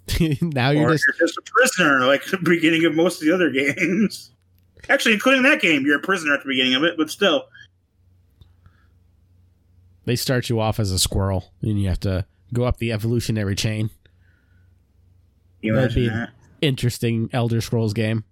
[0.41, 3.49] now you're you're just just a prisoner, like the beginning of most of the other
[3.49, 4.31] games.
[4.89, 7.45] Actually, including that game, you're a prisoner at the beginning of it, but still.
[10.05, 13.55] they start you off as a squirrel and you have to go up the evolutionary
[13.55, 13.91] chain.
[15.61, 16.31] You That'd be- that.
[16.61, 18.23] Interesting Elder Scrolls game.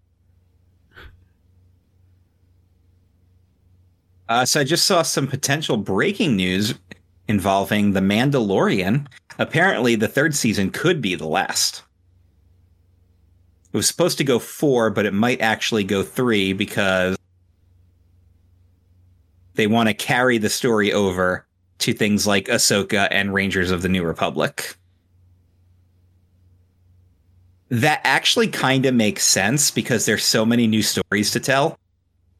[4.27, 6.75] Uh, so I just saw some potential breaking news
[7.27, 9.07] involving The Mandalorian.
[9.39, 11.81] Apparently, the third season could be the last.
[13.73, 17.17] It was supposed to go four, but it might actually go three because
[19.55, 21.45] they want to carry the story over
[21.79, 24.75] to things like Ahsoka and Rangers of the New Republic.
[27.69, 31.77] That actually kind of makes sense because there's so many new stories to tell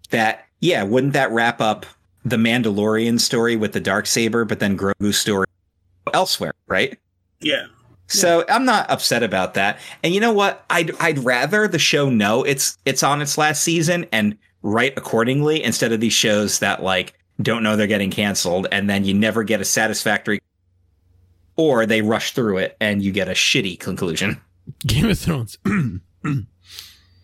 [0.10, 1.85] that yeah, wouldn't that wrap up
[2.26, 5.45] the Mandalorian story with the dark saber, but then Grogu's story
[6.14, 6.97] elsewhere, right?
[7.39, 7.68] Yeah.
[8.07, 9.80] So I'm not upset about that.
[10.03, 10.65] And you know what?
[10.69, 15.64] I'd I'd rather the show know it's it's on its last season and write accordingly
[15.64, 19.43] instead of these shows that like don't know they're getting canceled and then you never
[19.43, 20.41] get a satisfactory
[21.56, 24.41] or they rush through it and you get a shitty conclusion.
[24.86, 25.58] Game of Thrones.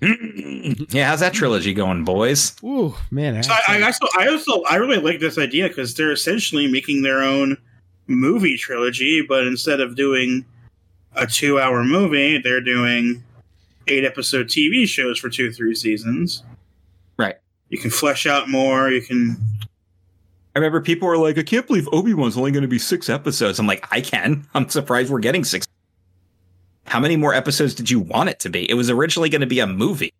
[0.02, 2.56] yeah, how's that trilogy going, boys?
[2.64, 3.42] Ooh, man.
[3.44, 7.02] So I, I also, I also, I really like this idea because they're essentially making
[7.02, 7.58] their own
[8.08, 10.46] movie trilogy, but instead of doing
[11.16, 13.24] a two-hour movie, they're doing
[13.88, 16.44] eight-episode TV shows for two, three seasons.
[17.18, 17.36] Right.
[17.70, 18.90] You can flesh out more.
[18.90, 19.38] You can.
[20.56, 23.10] I remember people were like, I can't believe Obi Wan's only going to be six
[23.10, 23.60] episodes.
[23.60, 24.48] I'm like, I can.
[24.54, 25.68] I'm surprised we're getting six.
[26.86, 28.70] How many more episodes did you want it to be?
[28.70, 30.14] It was originally going to be a movie.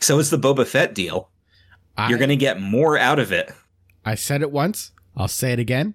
[0.00, 1.30] So is the Boba Fett deal.
[1.96, 3.50] I, You're going to get more out of it.
[4.04, 4.92] I said it once.
[5.16, 5.94] I'll say it again.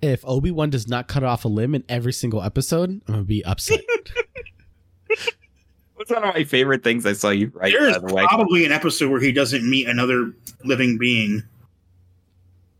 [0.00, 3.24] If Obi Wan does not cut off a limb in every single episode, I'm gonna
[3.24, 3.80] be upset.
[6.00, 8.24] It's one of my favorite things I saw you write, There's by the way.
[8.28, 10.32] probably an episode where he doesn't meet another
[10.64, 11.42] living being.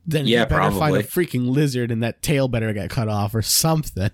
[0.07, 3.35] then Yeah, you better find a freaking lizard, and that tail better get cut off
[3.35, 4.11] or something.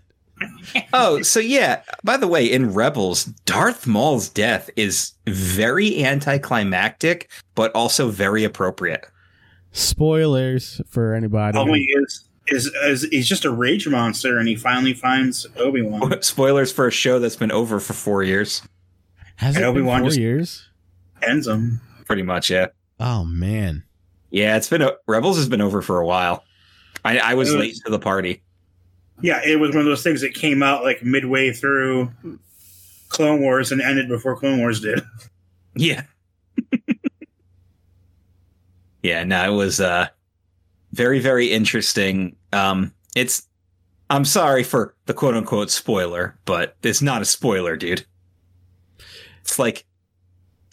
[0.93, 1.83] Oh, so yeah.
[2.03, 9.07] By the way, in Rebels, Darth Maul's death is very anticlimactic, but also very appropriate.
[9.73, 11.59] Spoilers for anybody.
[11.59, 15.83] All he is is, is he's just a rage monster, and he finally finds Obi
[15.83, 16.23] Wan.
[16.23, 18.63] Spoilers for a show that's been over for four years.
[19.37, 20.69] Has it And been Obi-Wan four just- years?
[21.23, 21.81] Ends him.
[22.07, 22.67] Pretty much, yeah.
[23.01, 23.83] Oh man.
[24.31, 26.45] Yeah, it's been a, Rebels has been over for a while.
[27.05, 28.43] I, I was was- late to the party.
[29.23, 32.11] Yeah, it was one of those things that came out like midway through
[33.09, 35.01] Clone Wars and ended before Clone Wars did.
[35.77, 36.03] Yeah.
[39.03, 40.07] yeah, no, it was uh
[40.93, 42.37] very, very interesting.
[42.53, 43.49] Um It's
[44.11, 48.05] I'm sorry for the quote unquote spoiler, but it's not a spoiler, dude.
[49.41, 49.85] It's like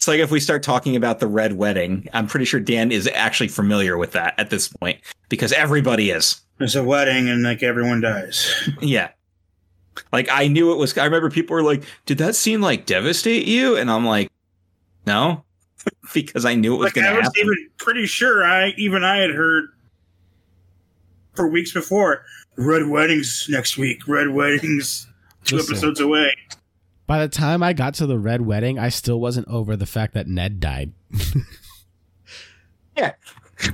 [0.02, 3.08] it's like if we start talking about the red wedding, I'm pretty sure Dan is
[3.14, 4.98] actually familiar with that at this point
[5.28, 6.40] because everybody is.
[6.58, 8.52] It's a wedding and like everyone dies.
[8.80, 9.10] Yeah.
[10.12, 13.46] Like I knew it was I remember people were like, "Did that scene like devastate
[13.46, 14.28] you?" And I'm like,
[15.06, 15.44] "No."
[16.12, 17.40] because I knew it was Like going to I was happen.
[17.42, 19.66] even pretty sure I even I had heard
[21.34, 22.24] for weeks before
[22.56, 24.08] red weddings next week.
[24.08, 25.06] Red weddings
[25.44, 25.74] two Listen.
[25.74, 26.34] episodes away.
[27.12, 30.14] By the time I got to the red wedding, I still wasn't over the fact
[30.14, 30.94] that Ned died.
[32.96, 33.12] Yeah.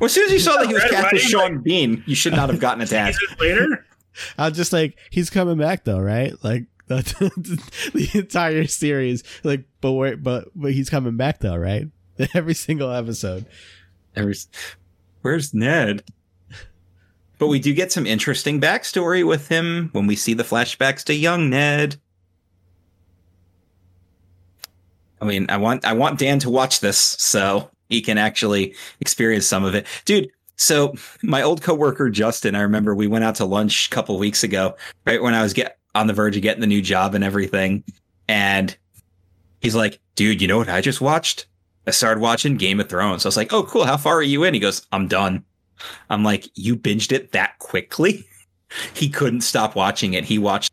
[0.01, 2.03] Well, as soon as you saw that he was Red cast as Wedding, Sean Bean,
[2.05, 3.21] you should not have gotten attached.
[3.21, 3.87] Seasons later,
[4.39, 6.33] I was just like, he's coming back though, right?
[6.43, 7.63] Like the,
[7.95, 11.87] the entire series, like, but where, but but he's coming back though, right?
[12.35, 13.47] Every single episode.
[14.15, 14.49] There's-
[15.23, 16.03] Where's Ned?
[17.39, 21.15] But we do get some interesting backstory with him when we see the flashbacks to
[21.15, 22.01] young Ned.
[25.21, 29.47] I mean, I want I want Dan to watch this so he can actually experience
[29.47, 29.87] some of it.
[30.05, 34.19] Dude, so my old coworker Justin, I remember we went out to lunch a couple
[34.19, 34.77] weeks ago,
[35.07, 37.85] right when I was get on the verge of getting the new job and everything.
[38.29, 38.77] And
[39.61, 41.47] he's like, dude, you know what I just watched?
[41.87, 43.25] I started watching Game of Thrones.
[43.25, 43.85] I was like, oh, cool.
[43.85, 44.53] How far are you in?
[44.53, 45.45] He goes, I'm done.
[46.11, 48.27] I'm like, you binged it that quickly?
[48.93, 50.27] He couldn't stop watching it.
[50.27, 50.71] He watched.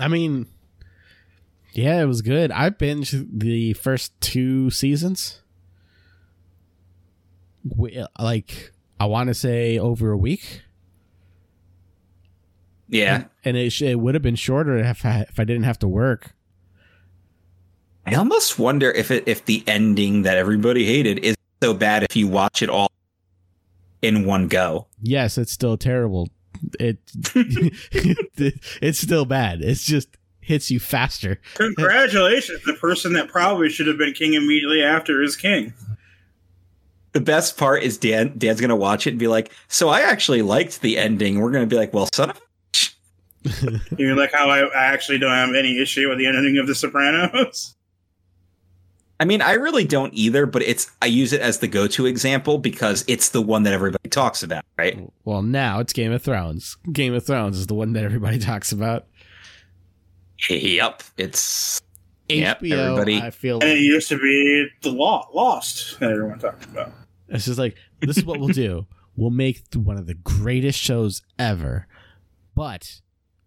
[0.00, 0.46] I mean,
[1.78, 2.50] yeah, it was good.
[2.50, 5.42] I binged the first two seasons.
[8.18, 10.62] Like, I want to say over a week.
[12.88, 13.26] Yeah.
[13.44, 15.88] And it, sh- it would have been shorter if I, if I didn't have to
[15.88, 16.32] work.
[18.06, 22.16] I almost wonder if it if the ending that everybody hated is so bad if
[22.16, 22.90] you watch it all
[24.00, 24.86] in one go.
[25.02, 26.30] Yes, it's still terrible.
[26.80, 26.98] It,
[28.80, 29.60] it's still bad.
[29.60, 30.08] It's just
[30.48, 31.38] hits you faster.
[31.54, 35.74] congratulations, the person that probably should have been king immediately after is king.
[37.12, 40.42] The best part is Dan Dan's gonna watch it and be like, so I actually
[40.42, 41.40] liked the ending.
[41.40, 45.32] We're gonna be like, well, son of a You're like how I, I actually don't
[45.32, 47.76] have any issue with the ending of The Sopranos.
[49.20, 52.56] I mean, I really don't either, but it's I use it as the go-to example
[52.58, 54.98] because it's the one that everybody talks about, right?
[55.24, 56.76] Well, now it's Game of Thrones.
[56.92, 59.06] Game of Thrones is the one that everybody talks about.
[60.50, 61.80] Yep, it's
[62.28, 66.38] Yep, HBO, everybody- I feel And it used to be the law, Lost that everyone
[66.38, 66.92] talked about.
[67.28, 68.86] It's just like this is what we'll do.
[69.16, 71.88] We'll make one of the greatest shows ever,
[72.54, 73.00] but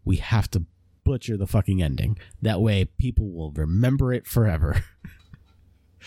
[0.03, 0.65] we have to
[1.05, 2.17] butcher the fucking ending.
[2.41, 4.83] That way, people will remember it forever.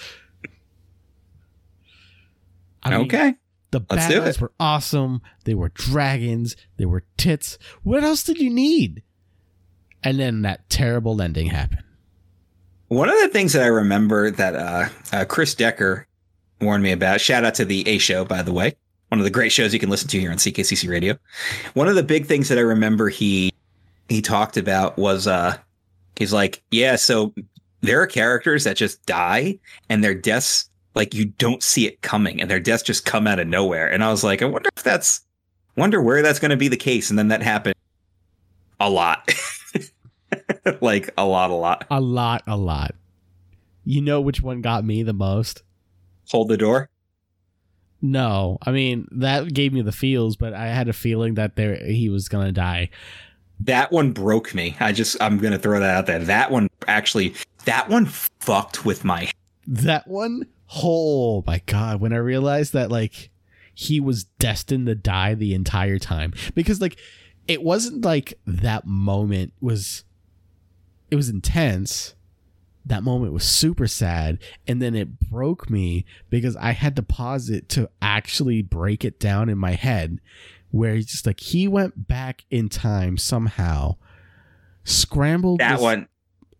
[2.82, 3.36] I mean, okay.
[3.70, 4.40] The let's bad guys it.
[4.42, 5.22] were awesome.
[5.44, 6.56] They were dragons.
[6.76, 7.56] They were tits.
[7.82, 9.02] What else did you need?
[10.04, 11.82] And then that terrible ending happened.
[12.88, 16.06] One of the things that I remember that uh, uh, Chris Decker
[16.60, 17.20] warned me about.
[17.20, 18.76] Shout out to the A Show, by the way,
[19.08, 21.16] one of the great shows you can listen to here on CKCC Radio.
[21.74, 23.52] One of the big things that I remember he
[24.08, 25.56] he talked about was uh,
[26.16, 27.32] he's like, yeah, so
[27.80, 29.58] there are characters that just die
[29.88, 33.38] and their deaths like you don't see it coming and their deaths just come out
[33.38, 33.90] of nowhere.
[33.90, 35.20] And I was like, I wonder if that's
[35.76, 37.10] wonder where that's going to be the case.
[37.10, 37.74] And then that happened
[38.80, 39.32] a lot.
[40.80, 41.86] like a lot, a lot.
[41.90, 42.94] A lot, a lot.
[43.84, 45.62] You know which one got me the most?
[46.30, 46.88] Hold the door.
[48.00, 51.76] No, I mean that gave me the feels, but I had a feeling that there
[51.76, 52.90] he was gonna die.
[53.60, 54.76] That one broke me.
[54.80, 56.18] I just I'm gonna throw that out there.
[56.18, 57.34] That one actually
[57.64, 59.30] that one fucked with my
[59.66, 60.46] That one,
[60.82, 62.00] oh my god!
[62.00, 63.30] When I realized that like
[63.74, 66.98] he was destined to die the entire time, because like
[67.48, 70.04] it wasn't like that moment was,
[71.14, 72.16] it was intense.
[72.84, 77.48] That moment was super sad, and then it broke me because I had to pause
[77.48, 80.18] it to actually break it down in my head.
[80.72, 83.94] Where he's just like he went back in time somehow,
[84.82, 86.08] scrambled that this- one.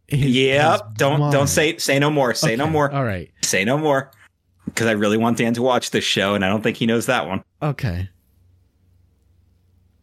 [0.06, 0.70] his- Yep.
[0.72, 2.32] his Don't don't say say no more.
[2.32, 2.92] Say no more.
[2.92, 3.30] All right.
[3.42, 4.12] Say no more.
[4.66, 7.06] Because I really want Dan to watch this show, and I don't think he knows
[7.06, 7.42] that one.
[7.60, 8.08] Okay.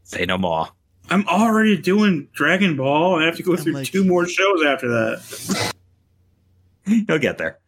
[0.03, 0.67] Say no more.
[1.09, 3.19] I'm already doing Dragon Ball.
[3.19, 5.73] I have to go I'm through like- two more shows after that.
[6.85, 7.59] He'll get there.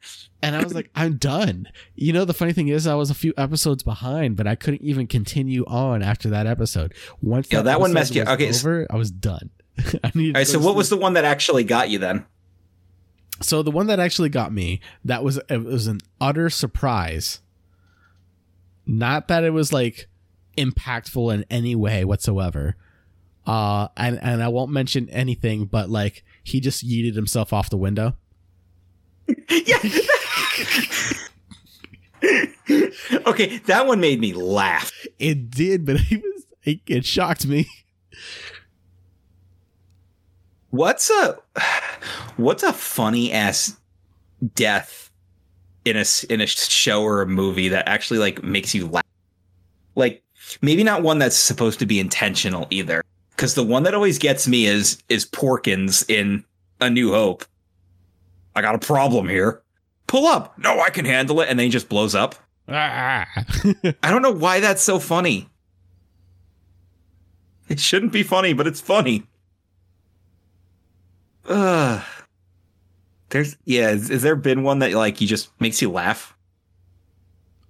[0.42, 1.70] And I was like, I'm done.
[1.96, 4.82] You know, the funny thing is, I was a few episodes behind, but I couldn't
[4.82, 6.94] even continue on after that episode.
[7.22, 9.50] Once Yeah, that one messed you- was okay, s- over, I was done.
[10.04, 10.48] I needed All right.
[10.48, 12.26] So what was the one that actually got you then?
[13.42, 14.80] so the one that actually got me?
[15.04, 17.42] That was it was an utter surprise.
[18.86, 20.08] Not that it was like
[20.58, 22.76] impactful in any way whatsoever.
[23.46, 27.78] Uh, and and I won't mention anything, but like he just yeeted himself off the
[27.78, 28.16] window.
[29.50, 29.78] yeah.
[33.26, 34.92] okay, that one made me laugh.
[35.20, 37.68] It did, but it was it, it shocked me.
[40.70, 41.38] What's a
[42.38, 43.78] what's a funny ass
[44.56, 45.12] death
[45.86, 49.04] in a in a show or a movie that actually like makes you laugh?
[49.96, 50.24] Like
[50.62, 53.04] maybe not one that's supposed to be intentional either.
[53.36, 56.44] Because the one that always gets me is is Porkins in
[56.80, 57.46] A New Hope.
[58.56, 59.62] I got a problem here.
[60.08, 60.58] Pull up.
[60.60, 61.50] No, I can handle it.
[61.50, 62.36] And then he just blows up.
[62.68, 63.28] Ah.
[64.04, 65.50] I don't know why that's so funny.
[67.68, 69.24] It shouldn't be funny, but it's funny.
[71.48, 72.04] Ugh.
[73.30, 76.36] There's yeah, has, has there been one that like you just makes you laugh?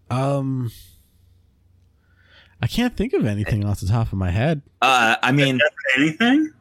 [0.09, 0.71] um,
[2.63, 4.61] I can't think of anything off the top of my head.
[4.81, 5.59] Uh I mean,
[5.97, 6.53] Anything?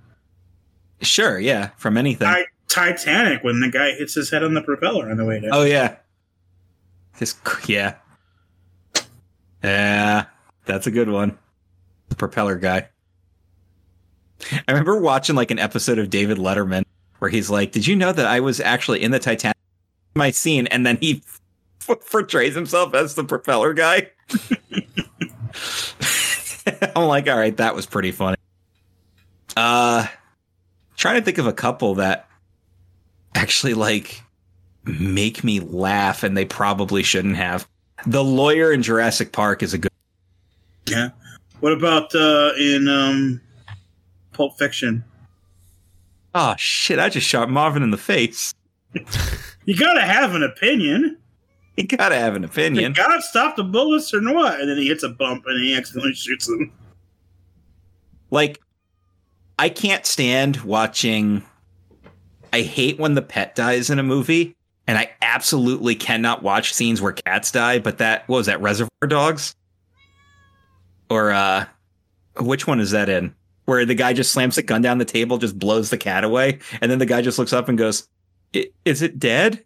[1.00, 2.26] sure, yeah, from anything.
[2.26, 5.50] I, Titanic when the guy hits his head on the propeller on the way down.
[5.52, 5.96] oh yeah.
[7.18, 7.38] Just
[7.68, 7.94] yeah.
[9.62, 10.24] Yeah,
[10.64, 11.38] that's a good one.
[12.08, 12.88] The propeller guy.
[14.50, 16.82] I remember watching like an episode of David Letterman
[17.20, 19.56] where he's like, "Did you know that I was actually in the Titanic
[20.16, 21.22] my scene?" And then he
[21.88, 24.10] f- portrays himself as the propeller guy.
[26.96, 28.36] I'm like, "All right, that was pretty funny."
[29.56, 30.06] Uh,
[30.96, 32.28] trying to think of a couple that
[33.34, 34.22] actually like
[34.84, 37.68] make me laugh, and they probably shouldn't have.
[38.06, 39.92] The lawyer in Jurassic Park is a good.
[40.88, 41.10] Yeah.
[41.60, 43.40] What about uh, in um,
[44.32, 45.04] Pulp Fiction?
[46.34, 46.98] Oh shit!
[46.98, 48.52] I just shot Marvin in the face.
[49.64, 51.18] You gotta have an opinion.
[51.76, 52.92] You gotta have an opinion.
[52.92, 52.96] Did.
[52.96, 54.60] God stop the bullets or what?
[54.60, 56.70] And then he hits a bump and he accidentally shoots them.
[58.30, 58.60] Like,
[59.58, 61.42] I can't stand watching.
[62.52, 64.54] I hate when the pet dies in a movie,
[64.86, 67.78] and I absolutely cannot watch scenes where cats die.
[67.78, 69.54] But that what was that Reservoir Dogs,
[71.08, 71.64] or uh,
[72.38, 73.34] which one is that in?
[73.64, 76.58] Where the guy just slams the gun down the table, just blows the cat away,
[76.80, 78.08] and then the guy just looks up and goes,
[78.54, 79.64] "I- "Is it dead?"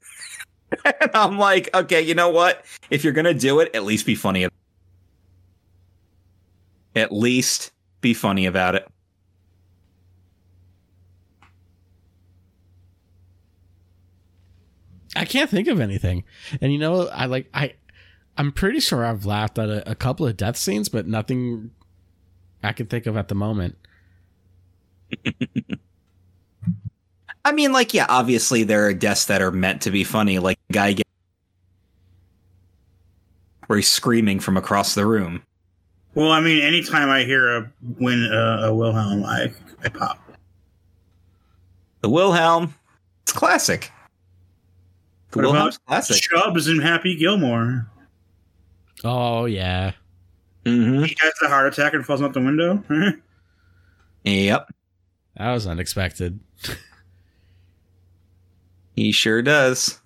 [0.84, 2.64] and I'm like, okay, you know what?
[2.90, 4.46] If you're gonna do it, at least be funny.
[6.94, 8.88] At least be funny about it.
[15.14, 16.24] I can't think of anything.
[16.60, 17.74] And you know, I like I
[18.36, 21.70] I'm pretty sure I've laughed at a, a couple of death scenes, but nothing
[22.62, 23.76] I can think of at the moment.
[27.46, 30.58] I mean, like, yeah, obviously there are deaths that are meant to be funny, like
[30.66, 31.06] the guy get-
[33.68, 35.42] where he's screaming from across the room.
[36.14, 39.52] Well, I mean, anytime I hear a win uh, a Wilhelm, I
[39.84, 40.18] I pop.
[42.00, 42.74] The Wilhelm,
[43.22, 43.92] it's classic.
[45.30, 46.22] The What Wilhelm's about classic.
[46.22, 47.86] Chubbs and Happy Gilmore.
[49.04, 49.92] Oh yeah.
[50.64, 52.82] hmm He has a heart attack and falls out the window.
[54.24, 54.74] Yep,
[55.36, 56.40] That was unexpected.
[58.96, 60.00] he sure does.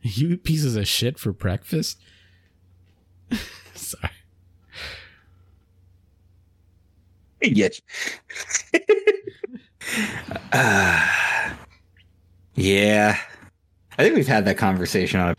[0.00, 1.98] You pieces of shit for breakfast?
[3.74, 4.10] Sorry.
[7.42, 7.80] Yes.
[10.52, 11.54] uh,
[12.54, 13.18] yeah,
[13.98, 15.36] I think we've had that conversation on.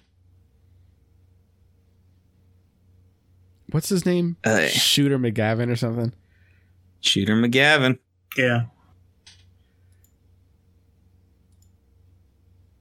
[3.71, 4.37] What's his name?
[4.43, 6.13] Uh, Shooter McGavin or something?
[7.01, 7.99] Shooter McGavin.
[8.37, 8.65] yeah.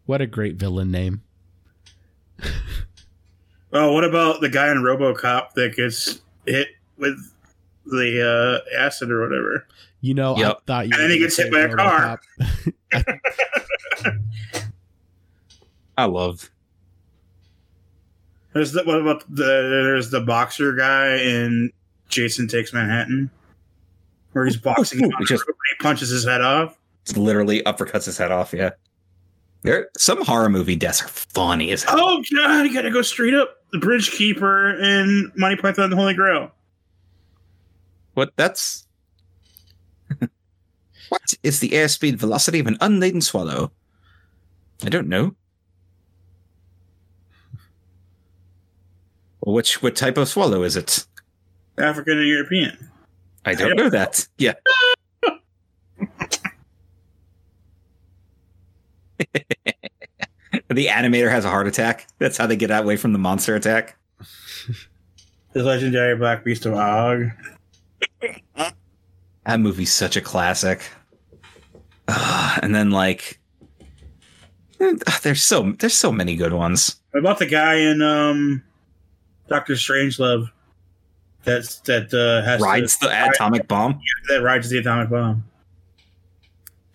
[0.07, 1.23] What a great villain name.
[3.73, 7.19] Oh, what about the guy in RoboCop that gets hit with
[7.85, 9.67] the uh, acid or whatever?
[10.01, 10.57] You know, Yep.
[10.57, 12.21] I thought you And then he gets hit by a say car.
[15.99, 16.51] I love.
[18.53, 21.71] There's the, what about the there's the boxer guy in
[22.09, 23.31] Jason Takes Manhattan,
[24.33, 26.79] where he's boxing him, He just- he punches his head off.
[27.17, 28.53] literally uppercuts his head off.
[28.53, 28.71] Yeah,
[29.63, 31.97] there some horror movie deaths are funny as hell.
[31.99, 33.63] Oh god, you gotta go straight up.
[33.73, 36.53] The Bridge Keeper in Monty Python and the Holy Grail.
[38.15, 38.33] What?
[38.37, 38.87] That's
[41.09, 43.73] what is the airspeed velocity of an unladen swallow?
[44.85, 45.35] I don't know.
[49.41, 51.07] Which what type of swallow is it?
[51.79, 52.91] African and European.
[53.45, 54.27] I don't know that.
[54.39, 54.55] Yeah.
[54.69, 54.96] Ah!
[60.69, 62.07] the animator has a heart attack.
[62.19, 63.97] That's how they get away from the monster attack.
[65.53, 67.31] The legendary Black Beast of Og.
[69.47, 70.83] That movie's such a classic.
[72.09, 73.41] Ah, and then like
[75.23, 77.01] there's so there's so many good ones.
[77.13, 78.63] What about the guy in um,
[79.49, 80.51] Doctor Strangelove?
[81.45, 83.99] That's that uh, has Rides to, the atomic bomb.
[84.29, 85.43] that rides the atomic bomb.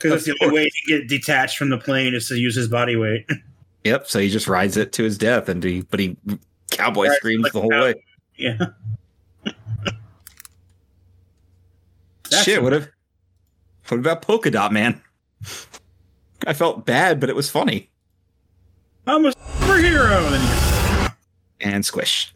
[0.01, 2.95] Because the only way to get detached from the plane is to use his body
[2.95, 3.29] weight.
[3.83, 4.07] Yep.
[4.07, 6.15] So he just rides it to his death, and he but he
[6.69, 7.95] cowboy screams like the whole way.
[8.37, 8.57] yeah.
[12.43, 12.61] Shit.
[12.61, 12.89] What if?
[13.87, 15.01] What about Polka Dot Man?
[16.45, 17.89] I felt bad, but it was funny.
[19.07, 21.11] I'm a superhero.
[21.59, 22.33] And squish.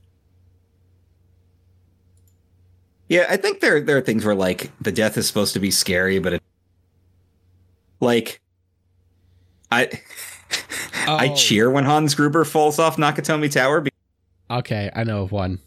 [3.07, 5.69] Yeah, I think there there are things where like the death is supposed to be
[5.69, 6.43] scary, but it
[8.05, 8.39] like
[9.71, 9.89] I
[11.07, 11.35] I Oh.
[11.35, 13.81] cheer when Hans Gruber falls off Nakatomi Tower.
[13.81, 13.91] be-
[14.49, 15.59] Okay, I know of one.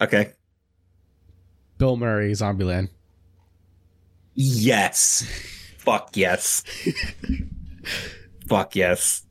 [0.00, 0.32] Okay.
[1.78, 2.88] Bill Murray, Zombieland.
[4.34, 5.26] Yes.
[5.78, 6.62] Fuck yes.
[8.48, 9.22] Fuck yes.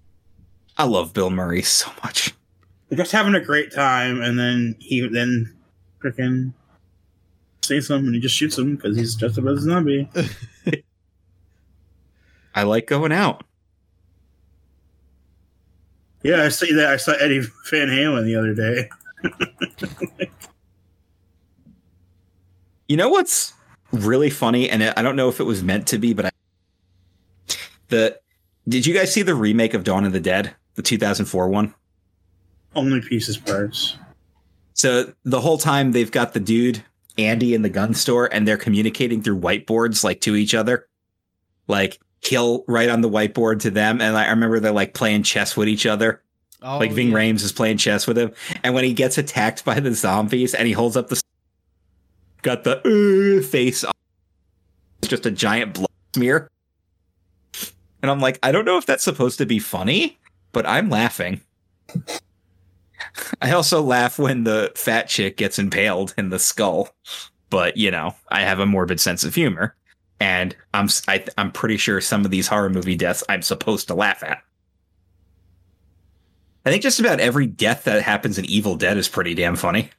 [0.77, 2.33] I love Bill Murray so much.
[2.89, 5.55] They're just having a great time, and then he then
[6.03, 6.53] freaking
[7.63, 10.07] sees him and he just shoots him because he's just about a zombie.
[12.55, 13.43] I like going out.
[16.23, 16.87] Yeah, I see that.
[16.87, 18.89] I saw Eddie Van Halen the other day.
[22.87, 23.53] You know what's
[23.91, 26.31] really funny, and I don't know if it was meant to be, but I
[27.87, 28.19] the
[28.67, 31.73] did you guys see the remake of Dawn of the Dead, the 2004 one?
[32.75, 33.97] Only pieces parts.
[34.73, 36.83] So the whole time they've got the dude
[37.17, 40.87] Andy in the gun store, and they're communicating through whiteboards like to each other.
[41.67, 45.55] Like he'll write on the whiteboard to them, and I remember they're like playing chess
[45.55, 46.21] with each other.
[46.61, 47.17] Oh, like Ving yeah.
[47.17, 48.31] Rhames is playing chess with him,
[48.63, 51.21] and when he gets attacked by the zombies, and he holds up the
[52.41, 53.93] got the uh, face, on,
[54.99, 56.49] it's just a giant blood smear,
[58.01, 60.17] and I'm like, I don't know if that's supposed to be funny,
[60.51, 61.41] but I'm laughing.
[63.41, 66.89] I also laugh when the fat chick gets impaled in the skull,
[67.49, 69.75] but you know, I have a morbid sense of humor,
[70.25, 73.87] and I'm s- I, I'm pretty sure some of these horror movie deaths I'm supposed
[73.89, 74.39] to laugh at.
[76.65, 79.91] I think just about every death that happens in Evil Dead is pretty damn funny.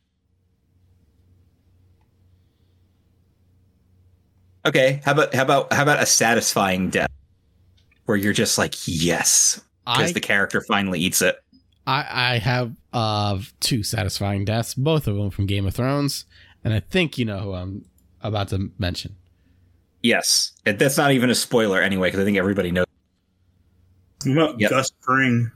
[4.65, 7.11] Okay, how about how about how about a satisfying death
[8.07, 11.37] where you're just like yes because the character finally eats it.
[11.87, 16.25] I I have uh two satisfying deaths, both of them from Game of Thrones,
[16.65, 17.85] and I think you know who I'm
[18.23, 19.15] about to mention.
[20.07, 22.87] Yes, It- that's not even a spoiler anyway because I think everybody knows.
[24.25, 24.71] What about Yep.
[24.71, 25.51] Gus Fring?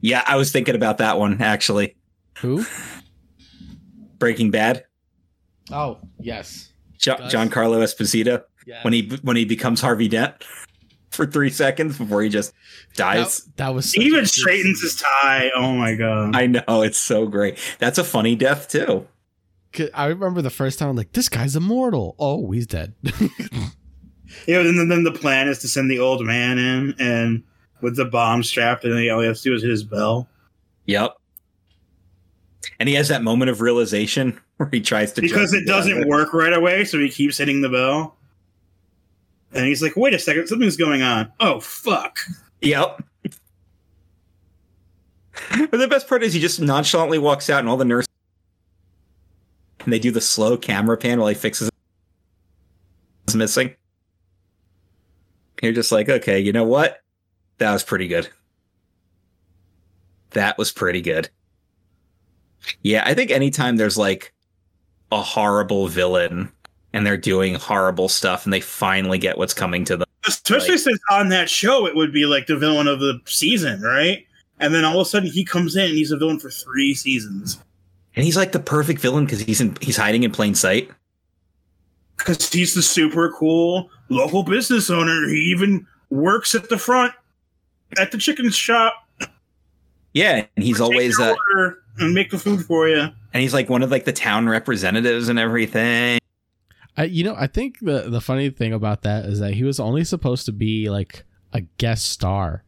[0.00, 1.96] Yeah, I was thinking about that one actually.
[2.38, 2.64] Who?
[4.18, 4.84] Breaking Bad,
[5.70, 6.72] Oh yes.
[6.98, 7.32] jo- Gus.
[7.32, 8.82] Giancarlo Esposito Yeah.
[8.82, 10.34] when he when he becomes Harvey Dent
[11.10, 12.52] for three seconds before he just
[12.94, 13.38] dies.
[13.44, 14.86] that, that was He such even good straightens scene.
[14.88, 15.50] his tie.
[15.56, 16.34] Oh my god!
[16.36, 17.58] I know it's so great.
[17.78, 19.06] That's a funny death too.
[19.94, 22.14] I remember the first time I'm like, this guy's immortal.
[22.18, 22.94] Oh, he's dead.
[24.46, 27.42] Yeah, and then, then the plan is to send the old man in, and
[27.80, 30.28] with the bomb strapped, and then all he has to do is hit his bell
[30.86, 31.16] Yep.
[32.80, 36.08] And he has that moment of realization where he tries to because it doesn't down.
[36.08, 36.84] work right away.
[36.84, 38.16] So he keeps hitting the bell,
[39.52, 42.18] and he's like, "Wait a second, something's going on." Oh fuck!
[42.60, 43.02] Yep.
[45.70, 48.08] But the best part is he just nonchalantly walks out, and all the nurses
[49.84, 51.68] and they do the slow camera pan while he fixes
[53.28, 53.74] is missing.
[55.62, 57.00] You're just like, okay, you know what?
[57.58, 58.28] That was pretty good.
[60.30, 61.30] That was pretty good.
[62.82, 64.32] Yeah, I think anytime there's like
[65.10, 66.50] a horrible villain
[66.92, 70.06] and they're doing horrible stuff and they finally get what's coming to them.
[70.26, 73.80] Especially Like- since on that show it would be like the villain of the season,
[73.82, 74.26] right?
[74.58, 76.94] And then all of a sudden he comes in and he's a villain for three
[76.94, 77.58] seasons
[78.14, 80.90] And he's like the perfect villain because he's in he's hiding in plain sight.
[82.24, 85.28] Because he's the super cool local business owner.
[85.28, 87.14] He even works at the front
[87.98, 88.94] at the chicken shop.
[90.14, 93.00] Yeah, and he's always your uh, order and make the food for you.
[93.00, 96.18] and he's like one of like the town representatives and everything.
[96.96, 99.80] I, you know, I think the the funny thing about that is that he was
[99.80, 102.64] only supposed to be like a guest star.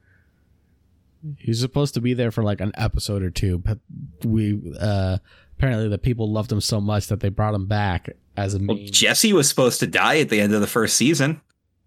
[1.38, 3.78] He was supposed to be there for like an episode or two, but
[4.24, 5.18] we uh
[5.58, 8.78] apparently the people loved him so much that they brought him back as a Well.
[8.84, 11.40] Jesse was supposed to die at the end of the first season,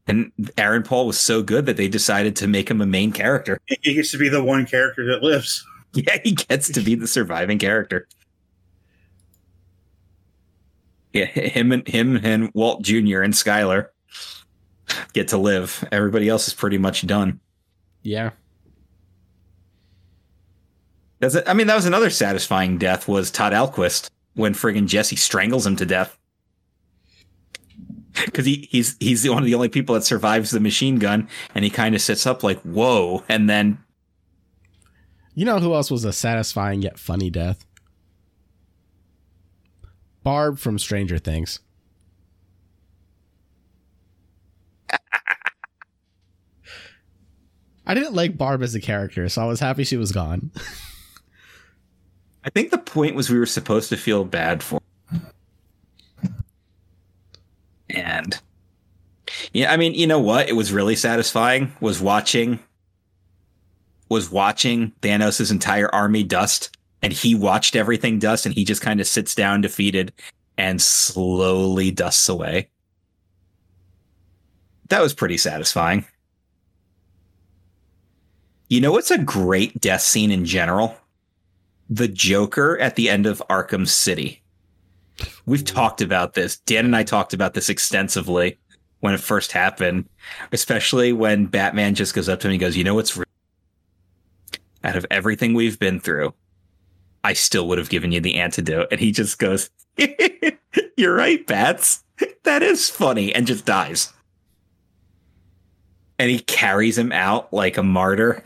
[0.08, 3.60] and Aaron Paul was so good that they decided to make him a main character.
[3.82, 5.66] He gets to be the one character that lives.
[5.94, 8.08] Yeah, he gets to be the surviving character.
[11.14, 13.22] Yeah, him and him and Walt Jr.
[13.22, 13.88] and Skyler
[15.14, 15.88] get to live.
[15.92, 17.40] Everybody else is pretty much done.
[18.04, 18.32] Yeah.
[21.20, 21.36] That's.
[21.48, 25.76] I mean, that was another satisfying death was Todd Alquist when friggin' Jesse strangles him
[25.78, 26.18] to death.
[28.26, 31.64] Because he, he's he's one of the only people that survives the machine gun, and
[31.64, 33.78] he kind of sits up like, "Whoa!" And then
[35.36, 37.64] You know who else was a satisfying yet funny death?
[40.24, 41.60] Barb from Stranger Things.
[47.86, 50.52] I didn't like Barb as a character, so I was happy she was gone.
[52.48, 54.80] I think the point was we were supposed to feel bad for.
[55.12, 55.22] him.
[57.90, 58.40] And
[59.52, 60.48] yeah, I mean, you know what?
[60.48, 62.60] It was really satisfying was watching
[64.08, 69.02] was watching Thanos' entire army dust and he watched everything dust and he just kind
[69.02, 70.14] of sits down defeated
[70.58, 72.70] and slowly dusts away.
[74.88, 76.06] That was pretty satisfying.
[78.70, 80.96] You know what's a great death scene in general?
[81.90, 84.42] The Joker at the end of Arkham City.
[85.46, 86.58] We've talked about this.
[86.60, 88.58] Dan and I talked about this extensively
[89.00, 90.08] when it first happened,
[90.52, 93.18] especially when Batman just goes up to him and goes, "You know what's
[94.84, 96.34] out of everything we've been through,
[97.24, 99.70] I still would have given you the antidote." And he just goes,
[100.98, 102.04] "You're right, Bats.
[102.44, 104.14] That is funny," and just dies.
[106.20, 108.42] And he carries him out like a martyr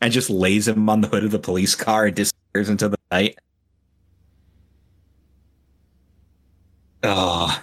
[0.00, 2.98] and just lays him on the hood of the police car and disappears into the
[3.10, 3.38] night.
[7.02, 7.62] Oh,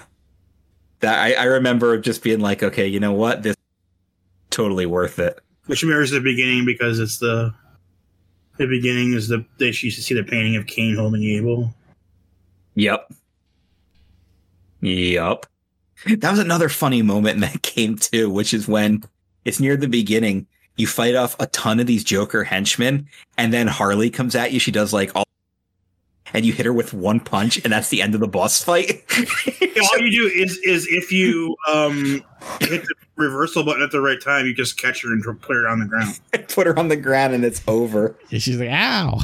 [0.99, 3.41] that I, I remember just being like, okay, you know what?
[3.41, 3.55] This
[4.51, 5.39] totally worth it.
[5.65, 7.53] Which mirrors the beginning because it's the
[8.57, 11.73] the beginning is the they used to see the painting of Cain holding Abel.
[12.75, 13.11] Yep.
[14.81, 15.45] Yep.
[16.17, 19.03] That was another funny moment in that game too, which is when
[19.45, 20.47] it's near the beginning.
[20.81, 24.59] You fight off a ton of these Joker henchmen, and then Harley comes at you.
[24.59, 25.25] She does like all,
[26.33, 29.03] and you hit her with one punch, and that's the end of the boss fight.
[29.61, 32.23] All you do is is if you um
[32.61, 35.67] hit the reversal button at the right time, you just catch her and put her
[35.67, 36.19] on the ground.
[36.47, 38.17] Put her on the ground, and it's over.
[38.31, 39.19] And she's like, ow.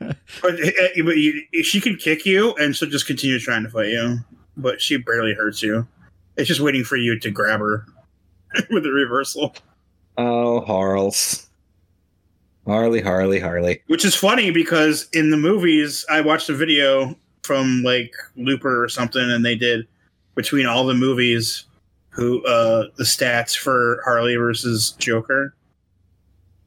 [0.40, 3.88] But, uh, but you, she can kick you, and so just continue trying to fight
[3.88, 4.20] you.
[4.56, 5.86] But she barely hurts you.
[6.36, 7.84] It's just waiting for you to grab her
[8.70, 9.54] with the reversal.
[10.18, 11.46] Oh, Harles.
[12.66, 13.82] Harley, Harley, Harley.
[13.86, 18.88] Which is funny because in the movies, I watched a video from like Looper or
[18.88, 19.88] something, and they did
[20.34, 21.64] between all the movies
[22.10, 25.54] who uh the stats for Harley versus Joker.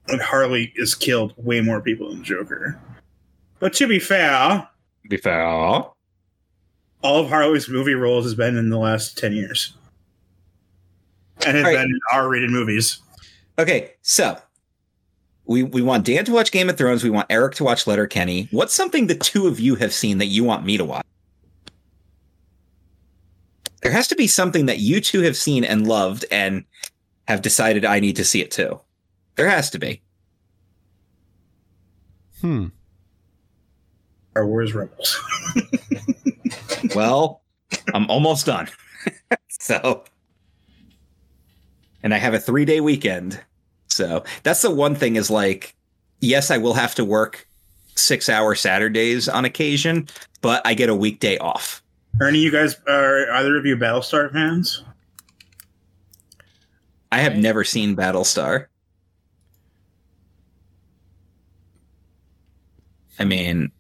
[0.07, 2.77] And Harley has killed way more people than Joker.
[3.59, 4.67] But to be fair,
[5.07, 5.41] Be fair.
[5.45, 5.93] all
[7.03, 9.73] of Harley's movie roles has been in the last ten years.
[11.45, 11.75] And has right.
[11.75, 12.99] been in R rated movies.
[13.59, 14.37] Okay, so
[15.45, 17.03] we we want Dan to watch Game of Thrones.
[17.03, 18.47] We want Eric to watch Letterkenny.
[18.51, 21.05] What's something the two of you have seen that you want me to watch?
[23.81, 26.63] There has to be something that you two have seen and loved and
[27.27, 28.79] have decided I need to see it too.
[29.35, 30.01] There has to be.
[32.41, 32.67] Hmm.
[34.31, 35.19] Star Wars Rebels.
[36.95, 37.41] Well,
[37.93, 38.67] I'm almost done.
[39.49, 40.03] so,
[42.03, 43.39] and I have a three day weekend.
[43.87, 45.75] So that's the one thing is like,
[46.19, 47.47] yes, I will have to work
[47.95, 50.07] six hour Saturdays on occasion,
[50.41, 51.81] but I get a weekday off.
[52.21, 54.83] Ernie, you guys are either of you Battlestar fans?
[57.11, 57.41] I have Right.
[57.41, 58.65] never seen Battlestar.
[63.19, 63.71] I mean,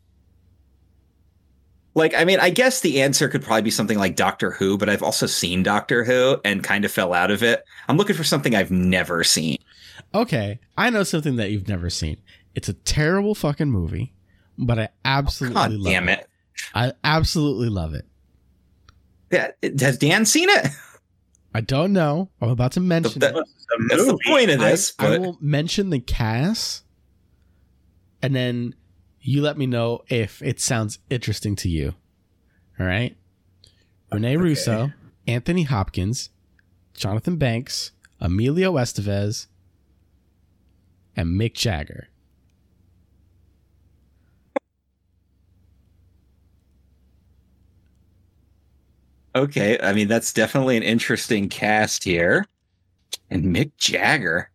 [1.95, 4.89] like, I mean, I guess the answer could probably be something like Doctor Who, but
[4.89, 7.63] I've also seen Doctor Who and kind of fell out of it.
[7.87, 9.57] I'm looking for something I've never seen.
[10.15, 12.17] Okay, I know something that you've never seen.
[12.55, 14.13] It's a terrible fucking movie,
[14.57, 16.27] but I absolutely God love damn it.
[16.75, 18.05] I absolutely love it.
[19.31, 20.67] Yeah, Has Dan seen it?
[21.55, 22.29] I don't know.
[22.41, 23.45] I'm about to mention That- it.
[23.89, 24.93] That's the point of this.
[24.99, 26.83] I but will mention the cast,
[28.21, 28.75] and then
[29.23, 31.95] you let me know if it sounds interesting to you.
[32.79, 33.15] All right.
[34.11, 34.91] Rene Russo,
[35.25, 36.29] Anthony Hopkins,
[36.93, 39.47] Jonathan Banks, Emilio Estevez,
[41.15, 42.09] and Mick Jagger.
[49.35, 52.45] okay, I mean, that's definitely an interesting cast here.
[53.29, 54.49] And Mick Jagger.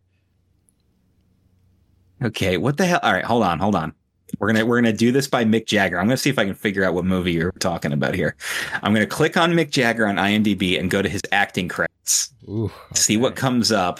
[2.23, 2.99] Okay, what the hell?
[3.01, 3.93] All right, hold on, hold on.
[4.37, 5.99] We're gonna we're gonna do this by Mick Jagger.
[5.99, 8.35] I'm gonna see if I can figure out what movie you're talking about here.
[8.83, 12.33] I'm gonna click on Mick Jagger on IMDb and go to his acting credits.
[12.47, 13.99] Ooh, See what comes up,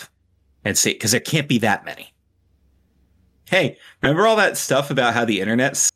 [0.63, 2.13] and see because there can't be that many.
[3.45, 5.89] Hey, remember all that stuff about how the internet's?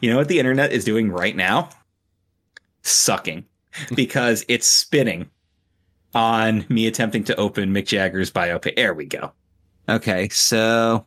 [0.00, 1.70] You know what the internet is doing right now?
[2.82, 3.44] Sucking,
[3.94, 5.30] because it's spinning
[6.14, 8.76] on me attempting to open Mick Jagger's biopic.
[8.76, 9.32] There we go.
[9.88, 11.06] Okay, so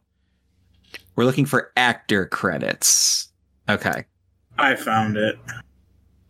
[1.18, 3.28] we're looking for actor credits.
[3.68, 4.06] Okay.
[4.58, 5.38] I found it.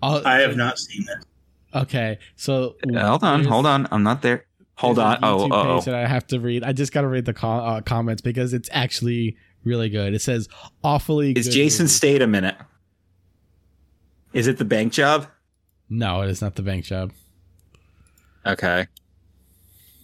[0.02, 1.78] Oh, I have not seen it.
[1.78, 3.88] Okay, so Hold on, there's- hold on.
[3.92, 4.46] I'm not there.
[4.76, 5.20] Hold on.
[5.24, 6.64] Oh, oh, page that I have to read.
[6.64, 10.14] I just got to read the co- uh, comments because it's actually really good.
[10.14, 10.48] It says
[10.84, 11.32] awfully.
[11.34, 11.94] Is good Jason movie.
[11.94, 12.56] Statham in it?
[14.34, 15.28] Is it the bank job?
[15.90, 17.12] No, it is not the bank job.
[18.46, 18.88] Okay.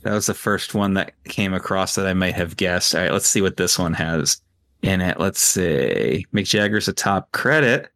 [0.04, 2.96] That was the first one that came across that I might have guessed.
[2.96, 4.42] All right, let's see what this one has
[4.84, 5.20] in it.
[5.20, 6.26] Let's see.
[6.34, 7.90] Mick Jagger's a top credit.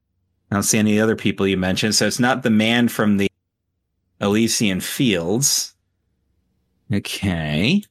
[0.51, 1.95] I don't see any other people you mentioned.
[1.95, 3.29] So it's not the man from the
[4.21, 5.75] Elysian Fields.
[6.91, 7.83] Okay.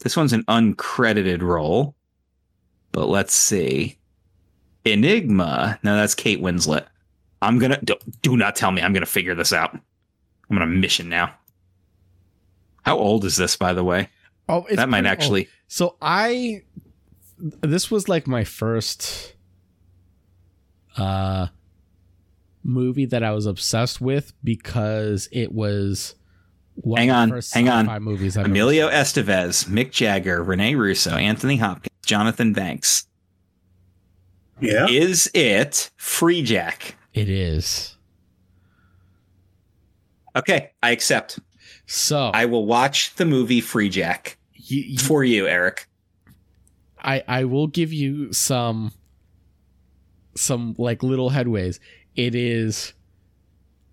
[0.00, 1.94] This one's an uncredited role.
[2.90, 3.98] But let's see.
[4.84, 5.78] Enigma.
[5.82, 6.86] No, that's Kate Winslet.
[7.40, 8.82] I'm gonna do, do not tell me.
[8.82, 9.78] I'm gonna figure this out.
[10.50, 11.34] I'm on a mission now.
[12.82, 14.08] How old is this, by the way?
[14.48, 15.18] Oh, it's that might pretty old.
[15.18, 15.48] actually.
[15.68, 16.62] So I,
[17.60, 19.34] this was like my first,
[20.96, 21.48] uh,
[22.62, 26.14] movie that I was obsessed with because it was.
[26.76, 27.84] One Hang of the on, first hang on.
[27.84, 28.88] sci-fi Movies I've Emilio.
[28.88, 33.06] Estevez, Mick Jagger, Rene Russo, Anthony Hopkins, Jonathan Banks.
[34.58, 34.86] Yeah.
[34.88, 36.92] Is it Freejack?
[37.12, 37.96] It is.
[40.34, 41.40] Okay, I accept.
[41.86, 45.86] So I will watch the movie Freejack you, you- for you, Eric.
[47.02, 48.92] I I will give you some
[50.34, 51.78] some like little headways.
[52.16, 52.92] It is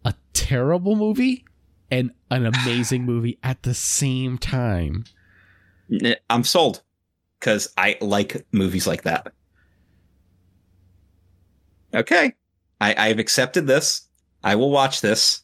[0.05, 1.45] a terrible movie
[1.91, 5.05] and an amazing movie at the same time.
[6.29, 6.83] I'm sold
[7.39, 9.33] because I like movies like that.
[11.93, 12.33] Okay,
[12.79, 14.07] I, I've accepted this.
[14.43, 15.41] I will watch this.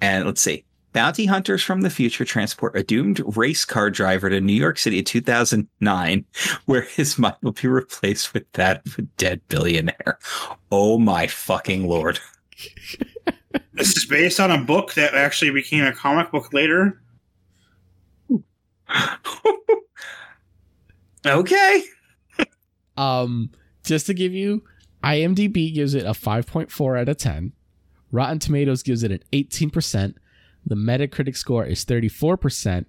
[0.00, 0.64] And let's see.
[0.92, 4.98] Bounty hunters from the future transport a doomed race car driver to New York City
[4.98, 6.24] in 2009,
[6.66, 10.18] where his mind will be replaced with that of a dead billionaire.
[10.72, 12.20] Oh my fucking lord.
[13.72, 17.00] This is based on a book that actually became a comic book later.
[21.26, 21.84] okay.
[22.96, 23.50] Um
[23.84, 24.62] just to give you
[25.02, 27.52] IMDb gives it a 5.4 out of 10.
[28.12, 30.14] Rotten Tomatoes gives it an 18%.
[30.64, 32.84] The Metacritic score is 34%,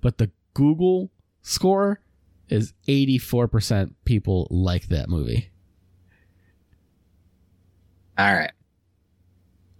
[0.00, 1.10] but the Google
[1.42, 2.00] score
[2.48, 5.50] is 84% people like that movie.
[8.16, 8.52] All right.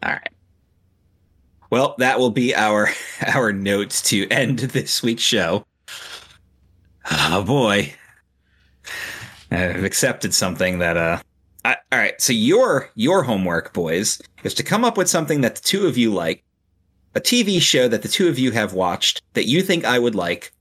[0.02, 0.28] All right.
[1.70, 2.90] Well, that will be our
[3.26, 5.64] our notes to end this week's show.
[7.10, 7.94] Oh boy.
[9.50, 11.20] I've accepted something that uh
[11.64, 15.56] I, all right, so your your homework, boys, is to come up with something that
[15.56, 16.44] the two of you like,
[17.14, 20.14] a TV show that the two of you have watched that you think I would
[20.14, 20.52] like,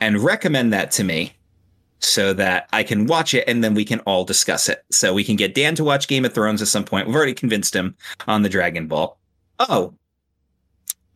[0.00, 1.32] and recommend that to me
[2.00, 4.84] so that I can watch it and then we can all discuss it.
[4.90, 7.06] So we can get Dan to watch Game of Thrones at some point.
[7.06, 7.96] We've already convinced him
[8.26, 9.18] on the Dragon Ball.
[9.58, 9.94] Oh,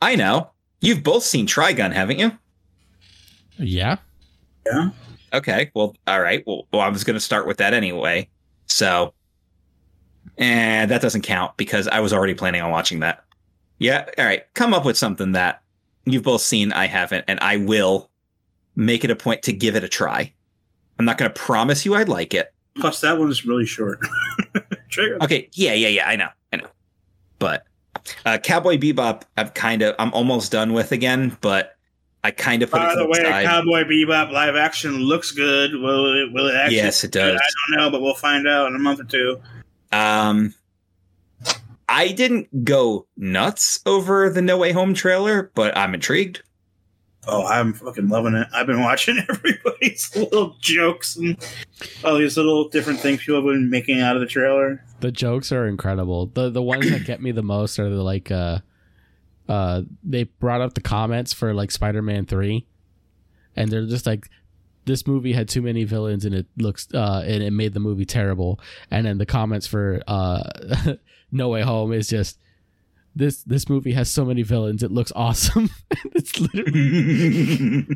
[0.00, 0.50] I know.
[0.80, 2.32] You've both seen Trigun, haven't you?
[3.58, 3.96] Yeah.
[4.64, 4.90] Yeah.
[5.34, 5.70] Okay.
[5.74, 6.42] Well, all right.
[6.46, 8.28] Well, well I was going to start with that anyway.
[8.66, 9.12] So,
[10.38, 13.24] and that doesn't count because I was already planning on watching that.
[13.80, 14.08] Yeah.
[14.16, 14.44] All right.
[14.54, 15.62] Come up with something that
[16.04, 16.72] you've both seen.
[16.72, 18.08] I haven't, and I will
[18.76, 20.32] make it a point to give it a try.
[20.98, 22.54] I'm not going to promise you I'd like it.
[22.76, 23.98] Plus, that one's really short.
[24.90, 25.18] Trigger.
[25.22, 25.48] Okay.
[25.54, 25.72] Yeah.
[25.72, 25.88] Yeah.
[25.88, 26.08] Yeah.
[26.08, 26.28] I know.
[26.52, 26.68] I know.
[27.40, 27.64] But
[28.24, 31.76] uh, Cowboy Bebop, I'm kind of, I'm almost done with again, but
[32.22, 33.46] I kind of put By it to the the way, side.
[33.46, 35.72] Cowboy Bebop live action looks good.
[35.74, 36.32] Will it?
[36.32, 36.76] Will it actually?
[36.76, 37.40] yes, it does.
[37.40, 39.40] I don't know, but we'll find out in a month or two.
[39.92, 40.54] Um,
[41.90, 46.42] I didn't go nuts over the No Way Home trailer, but I'm intrigued.
[47.26, 48.46] Oh, I'm fucking loving it.
[48.54, 51.36] I've been watching everybody's little jokes and
[52.04, 54.84] all these little different things people have been making out of the trailer.
[55.00, 56.26] The jokes are incredible.
[56.26, 58.60] The the ones that get me the most are the like uh
[59.48, 62.64] uh they brought up the comments for like Spider-Man 3
[63.56, 64.30] and they're just like
[64.84, 68.06] this movie had too many villains and it looks uh and it made the movie
[68.06, 68.60] terrible.
[68.92, 70.42] And then the comments for uh
[71.32, 72.38] No Way Home is just
[73.14, 75.70] this this movie has so many villains it looks awesome.
[76.14, 77.86] it's literally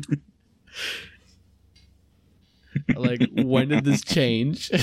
[2.95, 4.71] like, when did this change?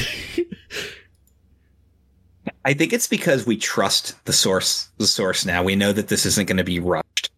[2.64, 5.62] I think it's because we trust the source the source now.
[5.62, 7.30] We know that this isn't going to be rushed.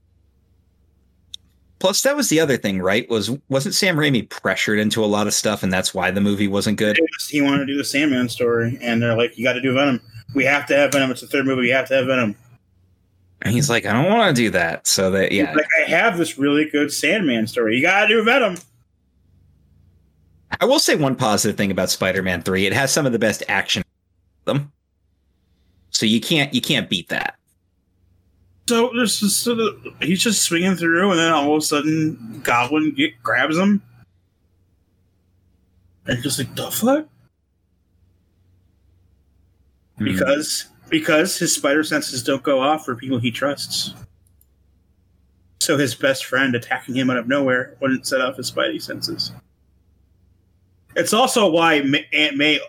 [1.78, 3.08] Plus, that was the other thing, right?
[3.10, 6.48] Was wasn't Sam Raimi pressured into a lot of stuff, and that's why the movie
[6.48, 6.98] wasn't good?
[7.28, 10.00] He wanted to do the Sandman story, and they're like, "You got to do Venom.
[10.34, 11.10] We have to have Venom.
[11.10, 11.62] It's the third movie.
[11.62, 12.36] We have to have Venom."
[13.42, 15.90] And he's like, "I don't want to do that." So that yeah, He's like I
[15.90, 17.76] have this really good Sandman story.
[17.76, 18.56] You got to do Venom.
[20.60, 23.42] I will say one positive thing about Spider-Man Three: it has some of the best
[23.48, 23.82] action.
[24.44, 24.72] Them,
[25.90, 27.36] so you can't you can't beat that.
[28.68, 32.40] So there's just sort of he's just swinging through, and then all of a sudden,
[32.42, 33.82] Goblin get, grabs him,
[36.06, 37.06] and just like the fuck,
[39.98, 40.04] Hmm.
[40.04, 43.94] because because his spider senses don't go off for people he trusts.
[45.60, 49.32] So his best friend attacking him out of nowhere wouldn't set off his spidey senses.
[50.94, 52.60] It's also why Aunt May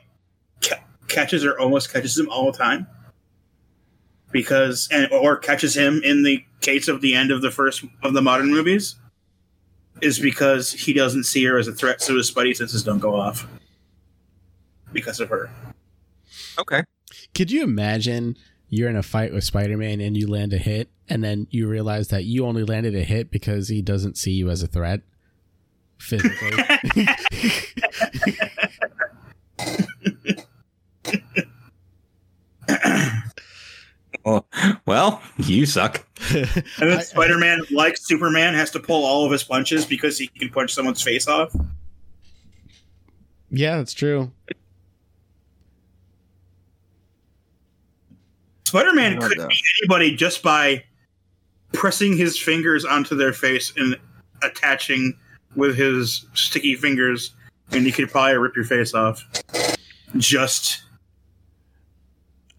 [0.62, 2.88] ca- catches or almost catches him all the time
[4.32, 8.14] because and or catches him in the case of the end of the first of
[8.14, 8.96] the modern movies
[10.02, 13.16] is because he doesn't see her as a threat, so his spidey senses don't go
[13.16, 13.48] off
[14.92, 15.50] because of her.
[16.60, 16.84] Okay.
[17.36, 18.38] Could you imagine
[18.70, 22.08] you're in a fight with Spider-Man and you land a hit, and then you realize
[22.08, 25.02] that you only landed a hit because he doesn't see you as a threat
[26.00, 26.58] physically?
[34.26, 34.48] Well,
[34.88, 36.04] well, you suck.
[36.32, 40.28] And then Spider Man, like Superman, has to pull all of his punches because he
[40.28, 41.56] can punch someone's face off.
[43.52, 44.32] yeah, that's true.
[48.76, 49.48] Spider Man could that.
[49.50, 50.84] beat anybody just by
[51.74, 53.98] pressing his fingers onto their face and
[54.44, 55.18] attaching
[55.56, 57.32] with his sticky fingers,
[57.72, 59.24] and he could probably rip your face off
[60.18, 60.84] just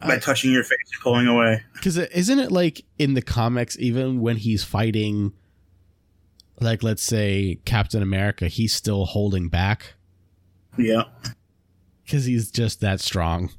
[0.01, 1.63] by I- touching your face and pulling away.
[1.75, 5.33] Because isn't it like in the comics, even when he's fighting,
[6.61, 9.95] like let's say Captain America, he's still holding back
[10.79, 11.05] Yeah.
[12.05, 13.51] because he's just that strong.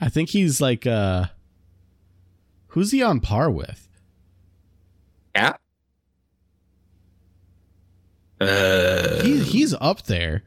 [0.00, 1.26] I think he's like, uh,
[2.68, 3.88] who's he on par with?
[5.34, 5.54] Yeah.
[8.40, 10.42] Uh, He, he's up there.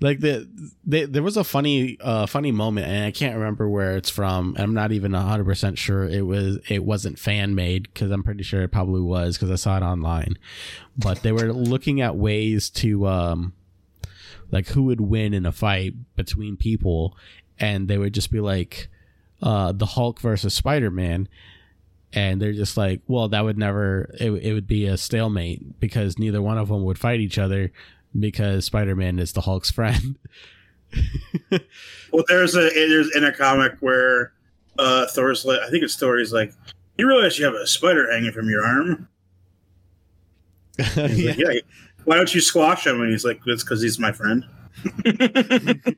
[0.00, 0.48] Like the,
[0.86, 4.54] the there was a funny uh funny moment and I can't remember where it's from.
[4.56, 8.62] I'm not even 100% sure it was it wasn't fan made cuz I'm pretty sure
[8.62, 10.38] it probably was cuz I saw it online.
[10.96, 13.54] But they were looking at ways to um
[14.52, 17.16] like who would win in a fight between people
[17.60, 18.88] and they would just be like
[19.42, 21.28] uh the Hulk versus Spider-Man
[22.12, 26.18] and they're just like, well, that would never it, it would be a stalemate because
[26.18, 27.70] neither one of them would fight each other
[28.18, 30.18] because Spider-Man is the Hulk's friend.
[32.12, 34.32] Well, there's a there's in a comic where
[34.78, 36.18] uh, Thor's like, I think it's Thor.
[36.18, 36.54] He's like,
[36.96, 39.08] you realize you have a spider hanging from your arm?
[40.96, 41.02] Yeah.
[41.02, 41.60] like, yeah.
[42.04, 43.02] Why don't you squash him?
[43.02, 44.44] And he's like, it's because he's my friend.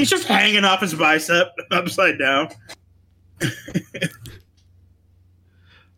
[0.00, 2.48] He's just hanging off his bicep upside down.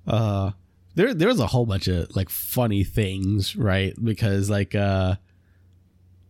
[0.09, 0.51] uh
[0.97, 3.95] there there was a whole bunch of like funny things, right?
[4.03, 5.15] Because like uh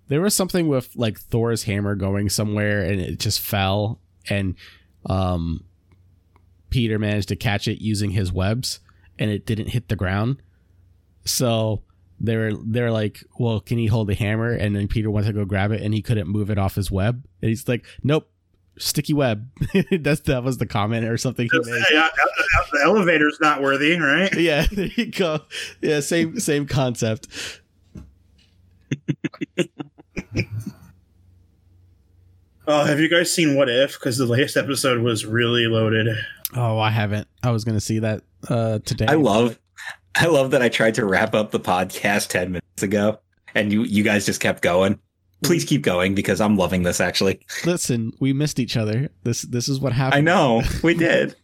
[0.09, 4.55] there was something with like Thor's hammer going somewhere and it just fell and
[5.07, 5.65] um
[6.69, 8.81] Peter managed to catch it using his webs
[9.19, 10.43] and it didn't hit the ground.
[11.25, 11.85] So
[12.23, 14.53] they're they're like, well, can he hold the hammer?
[14.53, 16.91] And then Peter went to go grab it and he couldn't move it off his
[16.91, 17.27] web.
[17.43, 18.31] And he's like, nope,
[18.79, 19.51] sticky web.
[19.91, 21.85] That's that was the comment or something he made.
[21.93, 22.09] Yeah,
[22.73, 24.33] the elevator's not worthy, right?
[24.39, 25.41] Yeah, there you go.
[25.81, 27.27] Yeah, same same concept.
[32.67, 33.95] Oh, have you guys seen What If?
[33.95, 36.17] Because the latest episode was really loaded.
[36.55, 37.27] Oh, I haven't.
[37.43, 39.07] I was gonna see that uh today.
[39.09, 39.59] I love,
[40.15, 43.19] I love that I tried to wrap up the podcast ten minutes ago,
[43.55, 44.99] and you you guys just kept going.
[45.43, 47.01] Please keep going because I'm loving this.
[47.01, 49.09] Actually, Listen, we missed each other.
[49.25, 50.19] This this is what happened.
[50.19, 51.35] I know we did,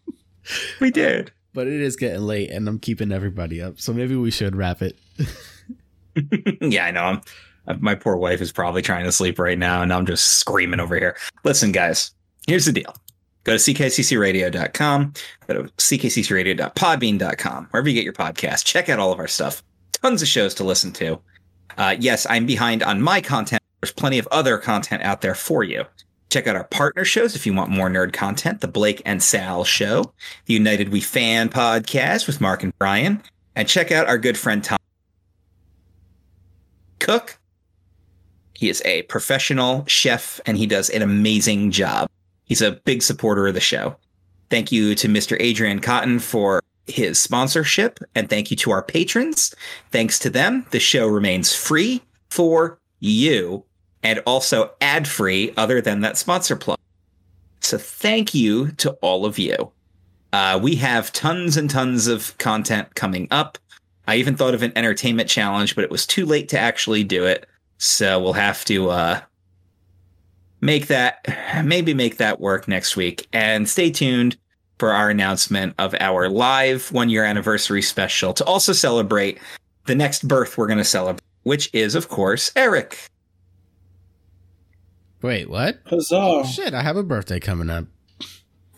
[0.81, 1.33] we did.
[1.55, 3.81] but it is getting late, and I'm keeping everybody up.
[3.81, 4.97] So maybe we should wrap it.
[6.61, 7.21] yeah, I know.
[7.67, 10.81] I'm, my poor wife is probably trying to sleep right now, and I'm just screaming
[10.81, 11.17] over here.
[11.45, 12.13] Listen, guys,
[12.47, 12.95] here's the deal.
[13.45, 15.13] Go to ckccradio.com,
[15.47, 18.65] go to ckccradio.podbean.com, wherever you get your podcast.
[18.65, 19.63] Check out all of our stuff.
[20.03, 21.21] Tons of shows to listen to.
[21.77, 23.63] Uh, yes, I'm behind on my content.
[23.81, 25.85] There's plenty of other content out there for you.
[26.31, 28.61] Check out our partner shows if you want more nerd content.
[28.61, 30.13] The Blake and Sal Show,
[30.45, 33.23] the United We Fan podcast with Mark and Brian,
[33.57, 34.79] and check out our good friend Tom
[36.99, 37.39] Cook.
[38.55, 42.11] He is a professional chef and he does an amazing job.
[42.49, 43.97] He's a big supporter of the show.
[44.51, 45.37] Thank you to Mr.
[45.39, 49.55] Adrian Cotton for his sponsorship, and thank you to our patrons.
[49.91, 53.65] Thanks to them, the show remains free for you
[54.03, 56.79] and also ad free, other than that sponsor plug.
[57.61, 59.73] So, thank you to all of you.
[60.33, 63.59] Uh, we have tons and tons of content coming up.
[64.07, 67.25] I even thought of an entertainment challenge, but it was too late to actually do
[67.25, 67.47] it.
[67.79, 69.21] So, we'll have to uh,
[70.61, 71.25] make that
[71.65, 74.37] maybe make that work next week and stay tuned
[74.79, 79.39] for our announcement of our live one year anniversary special to also celebrate
[79.87, 82.99] the next birth we're going to celebrate which is of course eric
[85.21, 85.81] Wait, what?
[85.87, 86.15] Huzzah!
[86.17, 87.87] Oh, shit, I have a birthday coming up.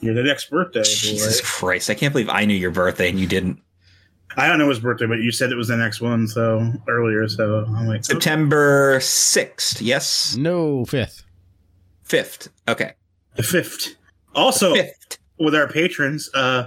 [0.00, 1.46] You're the next birthday, jesus boy.
[1.46, 3.60] christ i can't believe i knew your birthday and you didn't
[4.36, 7.26] I don't know his birthday, but you said it was the next one, so earlier.
[7.28, 11.24] So I'm like, september 6th yes No, fifth.
[12.10, 12.92] 5th okay
[13.36, 13.94] the fifth.
[14.34, 16.66] Also, 5th with our patrons, uh,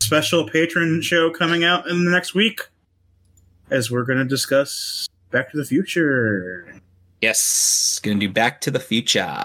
[0.00, 2.60] special patron show coming out in the next week,
[3.70, 6.80] as we're going to discuss Back to the Future.
[7.22, 9.44] yes gonna do back to the future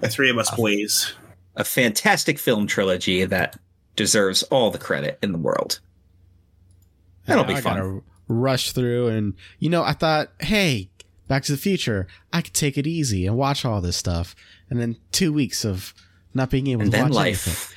[0.00, 1.14] The three of us boys.
[1.56, 3.58] a fantastic film trilogy that
[3.96, 5.78] deserves all the credit in the world
[7.26, 7.76] That'll be I fun.
[7.76, 10.90] gotta rush through, and you know, I thought, hey,
[11.32, 14.34] Back to the Future, I could take it easy and watch all this stuff,
[14.68, 15.94] and then two weeks of
[16.34, 17.46] not being able and to then watch life.
[17.46, 17.76] anything.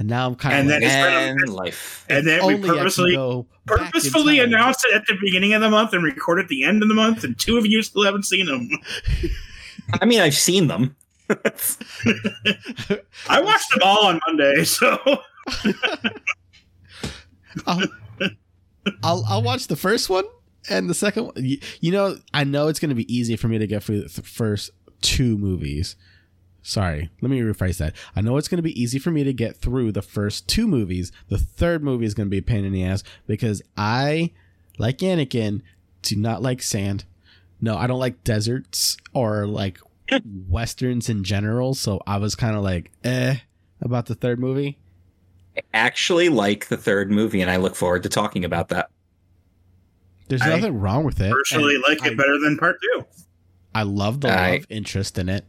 [0.00, 2.04] And now I'm kind And of then like, it's been and life.
[2.08, 5.54] And then we only I purposely go back in purposefully announced it at the beginning
[5.54, 7.82] of the month and record at the end of the month, and two of you
[7.84, 8.68] still haven't seen them.
[10.00, 10.96] I mean, I've seen them.
[13.28, 14.98] I watched them all on Monday, so.
[17.64, 17.80] I'll,
[19.04, 20.24] I'll I'll watch the first one
[20.68, 21.34] and the second one.
[21.36, 24.02] You, you know, I know it's going to be easy for me to get through
[24.02, 24.70] the first
[25.00, 25.96] two movies.
[26.62, 27.94] Sorry, let me rephrase that.
[28.14, 30.66] I know it's going to be easy for me to get through the first two
[30.66, 31.12] movies.
[31.28, 34.32] The third movie is going to be a pain in the ass because I,
[34.76, 35.62] like Anakin,
[36.02, 37.04] do not like sand.
[37.60, 39.78] No, I don't like deserts or like
[40.48, 41.74] westerns in general.
[41.74, 43.36] So I was kind of like, eh,
[43.80, 44.78] about the third movie.
[45.56, 48.90] I actually like the third movie, and I look forward to talking about that.
[50.28, 51.28] There's I nothing wrong with it.
[51.28, 53.04] I personally and like I- it better than part two.
[53.74, 55.46] I love the I- love interest in it,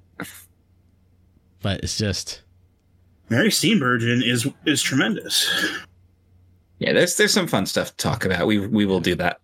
[1.61, 2.41] but it's just
[3.30, 5.49] Mary Steenburgen is is tremendous.
[6.80, 8.48] Yeah, there's there's some fun stuff to talk about.
[8.48, 9.40] We we will do that.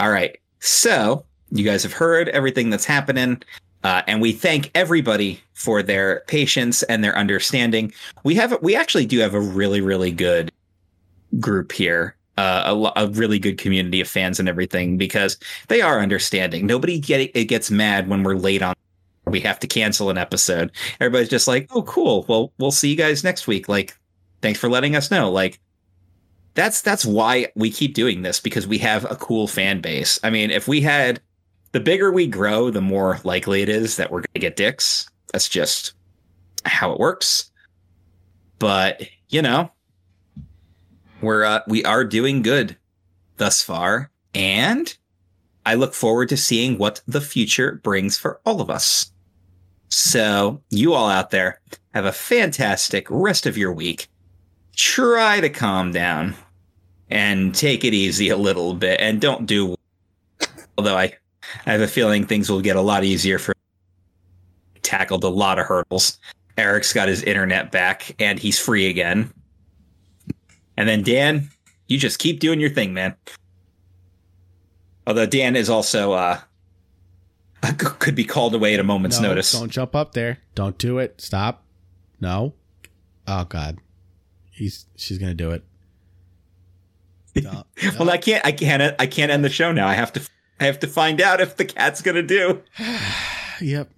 [0.00, 0.38] All right.
[0.60, 3.42] So you guys have heard everything that's happening,
[3.84, 7.92] uh, and we thank everybody for their patience and their understanding.
[8.24, 10.50] We have we actually do have a really really good
[11.38, 12.16] group here.
[12.38, 15.36] Uh, a, a really good community of fans and everything because
[15.66, 16.66] they are understanding.
[16.66, 18.76] Nobody get it gets mad when we're late on.
[19.26, 20.70] We have to cancel an episode.
[21.00, 22.24] Everybody's just like, "Oh, cool.
[22.28, 23.98] Well, we'll see you guys next week." Like,
[24.40, 25.32] thanks for letting us know.
[25.32, 25.58] Like,
[26.54, 30.20] that's that's why we keep doing this because we have a cool fan base.
[30.22, 31.20] I mean, if we had
[31.72, 35.10] the bigger we grow, the more likely it is that we're going to get dicks.
[35.32, 35.94] That's just
[36.64, 37.50] how it works.
[38.60, 39.72] But, you know,
[41.20, 42.76] we're uh, we are doing good
[43.36, 44.96] thus far and
[45.66, 49.12] I look forward to seeing what the future brings for all of us.
[49.90, 51.60] So, you all out there
[51.92, 54.08] have a fantastic rest of your week.
[54.76, 56.34] Try to calm down
[57.10, 59.74] and take it easy a little bit and don't do
[60.76, 61.12] although I
[61.66, 63.54] I have a feeling things will get a lot easier for
[64.82, 66.18] tackled a lot of hurdles.
[66.56, 69.32] Eric's got his internet back and he's free again.
[70.78, 71.50] And then Dan,
[71.88, 73.16] you just keep doing your thing, man.
[75.08, 76.38] Although Dan is also uh
[77.76, 79.50] could be called away at a moment's no, notice.
[79.50, 80.38] Don't jump up there.
[80.54, 81.20] Don't do it.
[81.20, 81.64] Stop.
[82.20, 82.54] No.
[83.26, 83.78] Oh God.
[84.52, 85.64] He's she's gonna do it.
[87.34, 87.66] Don't.
[87.98, 89.88] Well, I can't I can't I can't end the show now.
[89.88, 90.22] I have to
[90.60, 92.62] I have to find out if the cat's going to do.
[93.60, 93.90] yep.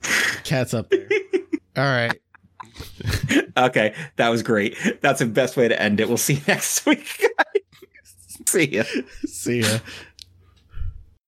[0.44, 1.09] Cat's up there.
[1.76, 2.18] All right.
[3.57, 4.77] Okay, that was great.
[5.01, 6.09] That's the best way to end it.
[6.09, 7.27] We'll see you next week.
[8.47, 8.85] see ya.
[9.27, 9.79] See ya.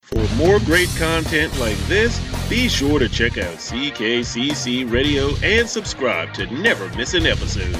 [0.01, 2.19] For more great content like this,
[2.49, 7.75] be sure to check out CKCC Radio and subscribe to never miss an episode.